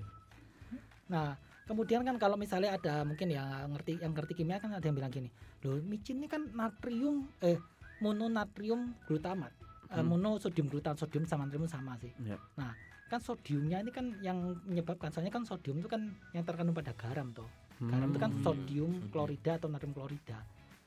Nah, 1.12 1.28
kemudian 1.68 2.01
kan 2.01 2.16
kalau 2.16 2.39
misalnya 2.39 2.74
ada 2.74 3.04
mungkin 3.04 3.28
yang 3.28 3.45
ngerti 3.70 3.99
yang 3.99 4.16
ngerti 4.16 4.34
kimia 4.34 4.64
kan 4.64 4.72
ada 4.72 4.82
yang 4.82 4.95
bilang 4.95 5.12
gini, 5.12 5.28
loh 5.62 5.78
micin 5.84 6.24
ini 6.24 6.28
kan 6.28 6.47
natrium 6.49 7.28
eh 7.39 7.60
mononatrium 7.99 8.95
glutamat, 9.06 9.51
Eh, 9.93 10.01
Hmm. 10.01 10.10
monosodium 10.10 10.68
glutam, 10.68 10.97
sodium 10.97 11.28
sama 11.28 11.45
natrium 11.45 11.68
sama 11.68 11.93
sih. 11.99 12.10
Iya. 12.18 12.39
Nah, 12.58 12.74
kan 13.08 13.20
sodiumnya 13.22 13.78
ini 13.78 13.91
kan 13.91 14.18
yang 14.26 14.58
menyebabkan 14.66 15.14
soalnya 15.14 15.30
kan 15.30 15.45
sodium 15.45 15.78
itu 15.78 15.86
kan 15.86 16.01
yang 16.32 16.41
terkandung 16.41 16.74
pada 16.74 16.95
garam 16.95 17.30
toh. 17.30 17.45
Garam 17.78 18.10
itu 18.10 18.18
kan 18.18 18.32
Hmm. 18.32 18.41
sodium 18.41 18.91
klorida 19.12 19.60
atau 19.60 19.68
natrium 19.68 19.93
klorida. 19.93 20.39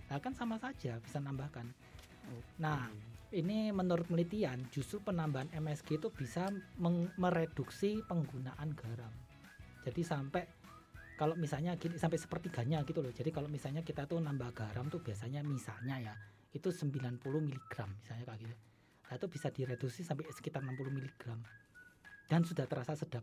Nah, 0.09 0.19
kan 0.19 0.33
sama 0.33 0.57
saja 0.57 0.99
bisa 0.99 1.19
nambahkan. 1.21 1.69
Nah, 2.59 2.91
ini 3.35 3.74
menurut 3.74 4.07
penelitian 4.07 4.70
justru 4.70 5.03
penambahan 5.03 5.51
MSG 5.51 5.99
itu 5.99 6.09
bisa 6.14 6.47
mereduksi 7.18 8.03
penggunaan 8.07 8.70
garam. 8.77 9.12
Jadi 9.83 10.03
sampai 10.03 10.43
kalau 11.16 11.33
misalnya 11.35 11.74
gini 11.81 11.97
sampai 11.97 12.20
sepertiganya 12.20 12.85
gitu 12.85 13.01
loh. 13.01 13.11
Jadi 13.11 13.33
kalau 13.33 13.49
misalnya 13.49 13.81
kita 13.81 14.05
tuh 14.05 14.20
nambah 14.20 14.53
garam 14.53 14.87
tuh 14.93 15.01
biasanya 15.01 15.41
misalnya 15.41 15.97
ya 15.99 16.14
itu 16.53 16.68
90 16.68 17.20
mg 17.22 17.74
misalnya 18.03 18.24
kayak 18.29 18.41
gitu. 18.45 18.57
Nah, 19.07 19.14
itu 19.14 19.27
bisa 19.31 19.49
direduksi 19.55 20.03
sampai 20.03 20.27
sekitar 20.35 20.61
60 20.66 20.91
mg. 20.91 21.22
Dan 22.27 22.43
sudah 22.43 22.66
terasa 22.66 22.99
sedap. 22.99 23.22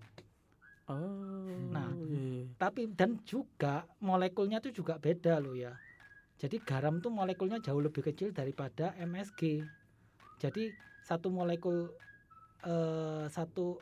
Oh. 0.87 1.47
Nah. 1.71 1.91
iya. 2.07 2.47
Tapi 2.55 2.91
dan 2.91 3.19
juga 3.23 3.83
molekulnya 3.99 4.63
tuh 4.63 4.71
juga 4.71 4.95
beda 4.99 5.43
loh 5.43 5.55
ya. 5.55 5.75
Jadi 6.39 6.59
garam 6.63 6.99
tuh 6.99 7.11
molekulnya 7.11 7.59
jauh 7.59 7.79
lebih 7.79 8.03
kecil 8.03 8.31
daripada 8.35 8.95
MSG. 8.99 9.63
Jadi 10.39 10.73
satu 11.03 11.27
molekul 11.29 11.91
eh, 12.63 13.25
satu 13.27 13.77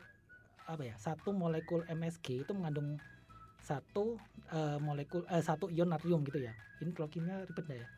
apa 0.66 0.82
ya? 0.82 0.94
Satu 0.98 1.30
molekul 1.34 1.86
MSG 1.86 2.46
itu 2.46 2.52
mengandung 2.54 2.98
satu 3.62 4.18
eh, 4.50 4.78
molekul 4.82 5.22
eh, 5.30 5.42
satu 5.42 5.70
ion 5.70 5.88
natrium 5.90 6.26
gitu 6.26 6.42
ya. 6.42 6.52
Ini 6.82 6.90
kalau 6.92 7.08
kimia 7.08 7.46
ribet 7.46 7.66
ya? 7.70 7.88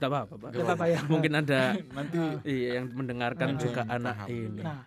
Nggak 0.00 0.10
apa-apa, 0.10 0.34
Pak. 0.40 0.50
Apa-apa 0.58 0.86
ya. 0.90 1.00
Mungkin 1.06 1.32
ada 1.38 1.60
nanti 1.96 2.18
iya 2.48 2.80
yang 2.82 2.90
mendengarkan 2.90 3.54
Ada 3.54 3.60
juga 3.62 3.80
yang 3.86 3.96
anak 4.00 4.16
paham. 4.24 4.28
ini. 4.32 4.62
Nah, 4.64 4.80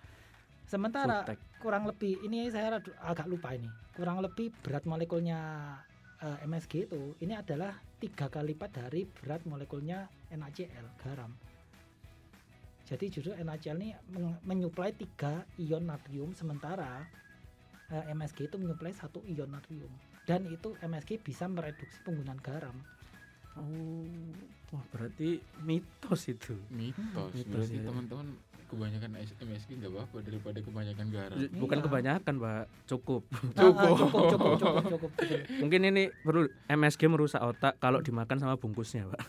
sementara 0.68 1.18
Foodtech. 1.24 1.40
kurang 1.64 1.84
lebih 1.88 2.14
ini 2.28 2.52
saya 2.52 2.82
agak 3.02 3.28
lupa 3.30 3.56
ini. 3.56 3.70
Kurang 3.96 4.20
lebih 4.20 4.52
berat 4.62 4.84
molekulnya 4.84 5.40
eh, 6.20 6.38
MSG 6.50 6.92
itu 6.92 7.16
ini 7.24 7.34
adalah 7.38 7.78
tiga 7.98 8.28
kali 8.28 8.54
lipat 8.54 8.70
dari 8.84 9.06
berat 9.08 9.42
molekulnya 9.48 10.06
NaCl 10.34 10.86
garam. 11.02 11.32
Jadi 12.88 13.06
justru 13.12 13.36
NaCl 13.36 13.78
ini 13.84 13.92
menyuplai 14.48 14.96
tiga 14.96 15.44
ion 15.60 15.84
natrium 15.84 16.32
sementara 16.32 17.04
eh, 17.92 18.16
MSG 18.16 18.48
itu 18.48 18.56
menyuplai 18.56 18.96
satu 18.96 19.20
ion 19.28 19.52
natrium 19.52 19.92
dan 20.28 20.44
itu 20.48 20.76
MSG 20.80 21.24
bisa 21.24 21.48
mereduksi 21.48 22.00
penggunaan 22.04 22.40
garam. 22.44 22.76
Oh. 23.58 24.04
Wah, 24.76 24.84
berarti 24.92 25.40
mitos 25.64 26.28
itu. 26.28 26.54
mitos. 26.68 27.32
Mitos, 27.32 27.48
Berarti 27.48 27.80
iya. 27.80 27.88
teman-teman 27.88 28.28
kebanyakan 28.68 29.10
MSG 29.18 29.70
nggak 29.76 29.90
apa-apa 29.90 30.18
daripada 30.22 30.60
kebanyakan 30.60 31.06
garam. 31.08 31.38
Bukan 31.54 31.78
Iya. 31.78 31.84
kebanyakan, 31.84 32.34
Pak. 32.38 32.64
Cukup. 32.86 33.22
Nah, 33.28 33.64
ah, 33.64 33.88
cukup, 33.96 33.98
cukup, 33.98 34.24
cukup, 34.30 34.54
cukup, 34.62 34.84
cukup. 34.92 35.12
Mungkin 35.58 35.82
ini 35.86 36.04
perlu 36.18 36.42
MSG 36.68 37.02
merusak 37.06 37.40
otak 37.40 37.76
kalau 37.78 38.00
dimakan 38.00 38.38
sama 38.38 38.56
bungkusnya, 38.56 39.08
Pak. 39.08 39.20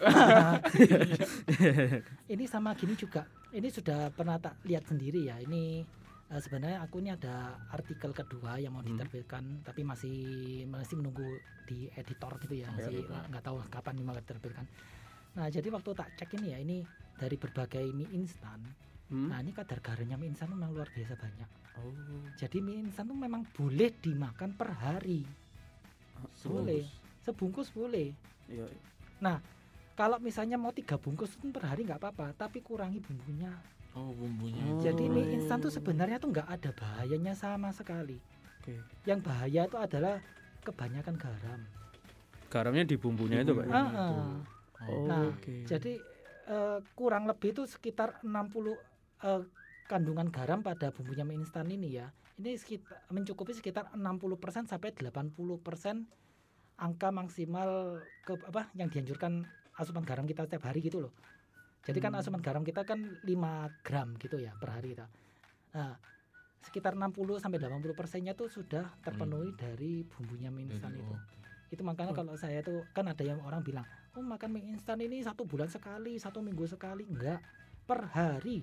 ini 2.29 2.45
sama 2.45 2.75
gini 2.75 2.95
juga 2.95 3.25
ini 3.51 3.69
sudah 3.69 4.11
pernah 4.11 4.37
tak 4.37 4.61
lihat 4.63 4.85
sendiri 4.85 5.25
ya 5.25 5.41
ini 5.41 5.81
eh, 6.29 6.41
sebenarnya 6.41 6.83
aku 6.83 7.01
ini 7.01 7.11
ada 7.11 7.35
artikel 7.71 8.13
kedua 8.13 8.59
yang 8.59 8.73
mau 8.73 8.81
Hmm. 8.81 8.93
diterbitkan 8.95 9.43
tapi 9.63 9.81
masih 9.83 10.17
masih 10.67 10.95
menunggu 10.97 11.25
di 11.65 11.89
editor 11.93 12.37
gitu 12.39 12.55
ya 12.57 12.69
masih 12.71 13.01
nggak 13.05 13.43
tahu 13.43 13.61
kapan 13.69 13.97
ini 13.97 14.05
mau 14.05 14.15
diterbitkan 14.15 14.65
nah 15.33 15.47
jadi 15.47 15.69
waktu 15.69 15.91
tak 15.93 16.09
cek 16.17 16.31
ini 16.37 16.49
ya 16.49 16.59
ini 16.59 16.77
dari 17.15 17.37
berbagai 17.37 17.85
mie 17.91 18.09
instan 18.13 18.61
Hmm? 19.09 19.33
nah 19.33 19.41
ini 19.41 19.57
kadar 19.57 19.81
garamnya 19.81 20.21
mie 20.21 20.29
instan 20.29 20.53
memang 20.53 20.73
luar 20.73 20.89
biasa 20.89 21.17
banyak 21.17 21.49
Oh. 21.79 21.95
jadi 22.35 22.59
mie 22.59 22.83
instan 22.83 23.07
tuh 23.07 23.15
memang 23.15 23.47
boleh 23.55 23.95
dimakan 23.95 24.51
per 24.53 24.75
hari 24.75 25.23
boleh 26.43 26.85
sebungkus 27.23 27.71
boleh 27.71 28.11
Iya. 28.49 28.67
kalau 29.95 30.19
misalnya 30.19 30.57
mau 30.57 30.73
tiga 30.73 30.97
bungkus 30.97 31.35
itu 31.35 31.49
per 31.49 31.69
hari 31.69 31.85
nggak 31.85 32.01
apa-apa 32.01 32.35
tapi 32.37 32.61
kurangi 32.61 32.99
bumbunya 32.99 33.53
Oh, 33.97 34.15
bumbunya. 34.15 34.63
Oh. 34.69 34.79
Jadi 34.79 35.11
mie 35.11 35.27
instan 35.35 35.59
tuh 35.59 35.73
sebenarnya 35.73 36.23
tuh 36.23 36.31
nggak 36.31 36.47
ada 36.47 36.71
bahayanya 36.71 37.35
sama 37.35 37.75
sekali. 37.75 38.21
Oke. 38.61 38.79
Yang 39.03 39.27
bahaya 39.27 39.67
itu 39.67 39.75
adalah 39.75 40.23
kebanyakan 40.63 41.17
garam. 41.19 41.61
Garamnya 42.47 42.85
di 42.85 42.95
bumbunya 42.95 43.43
itu, 43.43 43.59
Pak. 43.59 43.65
Bumbunya 43.67 43.75
Ah, 43.75 43.91
ah. 43.91 44.87
Oh, 44.87 45.03
Nah, 45.09 45.33
Oke. 45.35 45.67
Jadi 45.67 45.99
eh, 46.47 46.79
kurang 46.95 47.27
lebih 47.27 47.51
itu 47.51 47.67
sekitar 47.67 48.23
60 48.23 48.77
eh, 49.23 49.43
kandungan 49.89 50.29
garam 50.29 50.61
pada 50.61 50.93
bumbunya 50.93 51.25
mie 51.25 51.41
instan 51.41 51.67
ini 51.69 51.97
ya. 51.97 52.13
Ini 52.39 52.55
sekitar 52.55 53.03
mencukupi 53.11 53.57
sekitar 53.57 53.91
60% 53.97 54.69
sampai 54.69 54.93
80% 54.95 56.07
angka 56.79 57.09
maksimal 57.11 57.99
ke 58.23 58.39
apa 58.47 58.71
yang 58.79 58.87
dianjurkan 58.87 59.43
asupan 59.75 60.07
garam 60.07 60.23
kita 60.23 60.47
setiap 60.47 60.69
hari 60.71 60.85
gitu 60.85 61.03
loh. 61.03 61.13
Jadi 61.83 61.99
kan 61.99 62.13
Hmm. 62.15 62.21
asupan 62.21 62.43
garam 62.45 62.63
kita 62.63 62.85
kan 62.85 63.19
5 63.25 63.73
gram 63.83 64.15
gitu 64.21 64.39
ya 64.39 64.53
per 64.55 64.77
hari 64.77 64.95
kita. 64.95 65.09
Nah, 65.75 65.97
sekitar 66.61 66.95
60 66.95 67.41
sampai 67.41 67.59
80 67.59 67.95
persennya 67.97 68.37
tuh 68.37 68.51
sudah 68.53 68.87
terpenuhi 69.01 69.55
dari 69.57 70.05
bumbunya 70.05 70.53
mie 70.53 70.69
instan 70.69 70.95
itu. 70.95 71.07
oh, 71.09 71.19
Itu 71.69 71.83
makanya 71.83 72.13
Oh. 72.13 72.19
kalau 72.23 72.35
saya 72.37 72.61
tuh 72.63 72.85
kan 72.93 73.09
ada 73.09 73.21
yang 73.25 73.41
orang 73.41 73.61
bilang, 73.61 73.85
oh 74.15 74.23
makan 74.23 74.53
mie 74.53 74.69
instan 74.71 75.01
ini 75.01 75.21
satu 75.21 75.43
bulan 75.45 75.67
sekali, 75.69 76.19
satu 76.21 76.39
minggu 76.41 76.65
sekali, 76.65 77.05
enggak 77.09 77.41
per 77.85 78.05
hari, 78.13 78.61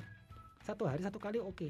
satu 0.66 0.84
hari 0.84 1.00
satu 1.00 1.16
kali 1.16 1.38
oke. 1.38 1.70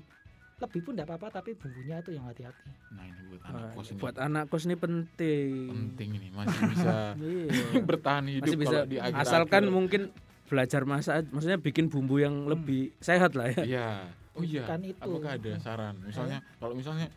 Lebih 0.56 0.80
pun 0.82 0.96
enggak 0.96 1.12
apa-apa 1.12 1.28
tapi 1.36 1.52
bumbunya 1.52 2.00
itu 2.00 2.16
yang 2.16 2.24
hati-hati. 2.26 2.64
Nah, 2.96 3.04
ini 3.04 3.22
buat 3.28 3.44
anak 3.44 3.68
kos 3.76 3.88
ini. 3.92 4.00
buat 4.00 4.16
anak 4.16 4.44
kos 4.48 4.64
ini 4.64 4.76
penting. 4.80 5.52
penting 5.68 6.10
ini 6.16 6.28
masih 6.32 6.60
bisa 6.72 6.96
Iya. 7.20 7.84
bertahan 7.84 8.24
hidup 8.26 8.44
Masih 8.48 8.58
bisa 8.58 8.78
kalau 8.78 8.88
di 8.88 8.98
akhir 8.98 9.20
asalkan 9.20 9.64
mungkin 9.68 10.02
belajar 10.46 10.82
masak 10.86 11.28
maksudnya 11.28 11.60
bikin 11.60 11.92
bumbu 11.92 12.24
yang 12.24 12.48
Hmm. 12.48 12.56
lebih 12.56 12.96
sehat 12.98 13.36
lah 13.36 13.52
ya. 13.52 13.64
Iya. 13.68 13.90
Oh 14.36 14.44
iya. 14.44 14.64
Bukan 14.64 14.82
itu. 14.86 15.00
Apakah 15.02 15.32
ada 15.34 15.52
saran? 15.60 15.96
Misalnya 16.02 16.40
kalau 16.56 16.72
misalnya 16.72 17.08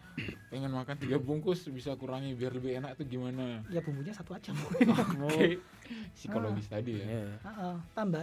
pengen 0.50 0.70
makan 0.70 0.96
tiga 0.98 1.18
bungkus 1.18 1.66
bisa 1.68 1.94
kurangi 1.94 2.34
biar 2.34 2.50
lebih 2.52 2.78
enak 2.78 2.94
tuh 2.94 3.06
gimana? 3.06 3.62
Ya 3.70 3.78
bumbunya 3.78 4.10
satu 4.10 4.34
aja. 4.34 4.50
Oke. 5.22 5.58
Psikologis 6.10 6.66
tadi 6.66 6.98
ya. 6.98 7.06
Iya. 7.06 7.26
Heeh, 7.38 7.74
tambah. 7.92 8.22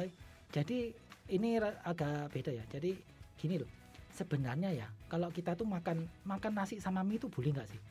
Jadi 0.51 0.91
ini 1.27 1.49
agak 1.59 2.31
beda 2.31 2.51
ya. 2.51 2.63
Jadi 2.67 3.14
gini 3.45 3.55
loh. 3.57 3.69
Sebenarnya 4.09 4.73
ya 4.73 4.87
kalau 5.05 5.29
kita 5.29 5.53
tuh 5.53 5.63
makan 5.63 6.09
makan 6.23 6.51
nasi 6.51 6.79
sama 6.79 6.99
mie 6.99 7.17
itu 7.17 7.27
boleh 7.27 7.51
nggak 7.51 7.67
sih? 7.67 7.81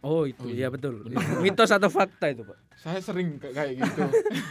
Oh 0.00 0.22
itu 0.22 0.38
Oh, 0.38 0.46
iya 0.46 0.54
iya. 0.56 0.68
betul. 0.68 1.02
Mitos 1.42 1.68
atau 1.68 1.88
fakta 1.88 2.30
itu 2.30 2.44
pak? 2.44 2.58
Saya 2.76 3.00
sering 3.00 3.36
kayak 3.36 3.74
gitu. 3.74 4.02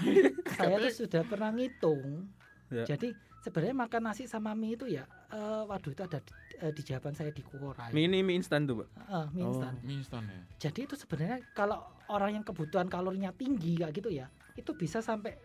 Saya 0.57 0.75
tuh 0.77 0.91
sudah 0.97 1.21
pernah 1.23 1.49
ngitung. 1.49 2.27
Ya. 2.67 2.83
Jadi 2.85 3.13
sebenarnya 3.39 3.77
makan 3.77 4.01
nasi 4.03 4.25
sama 4.25 4.51
mie 4.51 4.73
itu 4.73 4.89
ya, 4.89 5.05
eh, 5.29 5.61
waduh 5.63 5.93
itu 5.93 6.01
ada 6.01 6.17
di- 6.17 6.33
eh, 6.57 6.71
di 6.71 6.81
jawaban 6.81 7.13
saya 7.13 7.29
di 7.29 7.39
Quora. 7.39 7.87
ya. 7.87 7.93
Mie 7.93 8.09
ini 8.09 8.19
mie 8.19 8.35
instan 8.35 8.65
tuh 8.65 8.81
pak? 8.81 8.89
Eh, 9.05 9.25
mie 9.31 9.45
Oh. 9.45 9.53
instan. 9.53 9.73
Mie 9.79 9.95
instan 9.95 10.23
ya. 10.25 10.39
Jadi 10.59 10.79
itu 10.83 10.95
sebenarnya 10.97 11.37
kalau 11.53 11.77
orang 12.07 12.33
yang 12.33 12.43
kebutuhan 12.43 12.89
kalorinya 12.89 13.29
tinggi 13.31 13.77
kayak 13.77 13.93
gitu 13.93 14.09
ya, 14.09 14.25
itu 14.55 14.73
bisa 14.73 14.99
sampai 14.99 15.37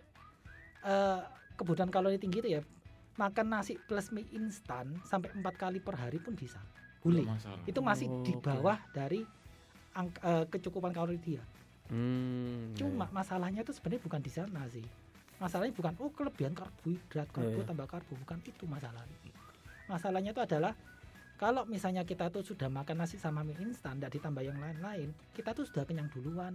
eh, 0.80 1.20
kebutuhan 1.54 1.92
kalori 1.92 2.16
tinggi 2.16 2.40
itu 2.40 2.50
ya 2.50 2.62
makan 3.16 3.46
nasi 3.50 3.74
plus 3.86 4.10
mie 4.10 4.28
instan 4.30 4.94
sampai 5.02 5.34
empat 5.34 5.54
kali 5.56 5.78
per 5.78 5.98
hari 5.98 6.18
pun 6.18 6.34
bisa. 6.34 6.60
Boleh. 7.00 7.24
Itu 7.64 7.80
masih 7.80 8.06
Oh, 8.06 8.22
di 8.22 8.36
bawah 8.36 8.76
dari 8.92 9.24
angk- 9.96 10.20
eh, 10.20 10.44
kecukupan 10.46 10.92
kalori 10.92 11.18
dia. 11.18 11.42
Hmm. 11.90 12.70
Cuma 12.76 13.10
masalahnya 13.10 13.66
itu 13.66 13.74
sebenarnya 13.74 14.02
bukan 14.04 14.20
di 14.22 14.30
sana 14.30 14.62
sih. 14.70 14.84
Masalahnya 15.40 15.72
bukan 15.72 15.96
oh 15.98 16.12
kelebihan 16.12 16.52
karbohidrat, 16.52 17.28
karbo 17.32 17.60
Iya. 17.60 17.66
tambah 17.66 17.88
karbo, 17.88 18.12
bukan 18.14 18.38
itu 18.44 18.64
masalahnya. 18.68 19.16
Masalahnya 19.88 20.30
itu 20.30 20.42
adalah 20.44 20.76
kalau 21.40 21.64
misalnya 21.64 22.04
kita 22.04 22.28
tuh 22.28 22.44
sudah 22.44 22.68
makan 22.68 23.00
nasi 23.00 23.16
sama 23.16 23.40
mie 23.40 23.56
instan, 23.58 23.96
tidak 23.96 24.20
ditambah 24.20 24.44
yang 24.44 24.60
lain-lain, 24.60 25.10
kita 25.32 25.56
tuh 25.56 25.64
sudah 25.64 25.88
kenyang 25.88 26.12
duluan. 26.12 26.52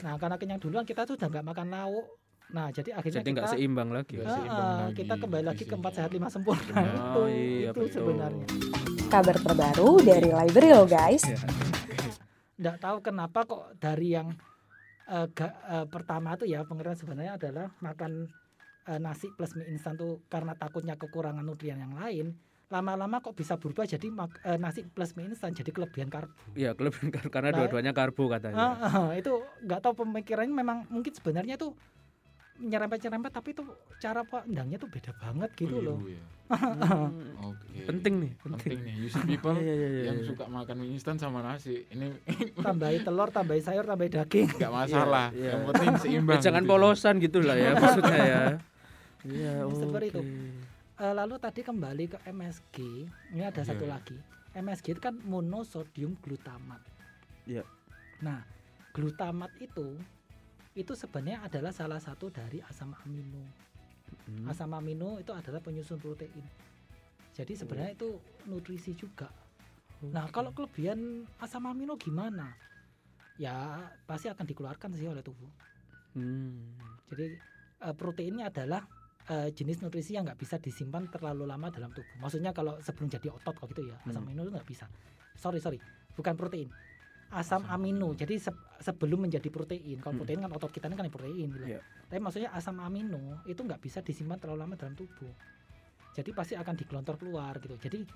Nah 0.00 0.16
karena 0.16 0.38
kenyang 0.38 0.62
duluan 0.62 0.86
kita 0.86 1.04
tuh 1.04 1.18
udah 1.18 1.28
nggak 1.28 1.44
makan 1.44 1.68
lauk. 1.68 2.06
Nah 2.48 2.70
jadi 2.70 2.90
akhirnya 2.92 3.20
Jadi 3.20 3.30
nggak 3.32 3.44
kita 3.44 3.54
seimbang 3.54 3.90
lagi. 3.90 4.14
Ah, 4.18 4.30
seimbang 4.32 4.68
lagi 4.80 4.94
kita 4.96 5.14
kembali 5.18 5.44
lagi 5.44 5.64
ke 5.64 5.74
empat 5.74 5.92
sehat 5.94 6.10
lima 6.10 6.28
sempurna 6.28 6.62
Benar. 6.62 6.94
itu 6.94 7.22
iya, 7.28 7.70
itu 7.70 7.80
betul. 7.80 7.92
sebenarnya. 7.92 8.46
Kabar 9.06 9.36
terbaru 9.36 9.90
dari 10.00 10.28
Library 10.30 10.70
lo 10.72 10.84
guys. 10.84 11.22
Ya. 11.24 11.38
Nggak 12.56 12.76
tahu 12.78 12.96
kenapa 13.00 13.38
kok 13.44 13.74
dari 13.76 14.08
yang 14.10 14.30
eh, 15.06 15.26
ga- 15.28 15.58
eh, 15.72 15.86
pertama 15.86 16.34
tuh 16.34 16.46
ya 16.46 16.62
pengertian 16.62 16.96
sebenarnya 16.96 17.32
adalah 17.36 17.66
makan 17.78 18.30
eh, 18.84 18.98
nasi 18.98 19.26
plus 19.30 19.52
mie 19.52 19.66
instan 19.68 19.94
tuh 19.94 20.22
karena 20.24 20.54
takutnya 20.54 20.94
kekurangan 20.94 21.42
nutrien 21.42 21.76
yang 21.76 21.92
lain 21.92 22.34
lama-lama 22.66 23.18
kok 23.20 23.30
bisa 23.32 23.54
berubah 23.54 23.86
jadi 23.86 24.06
mak- 24.08 24.42
nasi 24.56 24.82
plus 24.84 25.14
mie 25.14 25.26
instan 25.28 25.50
jadi 25.50 25.70
kelebihan 25.70 26.06
karbo 26.06 26.34
Iya, 26.52 26.74
kelebihan 26.74 27.10
kar- 27.10 27.30
karena 27.30 27.50
Nah, 27.50 27.58
dua-duanya 27.60 27.92
karbo 27.92 28.26
katanya. 28.26 28.58
Ah, 28.74 28.74
ah, 28.82 29.10
itu 29.12 29.30
nggak 29.60 29.78
tahu 29.80 30.02
pemikirannya 30.02 30.50
memang 30.52 30.78
mungkin 30.88 31.10
sebenarnya 31.12 31.54
tuh 31.54 31.78
nyerempet-nyerempet 32.58 33.30
tapi 33.30 33.52
tuh 33.52 33.66
cara 33.96 34.22
pandangnya 34.22 34.76
tuh 34.76 34.88
beda 34.88 35.12
banget 35.16 35.50
gitu 35.54 35.78
loh. 35.78 35.98
Keliru 36.00 36.16
ya. 36.16 36.24
Hmm, 36.46 37.34
Oke. 37.50 37.84
penting 37.84 38.14
nih, 38.22 38.32
penting. 38.38 38.70
Penting 38.70 38.78
nih. 38.86 38.94
You 38.96 39.08
see 39.10 39.24
people 39.26 39.56
Iya, 39.58 39.66
iya, 39.66 39.88
iya, 39.88 40.02
yang 40.08 40.18
iya. 40.22 40.28
suka 40.30 40.44
makan 40.46 40.74
mie 40.78 40.90
instan 40.94 41.16
sama 41.18 41.42
nasi. 41.42 41.82
Ini 41.90 42.06
Tambahi 42.66 43.02
telur, 43.02 43.28
tambahi 43.28 43.60
sayur, 43.60 43.82
tambahi 43.82 44.10
daging. 44.10 44.46
nggak 44.54 44.72
masalah. 44.72 45.28
iya. 45.34 45.52
Yang 45.52 45.62
penting 45.68 45.88
seimbang. 45.98 46.38
Ya, 46.38 46.42
jangan 46.42 46.62
gitu 46.62 46.70
polosan 46.70 47.14
gitu 47.18 47.38
lah 47.42 47.56
ya 47.56 47.70
maksudnya 47.74 48.18
ya. 48.22 48.42
Iya, 49.26 49.52
Seperti 49.66 50.06
itu. 50.08 50.20
Eh, 50.96 51.12
lalu 51.12 51.34
tadi 51.36 51.60
kembali 51.60 52.04
ke 52.08 52.18
MSG, 52.24 52.76
ini 53.34 53.42
ada 53.42 53.60
Iya, 53.60 53.68
satu 53.68 53.84
iya. 53.84 53.92
lagi. 53.98 54.16
MSG 54.56 54.96
itu 54.96 55.00
kan 55.02 55.12
monosodium 55.20 56.16
glutamat. 56.22 56.80
Iya. 57.44 57.66
Nah, 58.22 58.40
glutamat 58.90 59.52
itu 59.60 59.98
itu 60.76 60.92
sebenarnya 60.92 61.48
adalah 61.48 61.72
salah 61.72 61.96
satu 61.96 62.28
dari 62.28 62.60
asam 62.60 62.92
amino. 62.92 63.40
Hmm. 64.28 64.44
Asam 64.52 64.76
amino 64.76 65.16
itu 65.16 65.32
adalah 65.32 65.58
penyusun 65.64 65.96
protein. 65.96 66.44
Jadi 67.32 67.52
sebenarnya 67.56 67.96
itu 67.96 68.20
nutrisi 68.48 68.92
juga. 68.92 69.32
Nah, 70.12 70.28
kalau 70.28 70.52
kelebihan 70.52 71.24
asam 71.40 71.64
amino 71.64 71.96
gimana? 71.96 72.52
Ya 73.40 73.88
pasti 74.04 74.28
akan 74.28 74.44
dikeluarkan 74.44 74.92
sih 74.92 75.08
oleh 75.08 75.24
tubuh. 75.24 75.48
Hmm. 76.12 76.76
Jadi 77.08 77.36
eh, 77.80 77.94
proteinnya 77.96 78.52
adalah 78.52 78.84
eh, 79.32 79.48
jenis 79.56 79.80
nutrisi 79.80 80.12
yang 80.12 80.28
nggak 80.28 80.40
bisa 80.40 80.60
disimpan 80.60 81.08
terlalu 81.08 81.48
lama 81.48 81.72
dalam 81.72 81.88
tubuh. 81.96 82.20
Maksudnya 82.20 82.52
kalau 82.52 82.76
sebelum 82.84 83.08
jadi 83.08 83.32
otot 83.32 83.56
kok 83.56 83.68
gitu 83.72 83.88
ya, 83.88 83.96
asam 84.04 84.20
Hmm. 84.24 84.28
amino 84.28 84.44
itu 84.44 84.52
nggak 84.52 84.68
bisa. 84.68 84.84
Sorry 85.40 85.60
sorry, 85.60 85.80
bukan 86.12 86.36
protein. 86.36 86.68
Asam 87.32 87.66
amino. 87.66 88.14
Jadi 88.14 88.38
se- 88.38 88.54
sebelum 88.78 89.26
menjadi 89.26 89.50
protein. 89.50 89.98
Kalau 89.98 90.14
Hmm. 90.14 90.20
protein 90.22 90.40
kan 90.46 90.50
otot 90.54 90.70
kita 90.70 90.86
ini 90.86 90.94
kan 90.94 91.10
protein 91.10 91.48
gitu. 91.50 91.66
Iya. 91.66 91.80
Tapi 92.06 92.20
maksudnya 92.22 92.50
asam 92.54 92.78
amino 92.78 93.42
itu 93.42 93.58
nggak 93.58 93.82
bisa 93.82 93.98
disimpan 94.00 94.38
terlalu 94.38 94.62
lama 94.62 94.74
dalam 94.78 94.94
tubuh. 94.94 95.32
Jadi 96.14 96.30
pasti 96.32 96.54
akan 96.54 96.74
digelontor 96.78 97.18
keluar 97.18 97.58
gitu. 97.58 97.74
Jadi 97.76 98.06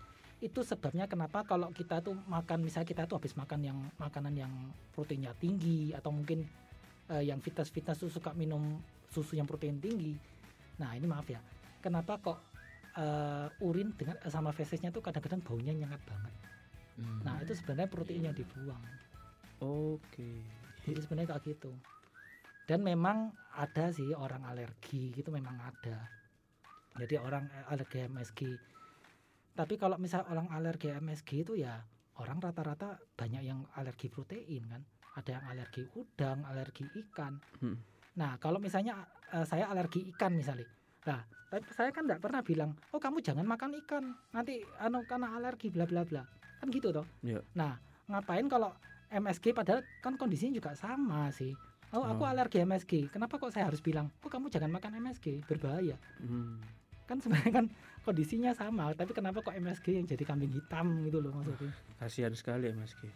itu 0.40 0.60
sebabnya 0.64 1.04
kenapa 1.04 1.44
kalau 1.44 1.68
kita 1.68 2.00
tuh 2.00 2.16
makan 2.16 2.64
misalnya 2.64 2.88
kita 2.88 3.04
tuh 3.04 3.20
habis 3.20 3.36
makan 3.36 3.60
yang 3.60 3.78
makanan 4.00 4.32
yang 4.32 4.52
proteinnya 4.96 5.36
tinggi 5.36 5.92
atau 5.92 6.08
mungkin 6.08 6.48
eh, 7.12 7.26
yang 7.28 7.42
fitness-fitness 7.42 8.06
tuh 8.06 8.08
suka 8.08 8.32
minum 8.32 8.78
susu 9.10 9.36
yang 9.36 9.44
protein 9.44 9.82
tinggi. 9.82 10.16
Nah 10.80 10.96
ini 10.96 11.04
maaf 11.04 11.26
ya, 11.28 11.42
kenapa 11.82 12.16
kok 12.22 12.38
eh, 12.96 13.48
urin 13.60 13.92
dengan 13.92 14.16
sama 14.30 14.54
fesesnya 14.54 14.88
tuh 14.94 15.02
kadang-kadang 15.04 15.42
baunya 15.44 15.74
nyengat 15.76 16.00
banget. 16.06 16.32
Hmm. 17.00 17.24
Nah 17.24 17.40
itu 17.40 17.56
sebenarnya 17.56 17.88
protein 17.88 18.28
yang 18.28 18.36
dibuang. 18.36 18.82
Oke. 19.64 20.44
Jadi 20.84 21.00
sebenarnya 21.00 21.36
kayak 21.36 21.44
gitu. 21.48 21.72
Dan 22.68 22.84
memang 22.84 23.32
ada 23.56 23.90
sih 23.90 24.12
orang 24.14 24.44
alergi 24.46 25.10
gitu 25.16 25.32
memang 25.32 25.56
ada. 25.58 26.06
Jadi 27.00 27.16
orang 27.16 27.48
eh, 27.50 27.72
alergi 27.72 27.98
MSG. 28.06 28.40
Tapi 29.56 29.74
kalau 29.80 29.96
misal 29.96 30.22
orang 30.28 30.46
alergi 30.52 30.92
MSG 30.92 31.30
itu 31.48 31.58
ya 31.58 31.80
orang 32.20 32.38
rata-rata 32.38 33.00
banyak 33.16 33.42
yang 33.42 33.64
alergi 33.74 34.12
protein 34.12 34.68
kan. 34.68 34.82
Ada 35.18 35.40
yang 35.40 35.44
alergi 35.50 35.82
udang, 35.98 36.46
alergi 36.46 36.86
ikan. 37.08 37.40
Hmm. 37.58 37.76
Nah 38.20 38.38
kalau 38.38 38.62
misalnya 38.62 39.08
eh, 39.32 39.42
saya 39.48 39.66
alergi 39.66 40.06
ikan 40.14 40.36
misalnya. 40.36 40.68
Nah 41.08 41.20
tapi 41.50 41.66
saya 41.74 41.90
kan 41.90 42.06
nggak 42.06 42.22
pernah 42.22 42.46
bilang, 42.46 42.78
oh 42.94 43.02
kamu 43.02 43.18
jangan 43.26 43.42
makan 43.42 43.74
ikan 43.82 44.14
nanti 44.30 44.62
anu 44.78 45.02
karena 45.02 45.34
alergi 45.34 45.74
bla 45.74 45.82
bla 45.82 46.06
bla. 46.06 46.22
Kan 46.60 46.68
gitu 46.68 46.92
toh. 46.92 47.06
Iya. 47.24 47.40
Nah 47.56 47.80
ngapain 48.06 48.46
kalau 48.46 48.70
MSG 49.08 49.50
padahal 49.50 49.80
kan 49.98 50.14
kondisinya 50.14 50.54
juga 50.54 50.76
sama 50.76 51.32
sih. 51.32 51.50
Oh 51.90 52.06
aku 52.06 52.22
Oh. 52.22 52.30
alergi 52.30 52.62
MSG. 52.62 53.10
Kenapa 53.10 53.34
kok 53.34 53.50
saya 53.50 53.66
harus 53.66 53.82
bilang, 53.82 54.06
oh 54.22 54.30
kamu 54.30 54.46
jangan 54.46 54.70
makan 54.70 55.02
MSG, 55.02 55.42
berbahaya. 55.42 55.98
Hmm. 56.22 56.62
Kan 57.10 57.18
sebenarnya 57.18 57.50
kan 57.50 57.66
kondisinya 58.06 58.54
sama, 58.54 58.94
tapi 58.94 59.10
kenapa 59.10 59.42
kok 59.42 59.50
MSG 59.50 59.98
yang 59.98 60.06
jadi 60.06 60.22
kambing 60.22 60.54
hitam 60.54 61.02
gitu 61.02 61.18
loh 61.18 61.34
maksudnya. 61.34 61.74
Kasihan 61.98 62.30
sekali 62.30 62.70
ya 62.70 62.74
Ki. 62.78 63.08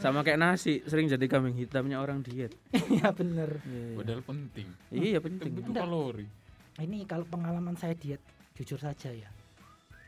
Sama 0.00 0.24
kayak 0.24 0.40
nasi, 0.40 0.80
sering 0.88 1.12
jadi 1.12 1.20
kambing 1.28 1.52
hitamnya 1.52 2.00
orang 2.00 2.24
diet. 2.24 2.56
Iya 2.88 3.12
bener. 3.12 3.60
Iya, 3.68 3.82
iya. 3.92 3.96
Padahal 4.00 4.22
penting. 4.24 4.68
Iya 4.88 5.18
penting. 5.20 5.52
Enggak. 5.60 5.84
kalori. 5.84 6.24
Ini 6.80 7.04
kalau 7.04 7.28
pengalaman 7.28 7.76
saya 7.76 7.92
diet, 7.92 8.24
jujur 8.56 8.80
saja 8.80 9.12
ya. 9.12 9.28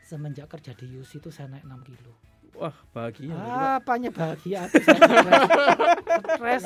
Semenjak 0.01 0.49
kerja 0.49 0.73
di 0.73 0.89
UC 0.97 1.21
itu 1.21 1.29
saya 1.29 1.53
naik 1.53 1.69
6 1.69 1.85
kilo. 1.85 2.17
Wah 2.57 2.75
bahagia. 2.91 3.33
Apanya 3.79 4.09
bahagia? 4.11 4.67
Stres. 6.35 6.63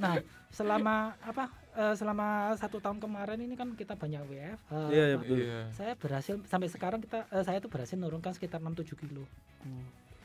Nah, 0.00 0.14
selama 0.52 1.14
apa? 1.20 1.60
eh, 1.76 1.94
selama 1.94 2.52
satu 2.58 2.82
tahun 2.82 2.98
kemarin 2.98 3.38
ini 3.40 3.54
kan 3.54 3.72
kita 3.78 3.94
banyak 3.94 4.22
WFH. 4.26 4.72
Iya, 4.90 5.04
iya, 5.06 5.14
apa. 5.14 5.22
betul. 5.22 5.36
Iya. 5.38 5.60
Saya 5.74 5.92
berhasil 5.94 6.34
sampai 6.46 6.68
sekarang 6.68 7.00
kita 7.02 7.26
eh, 7.30 7.44
saya 7.46 7.58
tuh 7.62 7.70
berhasil 7.70 7.94
menurunkan 7.94 8.32
sekitar 8.34 8.58
6-7 8.58 8.98
kilo. 8.98 9.24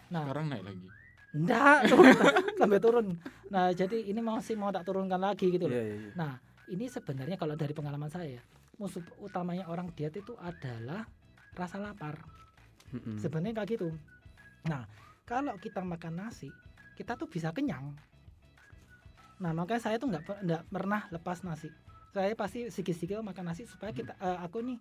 Nah, 0.09 0.23
Sekarang 0.25 0.45
naik 0.49 0.63
lagi. 0.65 0.87
enggak 1.35 1.79
turun, 1.91 2.15
sampai 2.61 2.79
turun. 2.79 3.07
Nah, 3.51 3.65
jadi 3.75 3.97
ini 4.07 4.21
masih 4.23 4.55
mau 4.55 4.71
tak 4.71 4.87
turunkan 4.87 5.19
lagi 5.19 5.51
gitu 5.51 5.67
loh. 5.67 5.75
Iya 5.75 5.83
iya. 5.83 5.95
iya. 5.99 6.11
Nah, 6.15 6.31
ini 6.71 6.85
sebenarnya 6.87 7.35
kalau 7.35 7.53
dari 7.59 7.73
pengalaman 7.75 8.09
saya, 8.09 8.39
musuh 8.79 9.03
utamanya 9.19 9.67
orang 9.67 9.91
diet 9.93 10.15
itu 10.15 10.33
adalah 10.39 11.03
rasa 11.55 11.77
lapar. 11.79 12.19
Mm-mm. 12.95 13.19
Sebenarnya 13.19 13.61
kayak 13.63 13.69
gitu. 13.75 13.89
Nah, 14.65 14.83
kalau 15.25 15.53
kita 15.61 15.81
makan 15.85 16.25
nasi, 16.25 16.49
kita 16.97 17.13
tuh 17.13 17.29
bisa 17.29 17.53
kenyang. 17.53 17.93
Nah, 19.41 19.51
makanya 19.51 19.81
saya 19.83 19.99
tuh 19.99 20.09
nggak 20.09 20.23
nggak 20.41 20.61
pernah 20.71 21.01
lepas 21.11 21.43
nasi. 21.45 21.69
Saya 22.15 22.31
pasti 22.33 22.71
sedikit-sedikit 22.71 23.19
makan 23.19 23.51
nasi 23.51 23.67
supaya 23.67 23.91
kita 23.91 24.15
eh, 24.15 24.39
aku 24.39 24.63
nih 24.63 24.79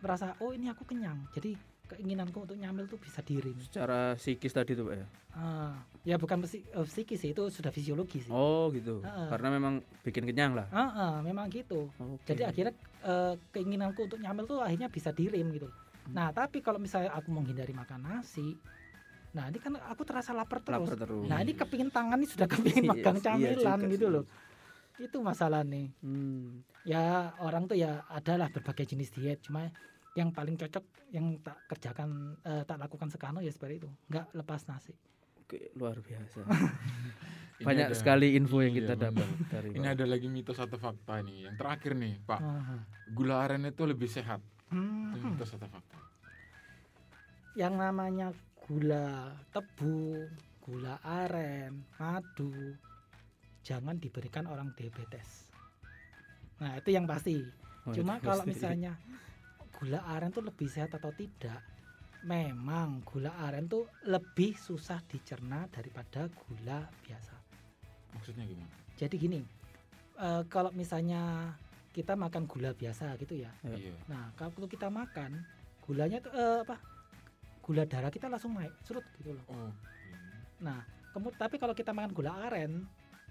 merasa 0.00 0.32
oh 0.40 0.56
ini 0.56 0.72
aku 0.72 0.88
kenyang. 0.88 1.28
Jadi 1.36 1.52
keinginanku 1.92 2.48
untuk 2.48 2.56
nyamil 2.56 2.88
tuh 2.88 2.96
bisa 2.96 3.20
diring. 3.20 3.60
Secara 3.60 4.16
psikis 4.16 4.56
tadi 4.56 4.72
tuh 4.72 4.88
Pak 4.88 4.94
ya. 4.96 5.06
Ah, 5.36 5.76
ya 6.08 6.16
bukan 6.16 6.40
psi- 6.40 6.64
eh, 6.64 6.86
psikis 6.88 7.20
sih, 7.20 7.36
itu 7.36 7.44
sudah 7.52 7.68
fisiologi 7.68 8.24
sih. 8.24 8.32
Oh 8.32 8.72
gitu. 8.72 9.04
Heeh. 9.04 9.28
Karena 9.28 9.52
memang 9.52 9.84
bikin 10.00 10.24
kenyang 10.24 10.56
lah. 10.56 10.66
Ah, 10.72 10.90
ah, 10.90 11.14
memang 11.20 11.52
gitu. 11.52 11.92
Oke. 12.00 12.32
Jadi 12.32 12.48
akhirnya 12.48 12.72
eh, 13.04 13.34
keinginanku 13.52 14.08
untuk 14.08 14.16
nyamil 14.16 14.48
tuh 14.48 14.64
akhirnya 14.64 14.88
bisa 14.88 15.12
direm 15.12 15.52
gitu. 15.52 15.68
Hmm. 16.08 16.16
Nah, 16.16 16.28
tapi 16.32 16.64
kalau 16.64 16.80
misalnya 16.80 17.12
aku 17.12 17.28
menghindari 17.28 17.76
makan 17.76 18.00
nasi, 18.08 18.56
nah 19.32 19.44
ini 19.46 19.56
kan 19.56 19.72
aku 19.82 20.02
terasa 20.02 20.30
lapar 20.30 20.60
terus. 20.60 20.84
lapar 20.84 20.96
terus. 20.98 21.24
Nah, 21.24 21.40
ini 21.40 21.52
kepingin 21.52 21.88
tangan 21.88 22.16
ini 22.16 22.26
sudah 22.26 22.44
kepingin 22.52 22.84
Iya, 22.84 22.90
magang 22.90 23.16
iya 23.16 23.24
camilan 23.24 23.56
juga 23.78 23.90
gitu 23.90 24.04
sih. 24.04 24.12
loh. 24.12 24.24
Itu 24.98 25.16
masalah 25.20 25.62
nih. 25.62 25.88
Hmm. 25.98 26.60
Ya 26.82 27.04
orang 27.38 27.64
tuh 27.64 27.74
ya 27.74 28.04
adalah 28.06 28.46
berbagai 28.46 28.84
jenis 28.86 29.08
diet, 29.10 29.40
cuma 29.40 29.72
yang 30.12 30.28
paling 30.28 30.54
cocok 30.54 30.84
yang 31.08 31.38
tak 31.38 31.56
kerjakan 31.66 32.36
eh, 32.40 32.62
tak 32.62 32.76
lakukan 32.76 33.08
sekarang 33.08 33.40
ya 33.40 33.48
seperti 33.48 33.78
itu, 33.78 33.88
nggak 34.06 34.32
lepas 34.34 34.60
nasi. 34.66 34.92
Oke, 35.38 35.72
luar 35.74 35.96
biasa. 35.98 36.44
Banyak 37.62 37.88
ada- 37.88 37.96
sekali 37.96 38.34
info 38.34 38.58
yang 38.58 38.74
Iya, 38.74 38.80
kita 38.84 38.94
dapat 39.00 39.28
dari 39.48 39.68
Ini 39.70 39.86
Pak. 39.86 39.94
ada 39.94 40.04
lagi 40.04 40.26
mitos 40.26 40.58
atau 40.58 40.76
fakta 40.76 41.20
nih. 41.20 41.46
Yang 41.46 41.54
terakhir 41.56 41.92
nih, 41.94 42.14
Pak. 42.20 42.40
Aha. 42.40 42.76
Gula 43.08 43.36
aren 43.40 43.62
itu 43.64 43.82
lebih 43.82 44.08
sehat. 44.08 44.42
Itu 44.66 44.74
Hmm. 44.74 45.14
mitos 45.30 45.52
atau 45.52 45.68
fakta? 45.70 45.96
Yang 47.54 47.74
namanya 47.76 48.26
gula 48.62 49.34
tebu, 49.50 50.26
gula 50.62 50.94
aren, 51.02 51.82
madu, 51.98 52.74
jangan 53.66 53.98
diberikan 53.98 54.46
orang 54.46 54.70
diabetes. 54.78 55.50
Nah 56.62 56.78
itu 56.78 56.94
yang 56.94 57.04
pasti. 57.04 57.42
Oh, 57.82 57.90
Cuma 57.90 58.22
kalau 58.22 58.46
pasti. 58.46 58.54
misalnya 58.54 58.92
gula 59.74 59.98
aren 60.14 60.30
tuh 60.30 60.46
lebih 60.46 60.70
sehat 60.70 60.94
atau 60.94 61.10
tidak, 61.10 61.58
memang 62.22 63.02
gula 63.02 63.34
aren 63.42 63.66
tuh 63.66 63.90
lebih 64.06 64.54
susah 64.54 65.02
dicerna 65.10 65.66
daripada 65.66 66.30
gula 66.30 66.86
biasa. 67.02 67.34
Maksudnya 68.14 68.46
gimana? 68.46 68.70
Jadi 68.94 69.14
gini, 69.18 69.40
eh, 70.22 70.42
kalau 70.46 70.70
misalnya 70.70 71.50
kita 71.90 72.14
makan 72.14 72.46
gula 72.46 72.70
biasa 72.72 73.18
gitu 73.18 73.36
ya, 73.42 73.50
Ya. 73.66 73.74
Iya. 73.76 73.92
nah 74.08 74.30
kalau 74.38 74.64
kita 74.64 74.88
makan 74.88 75.42
gulanya 75.82 76.22
tuh 76.22 76.32
eh, 76.32 76.62
apa? 76.64 76.78
Gula 77.62 77.86
darah 77.86 78.10
kita 78.10 78.26
langsung 78.26 78.58
naik, 78.58 78.74
surut 78.82 79.06
gitu 79.16 79.38
loh. 79.38 79.44
Oh. 79.48 79.70
Nah, 80.60 80.82
kemudian 81.14 81.38
tapi 81.38 81.56
kalau 81.56 81.72
kita 81.72 81.94
makan 81.94 82.10
gula 82.10 82.34
aren, 82.50 82.82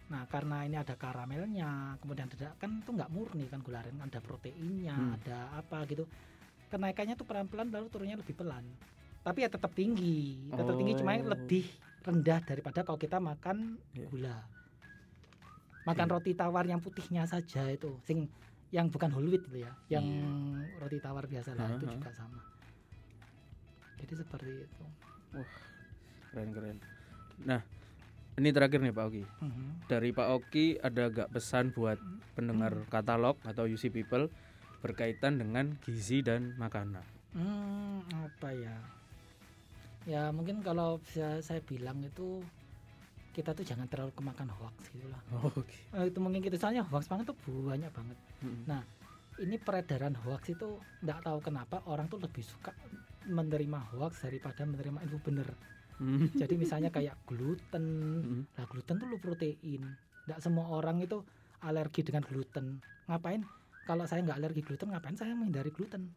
nah 0.08 0.24
karena 0.26 0.64
ini 0.64 0.80
ada 0.80 0.96
karamelnya, 0.96 2.00
kemudian 2.00 2.32
ada 2.32 2.56
kan 2.56 2.80
itu 2.80 2.92
nggak 2.92 3.12
murni 3.12 3.46
kan 3.48 3.60
gula 3.60 3.84
aren, 3.84 4.00
ada 4.00 4.20
proteinnya, 4.20 4.96
Hmm. 4.96 5.16
ada 5.20 5.38
apa 5.60 5.84
gitu. 5.86 6.08
Kenaikannya 6.72 7.20
tuh 7.20 7.28
pelan-pelan 7.28 7.68
lalu 7.68 7.92
turunnya 7.92 8.16
lebih 8.16 8.32
pelan. 8.32 8.64
Tapi 9.22 9.44
ya 9.44 9.50
tetap 9.52 9.76
tinggi, 9.76 10.48
tetap 10.50 10.74
tinggi 10.74 10.96
cuma 10.96 11.14
Oh. 11.14 11.36
lebih 11.36 11.68
rendah 12.02 12.40
daripada 12.42 12.82
kalau 12.82 12.98
kita 12.98 13.20
makan 13.20 13.78
Iya. 13.94 14.08
gula. 14.08 14.38
makan 15.82 16.08
Iya. 16.08 16.14
roti 16.14 16.32
tawar 16.38 16.62
yang 16.62 16.78
putihnya 16.78 17.26
saja 17.26 17.66
itu 17.66 17.98
sing 18.06 18.30
yang 18.70 18.86
bukan 18.94 19.10
whole 19.10 19.26
wheat 19.26 19.42
itu 19.50 19.66
ya 19.66 19.74
yang 19.90 20.06
Iya. 20.06 20.78
roti 20.78 21.02
tawar 21.02 21.26
biasa 21.26 21.58
lah 21.58 21.74
itu 21.74 21.90
Aha. 21.90 21.94
juga 21.98 22.10
sama 22.14 22.38
jadi 24.02 24.14
seperti 24.18 24.66
itu 24.66 24.84
Keren 26.32 26.50
keren. 26.56 26.78
Nah, 27.44 27.60
ini 28.40 28.50
terakhir 28.56 28.80
nih 28.80 28.96
Pak 28.96 29.06
Oki. 29.12 29.24
Mhm. 29.44 29.68
Dari 29.92 30.10
Pak 30.16 30.28
Oki 30.32 30.80
ada 30.80 31.12
gak 31.12 31.30
pesan 31.36 31.76
buat 31.76 32.00
pendengar 32.36 32.88
katalog 32.88 33.36
atau 33.44 33.68
UC 33.68 33.92
People 33.92 34.32
berkaitan 34.80 35.38
dengan 35.38 35.76
gizi 35.84 36.24
dan 36.24 36.56
makanan? 36.56 37.04
Hmm, 37.36 38.00
apa 38.16 38.50
ya? 38.56 38.76
Ya 40.08 40.32
mungkin 40.32 40.64
kalau 40.64 41.04
bisa 41.04 41.44
saya 41.44 41.60
bilang 41.62 42.00
itu 42.02 42.42
kita 43.32 43.56
tuh 43.56 43.64
jangan 43.64 43.88
terlalu 43.88 44.12
kemakan 44.16 44.52
hoax 44.52 44.92
gitu 44.92 45.08
lah. 45.08 45.22
Oke. 45.52 45.76
Eh, 45.96 46.12
itu 46.12 46.20
mungkin 46.20 46.44
kita 46.44 46.56
soalnya 46.60 46.84
hoax 46.88 47.08
banget 47.08 47.32
tuh 47.32 47.38
banyak 47.46 47.92
banget. 47.92 48.18
Nah, 48.68 48.82
ini 49.40 49.56
peredaran 49.56 50.18
hoax 50.20 50.52
itu 50.52 50.76
nggak 51.06 51.24
tahu 51.24 51.40
kenapa 51.40 51.86
orang 51.88 52.12
tuh 52.12 52.20
lebih 52.20 52.44
suka 52.44 52.76
menerima 53.30 53.80
hoax 53.96 54.28
daripada 54.28 54.68
menerima 54.68 55.00
info 55.08 55.22
bener. 55.24 55.48
Hmm. 56.02 56.34
Jadi 56.34 56.58
misalnya 56.58 56.90
kayak 56.90 57.16
gluten, 57.30 57.86
Hmm. 58.22 58.44
Nah, 58.58 58.66
gluten 58.66 58.98
tuh 58.98 59.08
low 59.08 59.22
protein. 59.22 59.86
Nggak 60.26 60.40
semua 60.42 60.74
orang 60.74 61.00
itu 61.00 61.22
alergi 61.62 62.02
dengan 62.02 62.26
gluten. 62.26 62.82
Ngapain? 63.06 63.46
Kalau 63.86 64.06
saya 64.10 64.26
nggak 64.26 64.40
alergi 64.42 64.62
gluten, 64.66 64.90
ngapain 64.94 65.18
saya 65.18 65.38
menghindari 65.38 65.70
gluten? 65.70 66.10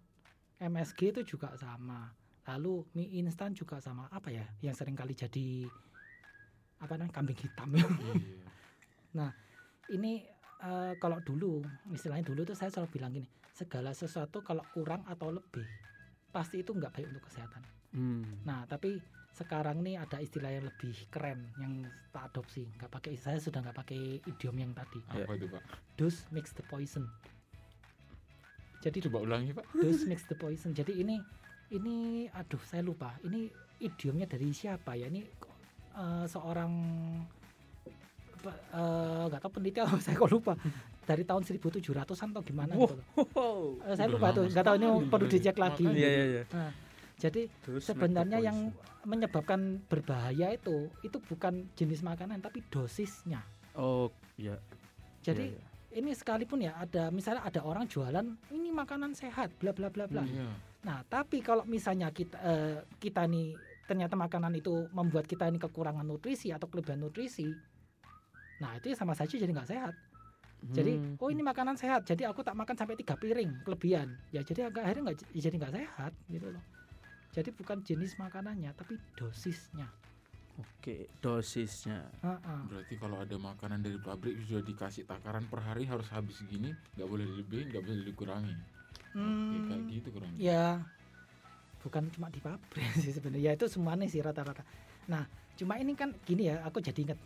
MSG 0.60 1.12
itu 1.12 1.36
juga 1.36 1.52
sama. 1.60 2.08
Lalu 2.48 2.84
mie 2.96 3.20
instan 3.20 3.52
juga 3.52 3.80
sama. 3.80 4.08
Apa 4.08 4.32
ya? 4.32 4.44
Yang 4.64 4.84
sering 4.84 4.96
kali 4.96 5.12
jadi 5.12 5.68
apa 6.80 7.00
namanya 7.00 7.14
kambing 7.16 7.38
hitam 7.38 7.68
ya. 7.72 7.86
Iya. 9.14 9.28
Ini 9.94 10.12
eh, 10.64 10.92
kalau 10.96 11.20
dulu, 11.20 11.60
istilahnya 11.92 12.24
dulu 12.24 12.48
tuh 12.48 12.56
saya 12.56 12.72
selalu 12.72 12.88
bilang 12.96 13.12
gini, 13.12 13.28
segala 13.52 13.92
sesuatu 13.92 14.40
kalau 14.40 14.64
kurang 14.72 15.04
atau 15.06 15.30
lebih 15.30 15.66
pasti 16.34 16.64
itu 16.64 16.74
nggak 16.74 16.90
baik 16.90 17.06
untuk 17.14 17.24
kesehatan. 17.30 17.62
Hmm. 17.94 18.42
Nah, 18.42 18.66
tapi 18.66 18.98
sekarang 19.34 19.82
nih 19.82 19.98
ada 19.98 20.18
istilah 20.18 20.50
yang 20.50 20.66
lebih 20.66 20.94
keren 21.10 21.42
yang 21.58 21.86
tak 22.10 22.30
adopsi. 22.30 22.66
Nggak 22.78 22.90
pakai 22.90 23.14
saya 23.14 23.38
sudah 23.38 23.62
nggak 23.62 23.78
pakai 23.78 24.22
idiom 24.22 24.56
yang 24.58 24.72
tadi. 24.74 24.98
Ya. 25.14 25.26
Apa 25.26 25.38
itu 25.38 25.46
Pak? 25.50 25.62
Dose 25.94 26.26
makes 26.34 26.50
the 26.54 26.62
poison. 26.66 27.06
Jadi 28.82 29.02
Coba 29.10 29.22
ulangi 29.26 29.54
Pak. 29.54 29.66
dose 29.74 30.06
makes 30.06 30.26
the 30.26 30.38
poison. 30.38 30.70
Jadi 30.70 31.02
ini 31.02 31.18
ini 31.74 32.26
aduh 32.30 32.62
saya 32.62 32.82
lupa. 32.82 33.14
Ini 33.26 33.50
idiomnya 33.82 34.30
dari 34.30 34.54
siapa 34.54 34.94
ya? 34.94 35.10
Ini 35.10 35.22
eh, 35.98 36.26
seorang 36.30 36.72
eh, 38.52 39.22
nggak 39.30 39.40
tahu 39.40 39.50
peneliti 39.56 39.78
atau 39.80 39.96
saya 40.04 40.14
kok 40.18 40.30
lupa. 40.30 40.52
Dari 41.04 41.22
tahun 41.24 41.42
1700-an 41.44 42.28
atau 42.32 42.42
gimana 42.44 42.72
Wow. 42.74 42.88
gitu 42.88 42.94
loh. 42.96 43.04
Eh, 43.86 43.94
saya 43.96 44.08
lupa 44.08 44.32
tuh. 44.32 44.44
Nggak 44.48 44.64
tahu 44.64 44.76
ini 44.80 44.88
perlu 45.08 45.26
dicek 45.28 45.56
lagi. 45.56 45.84
Iya 45.84 46.08
iya 46.08 46.24
iya. 46.24 46.42
Nah, 46.52 46.70
jadi 47.14 47.42
Terus 47.62 47.82
sebenarnya 47.86 48.38
yang 48.42 48.72
menyebabkan 49.04 49.84
berbahaya 49.86 50.56
itu 50.56 50.88
itu 51.04 51.16
bukan 51.28 51.68
jenis 51.76 52.00
makanan 52.00 52.40
tapi 52.40 52.64
dosisnya. 52.72 53.44
Oh, 53.76 54.08
iya. 54.40 54.56
Jadi 55.20 55.52
iya, 55.52 55.60
iya. 55.60 56.00
ini 56.00 56.10
sekalipun 56.16 56.64
ya 56.64 56.72
ada 56.76 57.12
misalnya 57.12 57.44
ada 57.44 57.60
orang 57.64 57.84
jualan 57.88 58.24
ini 58.52 58.72
makanan 58.72 59.12
sehat 59.12 59.52
bla 59.60 59.76
bla 59.76 59.92
bla 59.92 60.08
bla. 60.08 60.24
Iya. 60.24 60.48
Nah, 60.84 61.00
tapi 61.08 61.40
kalau 61.40 61.64
misalnya 61.64 62.12
kita 62.12 62.36
eh, 62.40 62.76
kita 63.00 63.24
nih 63.28 63.56
ternyata 63.84 64.16
makanan 64.16 64.52
itu 64.56 64.88
membuat 64.96 65.28
kita 65.28 65.48
ini 65.48 65.60
kekurangan 65.60 66.04
nutrisi 66.04 66.48
atau 66.52 66.68
kelebihan 66.68 67.04
nutrisi. 67.04 67.52
Nah, 68.58 68.76
itu 68.78 68.94
sama 68.94 69.12
saja 69.12 69.34
jadi 69.34 69.50
nggak 69.50 69.70
sehat. 69.70 69.94
Jadi, 70.64 70.96
Hmm. 70.96 71.20
oh 71.20 71.28
ini 71.28 71.44
makanan 71.44 71.76
sehat, 71.76 72.08
jadi 72.08 72.32
aku 72.32 72.40
tak 72.40 72.56
makan 72.56 72.72
sampai 72.72 72.96
tiga 72.96 73.12
piring 73.14 73.60
kelebihan. 73.62 74.08
Ya 74.32 74.40
jadi 74.40 74.72
agak 74.72 74.88
akhirnya 74.88 75.12
nggak 75.12 75.18
ya 75.36 75.40
jadi 75.44 75.56
nggak 75.60 75.74
sehat 75.76 76.12
gitu 76.26 76.48
loh. 76.48 76.64
Jadi 77.34 77.50
bukan 77.52 77.84
jenis 77.84 78.16
makanannya, 78.16 78.72
tapi 78.72 78.96
dosisnya. 79.12 79.84
Oke, 80.54 81.10
dosisnya. 81.18 82.06
Heeh. 82.22 82.60
Berarti 82.70 82.94
kalau 82.96 83.18
ada 83.18 83.36
makanan 83.36 83.82
dari 83.82 83.98
pabrik 83.98 84.38
sudah 84.40 84.62
dikasih 84.62 85.04
takaran 85.04 85.44
per 85.44 85.60
hari 85.60 85.84
harus 85.84 86.06
habis 86.08 86.38
segini, 86.40 86.72
nggak 86.96 87.08
boleh 87.10 87.26
dilebihin, 87.26 87.66
nggak 87.68 87.84
boleh 87.84 88.02
dikurangi. 88.06 88.54
Oke, 88.54 89.20
Hmm, 89.20 89.66
kayak 89.68 89.82
gitu 89.90 90.08
kurang. 90.10 90.30
lebih. 90.32 90.48
ya 90.48 90.80
bukan 91.84 92.08
cuma 92.08 92.32
di 92.32 92.40
pabrik 92.40 92.88
sih 93.04 93.12
sebenarnya. 93.12 93.52
Ya 93.52 93.58
itu 93.58 93.66
semuanya 93.68 94.06
sih 94.08 94.24
rata-rata. 94.24 94.64
Nah, 95.10 95.28
cuma 95.54 95.76
ini 95.76 95.92
kan 95.92 96.14
gini 96.24 96.48
ya, 96.48 96.62
aku 96.64 96.80
jadi 96.80 97.12
ingat. 97.12 97.18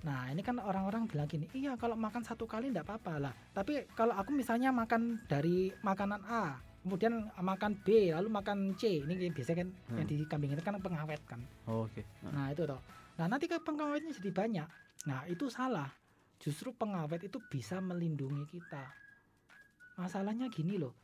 Nah, 0.00 0.32
ini 0.32 0.40
kan 0.40 0.56
orang-orang 0.56 1.04
bilang 1.04 1.28
gini, 1.28 1.44
iya 1.52 1.76
kalau 1.76 1.92
makan 1.92 2.24
satu 2.24 2.48
kali 2.48 2.72
enggak 2.72 2.88
apa-apa 2.88 3.20
lah. 3.20 3.34
Tapi 3.52 3.84
kalau 3.92 4.16
aku 4.16 4.32
misalnya 4.32 4.72
makan 4.72 5.20
dari 5.28 5.68
makanan 5.84 6.24
A, 6.24 6.56
kemudian 6.80 7.28
makan 7.36 7.76
B, 7.84 8.08
lalu 8.08 8.32
makan 8.32 8.72
C, 8.80 9.04
ini 9.04 9.28
biasanya 9.28 9.58
kan 9.60 9.68
yang 10.00 10.08
Hmm. 10.08 10.12
di 10.16 10.24
kambing 10.24 10.56
itu 10.56 10.64
kan 10.64 10.80
pengawet 10.80 11.20
kan. 11.28 11.44
Oh, 11.68 11.84
Oke. 11.84 12.00
Nah, 12.24 12.32
Nah 12.32 12.46
itu 12.48 12.64
toh. 12.64 12.80
Nah 13.20 13.26
nanti 13.28 13.44
kan 13.44 13.60
pengawetnya 13.60 14.16
jadi 14.16 14.30
banyak. 14.32 14.68
Nah 15.04 15.28
itu 15.28 15.52
salah. 15.52 15.92
Justru 16.40 16.72
pengawet 16.72 17.20
itu 17.20 17.36
bisa 17.36 17.76
melindungi 17.84 18.48
kita. 18.48 18.80
Masalahnya 20.00 20.48
gini 20.48 20.80
loh. 20.80 20.96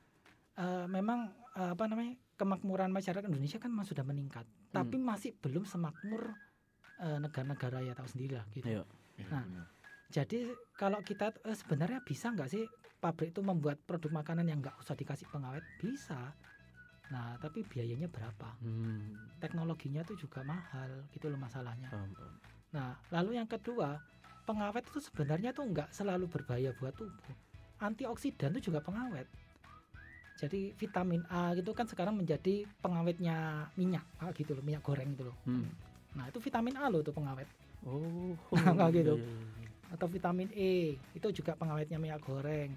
eh, 0.56 0.88
memang 0.88 1.28
eh, 1.52 1.76
apa 1.76 1.84
namanya 1.84 2.16
kemakmuran 2.40 2.88
masyarakat 2.88 3.28
Indonesia 3.28 3.60
kan 3.60 3.68
sudah 3.84 4.00
meningkat. 4.00 4.48
Tapi 4.72 4.96
masih 4.96 5.36
belum 5.36 5.68
semakmur 5.68 6.32
negara-negara 7.00 7.84
ya 7.84 7.92
tahu 7.92 8.08
sendiri 8.08 8.40
lah 8.40 8.46
gitu. 8.52 8.68
Iya. 8.68 8.82
Ya, 9.16 9.26
Nah. 9.32 9.44
benar. 9.44 9.66
Jadi 10.06 10.38
kalau 10.78 11.02
kita 11.02 11.34
eh, 11.42 11.56
sebenarnya 11.58 11.98
bisa 12.00 12.30
nggak 12.30 12.48
sih 12.48 12.64
pabrik 13.02 13.34
itu 13.34 13.42
membuat 13.42 13.82
produk 13.82 14.22
makanan 14.22 14.46
yang 14.46 14.62
nggak 14.62 14.78
usah 14.80 14.94
dikasih 14.94 15.26
pengawet? 15.28 15.66
Bisa. 15.82 16.30
Nah 17.10 17.34
tapi 17.42 17.66
biayanya 17.66 18.06
berapa? 18.06 18.54
Hmm. 18.62 19.18
Teknologinya 19.42 20.06
tuh 20.06 20.14
juga 20.14 20.46
mahal 20.46 21.10
gitu 21.10 21.26
loh 21.26 21.38
masalahnya. 21.40 21.90
Paham, 21.90 22.10
paham. 22.14 22.34
Nah, 22.74 22.92
lalu 23.08 23.40
yang 23.40 23.48
kedua, 23.48 23.96
pengawet 24.44 24.84
itu 24.84 25.00
sebenarnya 25.00 25.54
tuh 25.56 25.64
nggak 25.64 25.90
selalu 25.96 26.28
berbahaya 26.28 26.76
buat 26.76 26.92
tubuh. 26.92 27.34
Antioksidan 27.80 28.52
itu 28.56 28.68
juga 28.72 28.84
pengawet. 28.84 29.28
Jadi 30.36 30.76
vitamin 30.76 31.24
A 31.32 31.56
gitu 31.56 31.72
kan 31.72 31.88
sekarang 31.88 32.20
menjadi 32.20 32.68
pengawetnya 32.84 33.68
minyak, 33.80 34.04
ah, 34.20 34.28
gitu 34.36 34.52
loh, 34.52 34.60
minyak 34.60 34.84
goreng 34.84 35.16
gitu 35.16 35.32
loh. 35.32 35.36
Hmm. 35.48 35.64
Nah, 36.16 36.24
itu 36.32 36.40
vitamin 36.40 36.74
A 36.80 36.88
loh 36.88 37.04
tuh 37.04 37.12
pengawet. 37.12 37.46
Oh, 37.84 38.32
Nggak 38.56 38.88
gitu. 38.96 39.14
iya, 39.20 39.28
iya, 39.28 39.46
iya. 39.62 39.68
Atau 39.92 40.08
vitamin 40.10 40.48
E, 40.56 40.96
itu 41.14 41.28
juga 41.30 41.52
pengawetnya 41.54 42.00
minyak 42.00 42.24
goreng. 42.24 42.72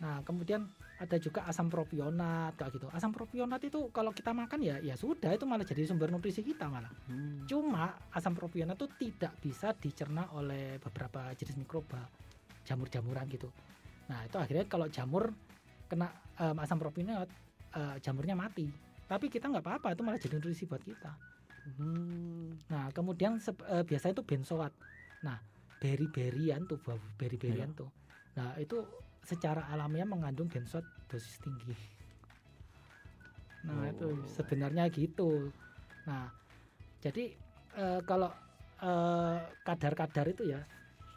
Nah, 0.00 0.22
kemudian 0.26 0.66
ada 1.02 1.18
juga 1.18 1.42
asam 1.50 1.66
propionat 1.66 2.54
kayak 2.54 2.78
gitu. 2.78 2.86
Asam 2.94 3.10
propionat 3.10 3.58
itu 3.66 3.90
kalau 3.90 4.14
kita 4.14 4.30
makan 4.30 4.62
ya 4.62 4.78
ya 4.78 4.94
sudah 4.94 5.34
itu 5.34 5.42
malah 5.46 5.66
jadi 5.66 5.82
sumber 5.82 6.14
nutrisi 6.14 6.46
kita 6.46 6.70
malah. 6.70 6.90
Hmm. 7.10 7.42
Cuma 7.50 7.98
asam 8.14 8.38
propionat 8.38 8.78
itu 8.78 8.86
tidak 8.98 9.34
bisa 9.42 9.74
dicerna 9.74 10.30
oleh 10.38 10.78
beberapa 10.78 11.34
jenis 11.34 11.58
mikroba, 11.58 12.06
jamur-jamuran 12.62 13.26
gitu. 13.30 13.50
Nah 14.06 14.22
itu 14.26 14.38
akhirnya 14.38 14.66
kalau 14.70 14.86
jamur 14.86 15.34
kena 15.90 16.06
em, 16.38 16.56
asam 16.62 16.78
propionat, 16.78 17.26
eh, 17.74 17.96
jamurnya 17.98 18.38
mati. 18.38 18.70
Tapi 19.10 19.26
kita 19.26 19.50
nggak 19.50 19.66
apa-apa, 19.66 19.92
itu 19.92 20.02
malah 20.06 20.18
jadi 20.22 20.38
nutrisi 20.38 20.64
buat 20.70 20.80
kita. 20.80 21.31
Hmm. 21.62 22.58
Nah 22.70 22.90
kemudian 22.90 23.38
sep- 23.38 23.64
eh, 23.66 23.86
biasanya 23.86 24.18
itu 24.18 24.24
benzoat. 24.26 24.72
Nah 25.22 25.38
beri-berian 25.78 26.66
tuh, 26.66 26.78
buah 26.78 26.98
beri-berian 27.18 27.70
tuh. 27.74 27.90
Nah 28.38 28.54
itu 28.58 28.82
secara 29.22 29.70
alamiah 29.70 30.06
mengandung 30.06 30.50
benzoat 30.50 30.82
dosis 31.06 31.38
tinggi. 31.38 31.74
Nah 33.66 33.86
itu 33.90 34.10
Oh. 34.10 34.26
sebenarnya 34.26 34.90
gitu. 34.90 35.50
Nah 36.06 36.26
jadi 36.98 37.34
eh, 37.78 38.00
kalau 38.02 38.30
eh, 38.82 39.38
kadar-kadar 39.62 40.26
itu 40.34 40.50
ya 40.50 40.60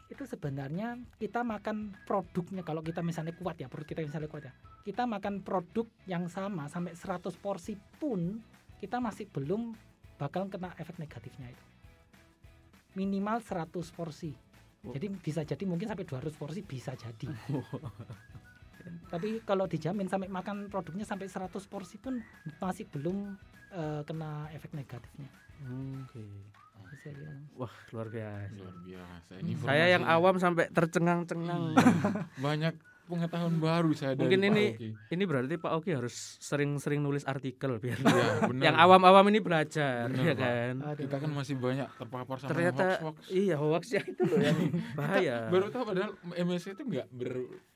itu 0.06 0.22
sebenarnya 0.22 1.02
kita 1.18 1.42
makan 1.42 1.90
produknya 2.06 2.62
kalau 2.62 2.78
kita 2.78 3.02
misalnya 3.02 3.34
kuat 3.34 3.58
ya 3.58 3.66
perut 3.66 3.82
kita 3.90 4.06
misalnya 4.06 4.30
kuat 4.30 4.46
ya 4.46 4.54
kita 4.86 5.02
makan 5.02 5.42
produk 5.42 5.82
yang 6.06 6.30
sama 6.30 6.70
sampai 6.70 6.94
100 6.94 7.34
porsi 7.42 7.74
pun 7.98 8.38
kita 8.78 9.02
masih 9.02 9.26
belum 9.26 9.74
bakal 10.16 10.48
kena 10.48 10.72
efek 10.76 10.96
negatifnya 10.96 11.52
itu 11.52 11.64
minimal 12.96 13.40
100 13.40 13.70
porsi 13.92 14.32
Oh. 14.86 14.94
jadi 14.94 15.10
bisa 15.10 15.42
jadi 15.42 15.66
mungkin 15.66 15.90
sampai 15.90 16.06
200 16.06 16.30
porsi 16.38 16.62
bisa 16.62 16.94
jadi 16.94 17.26
tapi 19.12 19.42
kalau 19.42 19.66
dijamin 19.66 20.06
sampai 20.06 20.30
makan 20.30 20.70
produknya 20.70 21.02
sampai 21.02 21.26
100 21.26 21.50
porsi 21.66 21.98
pun 21.98 22.22
masih 22.62 22.86
belum 22.94 23.34
eh, 23.74 24.02
kena 24.06 24.46
efek 24.54 24.78
negatifnya 24.78 25.26
Oke. 25.64 26.22
Bisa 26.86 27.08
ya. 27.10 27.32
Wah, 27.56 27.72
luar 27.90 28.08
biasa. 28.12 28.54
Luar 28.60 28.76
biasa. 28.84 29.32
Hmm. 29.32 29.42
Ini 29.42 29.52
Saya 29.64 29.84
yang 29.90 30.04
awam 30.04 30.36
sampai 30.38 30.68
tercengang-cengang. 30.70 31.74
banyak 32.44 32.74
pengetahuan 33.06 33.56
baru 33.56 33.90
saya 33.90 34.12
dari 34.12 34.26
Mungkin 34.26 34.40
Pak 34.40 34.48
ini 34.48 34.64
Oki. 34.68 34.88
ini 35.10 35.24
berarti 35.24 35.54
Pak 35.56 35.72
Oki 35.72 35.90
harus 35.92 36.14
sering-sering 36.38 36.98
nulis 36.98 37.22
artikel 37.22 37.76
biar 37.76 37.96
benar. 38.50 38.62
yang 38.62 38.76
awam-awam 38.76 39.24
ini 39.26 39.38
belajar 39.38 40.06
Benar, 40.06 40.20
ya 40.20 40.32
Pak. 40.32 40.42
kan. 40.42 40.74
Aduh. 40.84 41.00
kita 41.02 41.16
kan 41.16 41.30
masih 41.32 41.54
banyak 41.56 41.88
terpapar 41.92 42.36
sama 42.36 42.50
Ternyata 42.50 42.84
hoax-hoax. 42.98 43.16
iya 43.30 43.56
hoax 43.56 43.84
ya 43.88 44.02
itu 44.02 44.22
loh 44.22 44.38
yang 44.38 44.58
bahaya. 44.98 45.36
Baru 45.46 45.66
tahu 45.68 45.82
padahal 45.86 46.10
MSC 46.34 46.66
itu 46.72 46.82
nggak 46.84 47.06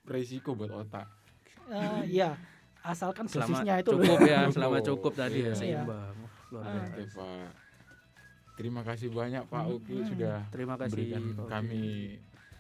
beresiko 0.03 0.53
buat 0.53 0.71
otak. 0.77 1.07
Eh, 1.67 2.03
iya 2.13 2.35
asalkan 2.81 3.25
selama 3.25 3.61
dosisnya 3.61 3.75
itu 3.79 3.91
cukup 3.93 4.19
ya, 4.25 4.41
selama 4.49 4.79
cukup 4.83 5.13
tadi 5.15 5.39
Iya. 5.39 5.47
ya 5.47 5.55
seimbang. 5.55 6.17
Luar 6.51 6.63
Ah. 6.63 6.73
biasa. 6.73 6.91
Oke 6.91 7.05
Pak. 7.13 7.51
Terima 8.53 8.83
kasih 8.83 9.09
banyak 9.09 9.43
Pak 9.47 9.65
Uki 9.71 9.95
hmm. 9.95 10.07
sudah 10.07 10.37
Terima 10.49 10.75
kasih 10.77 10.93
memberikan 10.93 11.23
Pak 11.31 11.39
Oki. 11.39 11.49
kami 11.49 11.85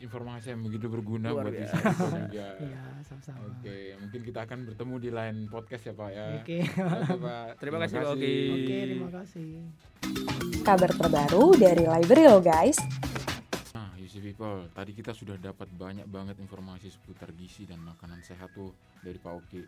informasi 0.00 0.56
yang 0.56 0.64
begitu 0.64 0.86
berguna 0.88 1.28
Luar 1.30 1.46
buat 1.46 1.54
biasa. 1.54 1.76
Juga. 1.76 2.48
Iya 2.66 2.82
sama-sama. 3.04 3.44
Oke, 3.52 3.78
mungkin 4.00 4.20
kita 4.24 4.40
akan 4.48 4.58
bertemu 4.72 4.94
di 4.96 5.10
lain 5.12 5.36
podcast 5.52 5.82
ya 5.86 5.94
Pak 5.94 6.10
ya. 6.10 6.26
Oke. 6.40 6.58
Oke, 6.64 7.14
Pak. 7.20 7.46
Terima 7.60 7.78
kasih, 7.84 7.94
Pak 8.00 8.12
Oki. 8.16 8.36
Oke, 8.48 8.76
terima 8.88 9.10
kasih. 9.12 9.48
Kabar 10.64 10.90
terbaru 10.96 11.44
dari 11.56 11.84
Library 11.84 12.24
lo 12.28 12.40
guys. 12.40 12.80
Nah, 13.76 13.92
UC 14.00 14.14
People, 14.24 14.68
tadi 14.72 14.92
kita 14.96 15.12
sudah 15.12 15.36
dapat 15.36 15.68
banyak 15.68 16.08
banget 16.08 16.36
informasi 16.40 16.88
seputar 16.88 17.30
gizi 17.36 17.68
dan 17.68 17.84
makanan 17.84 18.24
sehat 18.24 18.50
tuh 18.56 18.72
dari 19.04 19.20
Pak 19.20 19.32
Oki. 19.36 19.62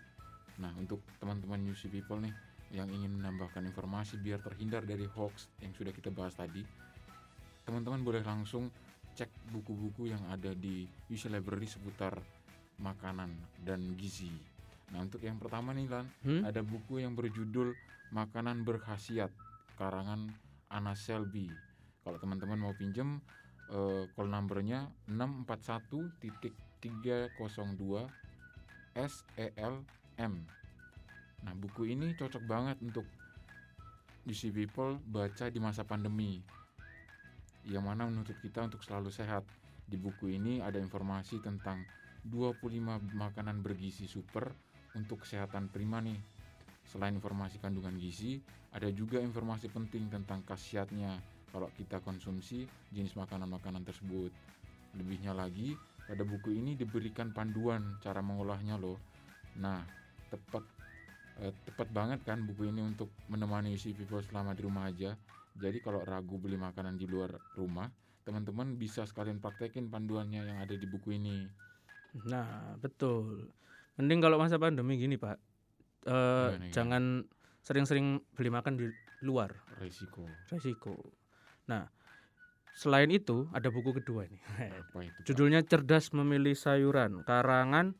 Nah, 0.60 0.72
untuk 0.80 1.04
teman-teman 1.20 1.60
UC 1.68 1.92
People 1.92 2.24
nih 2.24 2.34
yang 2.72 2.88
ingin 2.88 3.20
menambahkan 3.20 3.68
informasi 3.68 4.16
biar 4.16 4.40
terhindar 4.40 4.80
dari 4.88 5.04
hoax 5.04 5.52
yang 5.60 5.76
sudah 5.76 5.92
kita 5.92 6.08
bahas 6.08 6.32
tadi, 6.32 6.64
teman-teman 7.68 8.00
boleh 8.00 8.24
langsung 8.24 8.72
cek 9.12 9.28
buku-buku 9.52 10.08
yang 10.08 10.24
ada 10.32 10.56
di 10.56 10.88
UC 11.08 11.28
Library 11.28 11.68
seputar 11.68 12.16
makanan 12.80 13.28
dan 13.62 13.94
gizi. 13.96 14.32
Nah, 14.92 15.00
untuk 15.04 15.24
yang 15.24 15.40
pertama 15.40 15.72
nih 15.72 15.88
Lan, 15.88 16.06
Hmm? 16.24 16.44
ada 16.44 16.60
buku 16.60 17.00
yang 17.00 17.16
berjudul 17.16 17.72
Makanan 18.12 18.60
Berkhasiat 18.60 19.32
karangan 19.80 20.28
Anna 20.68 20.92
Selby. 20.92 21.48
Kalau 22.04 22.20
teman-teman 22.20 22.60
mau 22.60 22.76
pinjem 22.76 23.16
eh, 23.72 24.04
call 24.12 24.28
numbernya 24.28 24.92
641.302 25.08 28.04
SELM. 28.92 30.34
Nah, 31.42 31.54
buku 31.56 31.88
ini 31.88 32.12
cocok 32.12 32.44
banget 32.44 32.76
untuk 32.84 33.08
UC 34.22 34.52
people 34.52 35.00
baca 35.08 35.48
di 35.48 35.58
masa 35.58 35.82
pandemi. 35.82 36.44
Yang 37.68 37.84
mana 37.86 38.02
menuntut 38.08 38.38
kita 38.42 38.66
untuk 38.66 38.82
selalu 38.82 39.10
sehat. 39.14 39.46
Di 39.86 39.98
buku 40.00 40.32
ini 40.32 40.62
ada 40.62 40.80
informasi 40.80 41.42
tentang 41.42 41.82
25 42.26 43.18
makanan 43.18 43.60
bergizi 43.60 44.06
super 44.06 44.50
untuk 44.94 45.26
kesehatan 45.26 45.68
prima 45.68 45.98
nih. 45.98 46.16
Selain 46.86 47.14
informasi 47.14 47.58
kandungan 47.58 47.94
gizi, 47.98 48.38
ada 48.72 48.88
juga 48.92 49.18
informasi 49.20 49.68
penting 49.72 50.12
tentang 50.12 50.44
khasiatnya 50.46 51.18
kalau 51.52 51.68
kita 51.76 52.00
konsumsi 52.00 52.64
jenis 52.90 53.14
makanan-makanan 53.14 53.84
tersebut. 53.84 54.32
Lebihnya 54.96 55.32
lagi, 55.32 55.76
pada 56.04 56.24
buku 56.24 56.56
ini 56.56 56.76
diberikan 56.76 57.32
panduan 57.32 57.96
cara 58.00 58.20
mengolahnya 58.20 58.76
loh. 58.76 59.00
Nah, 59.60 59.80
tepat 60.28 60.64
eh, 61.40 61.54
tepat 61.68 61.88
banget 61.92 62.20
kan 62.24 62.44
buku 62.44 62.68
ini 62.68 62.84
untuk 62.84 63.08
menemani 63.28 63.72
UC 63.72 63.96
people 63.96 64.20
selama 64.24 64.52
di 64.52 64.62
rumah 64.64 64.88
aja. 64.88 65.16
Jadi 65.56 65.78
kalau 65.84 66.00
ragu 66.02 66.40
beli 66.40 66.56
makanan 66.56 66.96
di 66.96 67.04
luar 67.04 67.36
rumah, 67.54 67.90
teman-teman 68.24 68.76
bisa 68.76 69.04
sekalian 69.04 69.38
praktekin 69.42 69.92
panduannya 69.92 70.46
yang 70.46 70.58
ada 70.62 70.72
di 70.72 70.86
buku 70.88 71.16
ini. 71.18 71.44
Nah, 72.28 72.76
betul. 72.80 73.52
Mending 74.00 74.20
kalau 74.24 74.40
masa 74.40 74.56
pandemi 74.56 74.96
gini, 74.96 75.16
Pak. 75.20 75.36
Eh, 76.02 76.48
gimana? 76.58 76.72
jangan 76.74 77.02
sering-sering 77.62 78.18
beli 78.34 78.50
makan 78.50 78.74
di 78.74 78.90
luar, 79.22 79.54
Resiko 79.78 80.26
resiko. 80.50 80.98
Nah, 81.70 81.86
selain 82.74 83.06
itu 83.14 83.46
ada 83.54 83.70
buku 83.70 83.94
kedua 84.02 84.26
nih. 84.26 84.42
apa 84.82 84.98
itu? 85.06 85.18
Pak? 85.22 85.26
Judulnya 85.30 85.62
Cerdas 85.62 86.10
Memilih 86.10 86.58
Sayuran, 86.58 87.22
karangan 87.22 87.94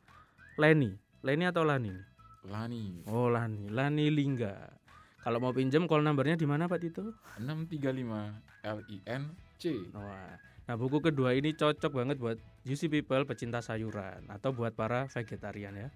Leni. 0.59 0.99
Leni 1.23 1.47
atau 1.47 1.63
Lani? 1.63 1.95
Lani 2.43 3.07
Oh, 3.07 3.31
Lani. 3.31 3.71
Lani 3.71 4.11
Lingga. 4.11 4.82
Kalau 5.23 5.39
mau 5.39 5.55
pinjam 5.55 5.87
call 5.87 6.03
numbernya 6.03 6.35
di 6.35 6.43
mana 6.43 6.67
Pak 6.67 6.79
Tito? 6.83 7.15
635 7.39 8.67
L 8.67 8.79
I 8.91 8.97
N 9.07 9.23
C. 9.55 9.79
Wah. 9.95 10.35
Nah, 10.63 10.75
buku 10.75 10.99
kedua 10.99 11.35
ini 11.35 11.55
cocok 11.55 11.91
banget 11.91 12.19
buat 12.19 12.35
UC 12.67 12.91
people 12.91 13.23
pecinta 13.23 13.63
sayuran 13.63 14.27
atau 14.27 14.51
buat 14.51 14.75
para 14.75 15.07
vegetarian 15.07 15.75
ya. 15.75 15.89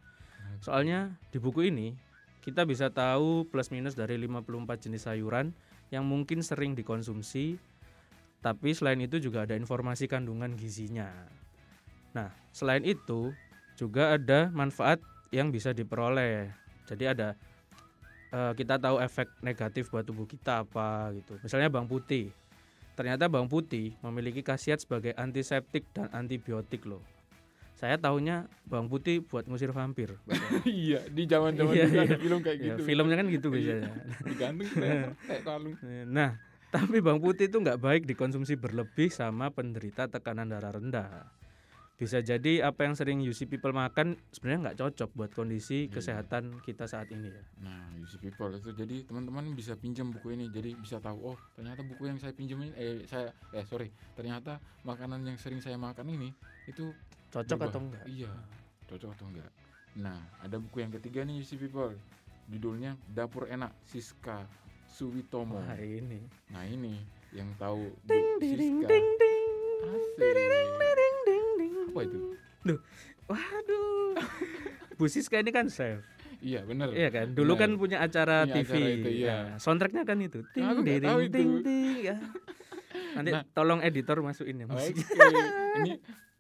Soalnya 0.64 1.16
di 1.32 1.44
buku 1.44 1.68
ini 1.68 1.96
kita 2.44 2.64
bisa 2.64 2.88
tahu 2.88 3.44
plus 3.52 3.68
minus 3.72 4.00
dari 4.00 4.16
54 4.16 4.88
jenis 4.88 5.04
sayuran 5.08 5.52
yang 5.92 6.08
mungkin 6.08 6.40
sering 6.40 6.76
dikonsumsi 6.76 7.60
tapi 8.40 8.72
selain 8.72 9.04
itu 9.04 9.20
juga 9.20 9.44
ada 9.44 9.60
informasi 9.60 10.08
kandungan 10.08 10.56
gizinya. 10.56 11.10
Nah, 12.16 12.32
selain 12.56 12.86
itu 12.88 13.36
juga 13.76 14.16
ada 14.16 14.48
manfaat 14.56 15.04
yang 15.36 15.52
bisa 15.52 15.76
diperoleh. 15.76 16.48
Jadi 16.88 17.04
ada 17.12 17.36
eh, 18.30 18.54
kita 18.54 18.76
tahu 18.78 18.98
efek 18.98 19.28
negatif 19.40 19.88
buat 19.88 20.04
tubuh 20.04 20.24
kita 20.24 20.64
apa 20.64 21.12
gitu. 21.14 21.40
Misalnya 21.40 21.68
bawang 21.68 21.88
putih. 21.88 22.32
Ternyata 22.94 23.30
bawang 23.30 23.46
putih 23.46 23.94
memiliki 24.02 24.42
khasiat 24.42 24.82
sebagai 24.82 25.14
antiseptik 25.14 25.86
dan 25.94 26.10
antibiotik 26.10 26.82
loh. 26.84 27.04
Saya 27.78 27.94
tahunya 27.94 28.50
bawang 28.66 28.90
putih 28.90 29.22
buat 29.22 29.46
ngusir 29.46 29.70
vampir. 29.70 30.18
iya, 30.66 31.06
di 31.06 31.30
zaman-zaman 31.30 31.78
Iya, 31.78 31.86
dulu 31.86 31.94
iya. 31.94 32.04
ada 32.04 32.18
film 32.18 32.40
kayak 32.42 32.58
Ya, 32.58 32.66
gitu. 32.74 32.82
filmnya 32.84 33.16
kan 33.16 33.26
gitu 33.30 33.48
Iya. 33.48 33.54
biasanya. 33.54 33.92
Digantung 34.26 34.68
kayak 34.74 35.04
kayak 35.30 35.42
kalung. 35.46 35.76
Nah, 36.10 36.30
tapi 36.68 36.98
bawang 37.00 37.22
putih 37.22 37.46
itu 37.46 37.58
nggak 37.62 37.78
baik 37.78 38.04
dikonsumsi 38.04 38.58
berlebih 38.58 39.14
sama 39.14 39.54
penderita 39.54 40.10
tekanan 40.10 40.50
darah 40.50 40.74
rendah. 40.74 41.30
Bisa 41.98 42.22
jadi 42.22 42.62
apa 42.62 42.86
yang 42.86 42.94
sering 42.94 43.18
UC 43.20 43.50
people 43.50 43.74
makan 43.74 44.22
sebenarnya 44.30 44.70
nggak 44.70 44.78
cocok 44.78 45.10
buat 45.12 45.32
kondisi 45.34 45.90
Iya. 45.90 45.98
kesehatan 45.98 46.62
kita 46.62 46.86
saat 46.86 47.10
ini 47.10 47.34
ya. 47.34 47.42
Nah, 47.60 47.90
UC 47.98 48.22
People 48.22 48.54
itu 48.54 48.70
jadi 48.72 49.02
teman-teman 49.02 49.50
bisa 49.52 49.74
pinjam 49.74 50.14
buku 50.14 50.32
ini. 50.32 50.46
Jadi 50.48 50.78
bisa 50.78 51.02
tahu 51.02 51.34
oh, 51.34 51.38
ternyata 51.52 51.82
buku 51.82 52.06
yang 52.06 52.22
saya 52.22 52.32
pinjam 52.32 52.62
ini 52.62 52.70
eh 52.72 53.02
saya 53.04 53.34
eh 53.50 53.66
sorry, 53.66 53.90
ternyata 54.14 54.62
makanan 54.84 55.26
yang 55.26 55.36
sering 55.36 55.58
saya 55.58 55.74
makan 55.76 56.06
ini 56.08 56.30
itu 56.66 56.94
Cocok 57.28 57.58
berubah. 57.58 57.68
atau 57.68 57.82
enggak? 57.82 58.04
Iya, 58.06 58.32
cocok 58.86 59.10
atau 59.12 59.26
enggak. 59.28 59.50
Nah, 59.98 60.22
ada 60.38 60.56
buku 60.56 60.78
yang 60.80 60.94
ketiga 60.94 61.26
nih 61.26 61.42
UC 61.42 61.58
People. 61.58 61.98
Judulnya 62.48 62.94
Dapur 63.10 63.50
Enak 63.50 63.74
Siska 63.84 64.46
Suwitomo. 64.88 65.58
Wah, 65.58 65.74
ini. 65.76 66.22
Nah, 66.48 66.62
ini 66.64 66.94
yang 67.34 67.50
tahu 67.58 67.90
Ding 68.06 68.38
ding 68.38 68.54
Siska. 68.54 68.86
ding 68.86 69.08
ding. 69.18 69.46
Asik. 69.84 70.22
Ding 70.22 70.38
ding 70.46 70.94
ding. 70.94 71.17
Apa 71.98 72.06
itu? 72.06 72.20
Waduh. 73.26 74.14
Bu 74.94 75.06
Siska 75.06 75.42
ini 75.42 75.50
kan 75.50 75.66
chef. 75.68 76.06
Iya, 76.38 76.62
benar. 76.62 76.94
Iya 76.94 77.10
kan? 77.10 77.34
Dulu 77.34 77.58
Benar. 77.58 77.62
kan 77.66 77.70
punya 77.76 77.98
acara 78.00 78.46
TV. 78.46 78.62
acara 78.62 78.88
itu, 78.88 79.10
iya. 79.10 79.26
Ya, 79.26 79.38
soundtracknya 79.58 80.06
kan 80.06 80.22
itu. 80.22 80.46
Ting 80.54 80.62
nggak 80.64 80.86
ding 80.86 81.02
tahu 81.02 81.20
ding 81.20 81.32
ding 81.34 81.50
itu. 81.50 81.66
ding 81.66 81.96
ya. 82.06 82.16
Nanti 83.18 83.30
Nah. 83.34 83.44
tolong 83.52 83.82
editor 83.82 84.22
masukin 84.22 84.62
ya 84.62 84.66
Oke, 84.68 84.78
musik. 84.94 84.96
ini 85.80 85.92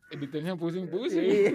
editornya 0.07 0.53
pusing-pusing. 0.53 1.17
Iya. 1.19 1.51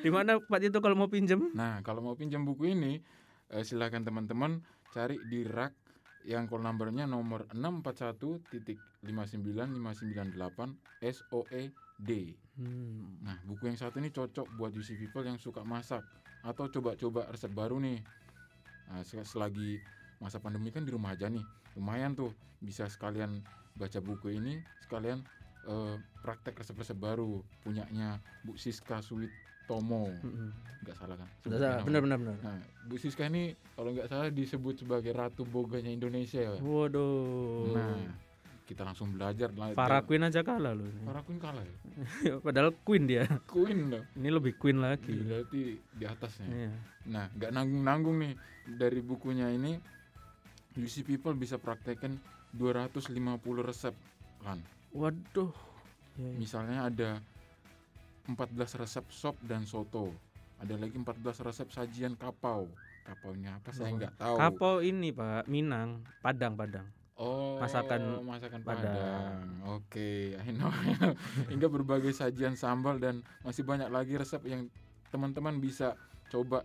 Di 0.00 0.08
mana 0.08 0.40
Pak 0.40 0.60
itu 0.62 0.80
kalau 0.80 0.96
mau 0.96 1.06
pinjem? 1.06 1.52
Nah, 1.52 1.84
kalau 1.84 2.00
mau 2.00 2.16
pinjam 2.16 2.40
buku 2.40 2.72
ini, 2.72 3.04
eh, 3.50 3.60
silakan 3.60 4.00
teman-teman 4.02 4.64
cari 4.88 5.20
di 5.22 5.44
rak 5.44 5.76
yang 6.22 6.46
call 6.46 6.62
numbernya 6.62 7.06
nomor 7.06 7.46
641.59598 7.50 9.02
SOED. 11.02 12.10
Hmm. 12.58 13.18
Nah, 13.22 13.38
buku 13.46 13.66
yang 13.70 13.78
satu 13.78 13.98
ini 13.98 14.10
cocok 14.14 14.46
buat 14.54 14.70
UC 14.74 14.94
people 14.98 15.26
yang 15.26 15.38
suka 15.38 15.66
masak 15.66 16.02
atau 16.42 16.66
coba-coba 16.70 17.26
resep 17.30 17.50
baru 17.50 17.78
nih. 17.82 17.98
Nah, 18.90 19.02
se- 19.06 19.26
selagi 19.26 19.78
masa 20.22 20.38
pandemi 20.38 20.70
kan 20.70 20.86
di 20.86 20.94
rumah 20.94 21.14
aja 21.14 21.26
nih, 21.26 21.42
lumayan 21.74 22.14
tuh 22.14 22.30
bisa 22.62 22.86
sekalian 22.86 23.42
baca 23.74 23.98
buku 23.98 24.38
ini, 24.38 24.62
sekalian 24.86 25.18
eh, 25.66 25.96
praktek 26.22 26.54
resep-resep 26.62 26.98
baru 26.98 27.42
punyanya 27.66 28.22
Bu 28.42 28.54
Siska 28.54 29.02
Suwitomo, 29.02 29.41
Mm-mm. 30.22 30.50
nggak 30.82 30.96
salah 30.98 31.14
kan? 31.14 31.28
Benar, 31.46 31.86
benar 31.86 32.00
benar 32.02 32.16
benar. 32.18 32.36
Nah, 32.42 32.58
Bu 32.86 32.98
Siska 32.98 33.30
ini 33.30 33.54
kalau 33.78 33.94
nggak 33.94 34.08
salah 34.10 34.28
disebut 34.28 34.82
sebagai 34.82 35.14
ratu 35.14 35.46
boganya 35.46 35.88
Indonesia. 35.88 36.42
ya. 36.42 36.58
Waduh. 36.58 37.70
Nah, 37.70 37.98
kita 38.66 38.82
langsung 38.82 39.14
belajar. 39.14 39.52
lah. 39.54 39.76
Farah 39.78 40.02
Queen 40.02 40.22
aja 40.26 40.40
kalah 40.42 40.74
loh. 40.74 40.90
Farah 41.06 41.22
Queen 41.22 41.38
kalah 41.38 41.62
ya? 41.62 41.74
Padahal 42.46 42.74
Queen 42.82 43.04
dia. 43.06 43.26
Queen 43.46 43.94
loh. 43.94 44.02
Ini 44.18 44.28
lebih 44.32 44.58
Queen 44.58 44.82
lagi. 44.82 45.14
Berarti 45.14 45.78
di 45.78 46.04
atasnya. 46.08 46.46
Iya. 46.50 46.72
Nah, 47.06 47.26
nggak 47.36 47.50
nanggung-nanggung 47.54 48.16
nih 48.18 48.32
dari 48.78 49.00
bukunya 49.02 49.50
ini. 49.52 49.78
UC 50.72 51.04
People 51.04 51.36
bisa 51.36 51.60
praktekkan 51.60 52.16
250 52.56 53.12
resep 53.60 53.92
kan. 54.40 54.56
Waduh. 54.96 55.52
Ya, 56.16 56.28
ya. 56.28 56.36
Misalnya 56.40 56.78
ada 56.88 57.10
14 58.24 58.54
resep 58.78 59.04
sop 59.08 59.36
dan 59.40 59.62
soto. 59.62 60.12
ada 60.56 60.78
lagi 60.78 60.94
14 60.94 61.18
resep 61.42 61.68
sajian 61.68 62.14
kapau. 62.14 62.70
Kapaunya 63.02 63.58
apa 63.58 63.74
saya 63.74 63.90
Oh, 63.90 63.98
nggak 63.98 64.14
tahu. 64.14 64.34
Kapau 64.36 64.74
ini 64.78 65.10
Pak, 65.10 65.46
Minang, 65.46 66.06
Padang, 66.18 66.54
Padang. 66.54 66.86
Oh, 67.14 67.58
Masakan 67.58 68.22
masakan 68.22 68.62
Padang. 68.62 68.94
Padang. 68.94 69.46
Oke, 69.74 70.38
I 70.38 70.50
know. 70.50 70.70
I 70.70 70.94
know. 70.94 71.12
Hingga 71.50 71.66
berbagai 71.66 72.10
sajian 72.10 72.54
sambal 72.54 72.96
dan 72.96 73.20
masih 73.42 73.62
banyak 73.62 73.90
lagi 73.90 74.14
resep 74.14 74.38
yang 74.44 74.70
teman-teman 75.08 75.58
bisa 75.58 75.98
coba 76.28 76.62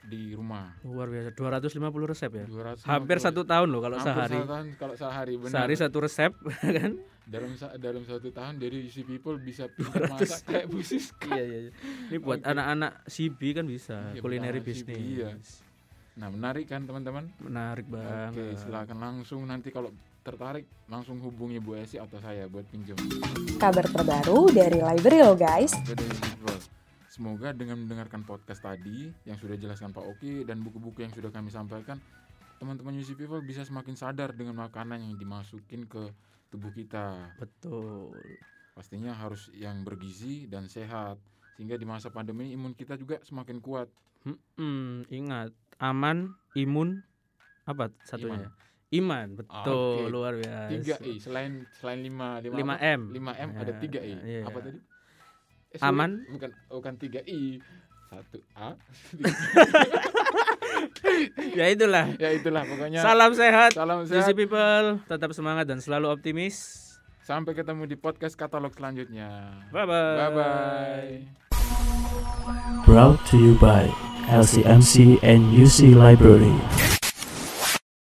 di 0.00 0.32
rumah. 0.32 0.78
Luar 0.80 1.10
biasa, 1.10 1.34
250 1.34 1.74
resep 2.06 2.30
ya. 2.32 2.46
250 2.46 2.86
Hampir 2.86 3.16
satu 3.18 3.42
tahun 3.42 3.68
loh 3.68 3.80
kalau 3.82 3.96
hampir 3.98 4.14
sehari. 4.14 4.34
satu 4.36 4.46
tahun 4.48 4.66
kalau 4.74 4.94
sehari 4.94 5.34
benar. 5.36 5.52
Sehari 5.52 5.74
satu 5.74 5.96
resep 6.00 6.32
kan? 6.78 6.92
Dalam 7.28 7.52
sa- 7.54 7.76
dalam 7.76 8.02
satu 8.02 8.28
tahun 8.28 8.56
dari 8.56 8.82
UC 8.82 9.04
People 9.04 9.36
bisa 9.36 9.68
pintar 9.76 10.08
masak 10.08 10.42
kayak 10.42 10.66
Bu 10.66 10.80
Siska. 10.80 11.28
iya 11.28 11.44
iya. 11.44 11.58
iya. 11.62 11.72
Ini 12.08 12.16
buat 12.18 12.40
anak-anak 12.42 13.04
CB 13.06 13.40
kan 13.52 13.64
bisa, 13.64 13.96
Iya, 14.10 14.20
culinary 14.20 14.60
business. 14.60 14.96
iya. 14.98 15.30
Nah, 16.16 16.28
menarik 16.28 16.66
kan 16.66 16.82
teman-teman? 16.82 17.30
Menarik 17.38 17.86
banget. 17.86 18.32
Oke, 18.32 18.44
silakan 18.58 18.98
langsung 18.98 19.44
nanti 19.44 19.68
kalau 19.68 19.92
tertarik 20.18 20.66
langsung 20.84 21.20
hubungi 21.20 21.56
Bu 21.56 21.72
Esi 21.74 21.96
atau 21.96 22.18
saya 22.18 22.48
buat 22.48 22.66
pinjam. 22.66 22.98
Kabar 23.56 23.86
terbaru 23.86 24.50
dari 24.50 24.76
Library 24.76 25.20
lo 25.20 25.32
guys. 25.32 25.72
Semoga 27.08 27.50
dengan 27.50 27.78
mendengarkan 27.78 28.22
podcast 28.22 28.60
tadi 28.60 29.10
yang 29.24 29.34
sudah 29.34 29.54
jelaskan 29.54 29.90
Pak 29.90 30.04
Oki 30.06 30.42
dan 30.42 30.60
buku-buku 30.60 31.02
yang 31.02 31.10
sudah 31.10 31.28
kami 31.28 31.48
sampaikan, 31.48 31.98
teman-teman 32.56 32.94
UC 32.94 33.14
People 33.14 33.40
bisa 33.40 33.62
semakin 33.62 33.94
sadar 33.94 34.30
dengan 34.32 34.54
makanan 34.56 34.98
yang 34.98 35.14
dimasukin 35.14 35.84
ke 35.84 36.10
tubuh 36.48 36.72
kita. 36.72 37.32
Betul. 37.36 38.12
Pastinya 38.72 39.12
harus 39.12 39.50
yang 39.52 39.82
bergizi 39.82 40.46
dan 40.46 40.70
sehat 40.70 41.18
sehingga 41.58 41.74
di 41.74 41.82
masa 41.82 42.08
pandemi 42.08 42.54
imun 42.54 42.72
kita 42.72 42.94
juga 42.94 43.18
semakin 43.26 43.58
kuat. 43.58 43.90
Hmm, 44.56 45.02
ingat 45.10 45.50
aman, 45.78 46.30
imun, 46.54 47.02
apa 47.64 47.90
satunya? 48.04 48.50
Iman, 48.88 49.36
betul 49.36 50.08
Oke. 50.08 50.08
luar 50.08 50.32
biasa. 50.40 50.72
Tiga 50.72 50.96
i 51.04 51.12
selain 51.20 51.52
selain 51.76 52.00
lima 52.00 52.40
lima, 52.40 52.56
5 52.56 52.72
apa? 52.72 52.96
M. 52.96 53.00
5 53.12 53.20
m 53.36 53.50
ada 53.52 53.72
Ya, 53.72 53.78
tiga 53.84 54.00
i 54.00 54.14
iya. 54.24 54.42
apa 54.48 54.58
tadi? 54.64 54.78
Eh, 55.76 55.80
Aman. 55.84 56.24
bukan 56.32 56.50
bukan 56.72 56.94
tiga 56.96 57.20
i 57.28 57.60
satu 58.08 58.40
a 58.56 58.72
Ya 61.58 61.66
itulah. 61.72 62.14
ya 62.16 62.30
itulah 62.30 62.62
pokoknya. 62.62 63.00
Salam 63.02 63.34
sehat. 63.34 63.74
Salam 63.74 64.06
Juicy 64.06 64.32
sehat. 64.32 64.38
people, 64.38 65.02
tetap 65.10 65.30
semangat 65.34 65.66
dan 65.66 65.82
selalu 65.82 66.12
optimis. 66.12 66.86
Sampai 67.24 67.52
ketemu 67.52 67.84
di 67.84 67.96
podcast 67.98 68.38
katalog 68.38 68.72
selanjutnya. 68.72 69.52
Bye 69.68 69.84
bye. 69.84 70.16
Bye 70.16 70.30
bye. 70.32 71.12
Brought 72.88 73.20
to 73.28 73.36
you 73.36 73.52
by 73.60 73.90
LCMC 74.32 75.20
and 75.20 75.52
UC 75.52 75.92
Library. 75.92 76.56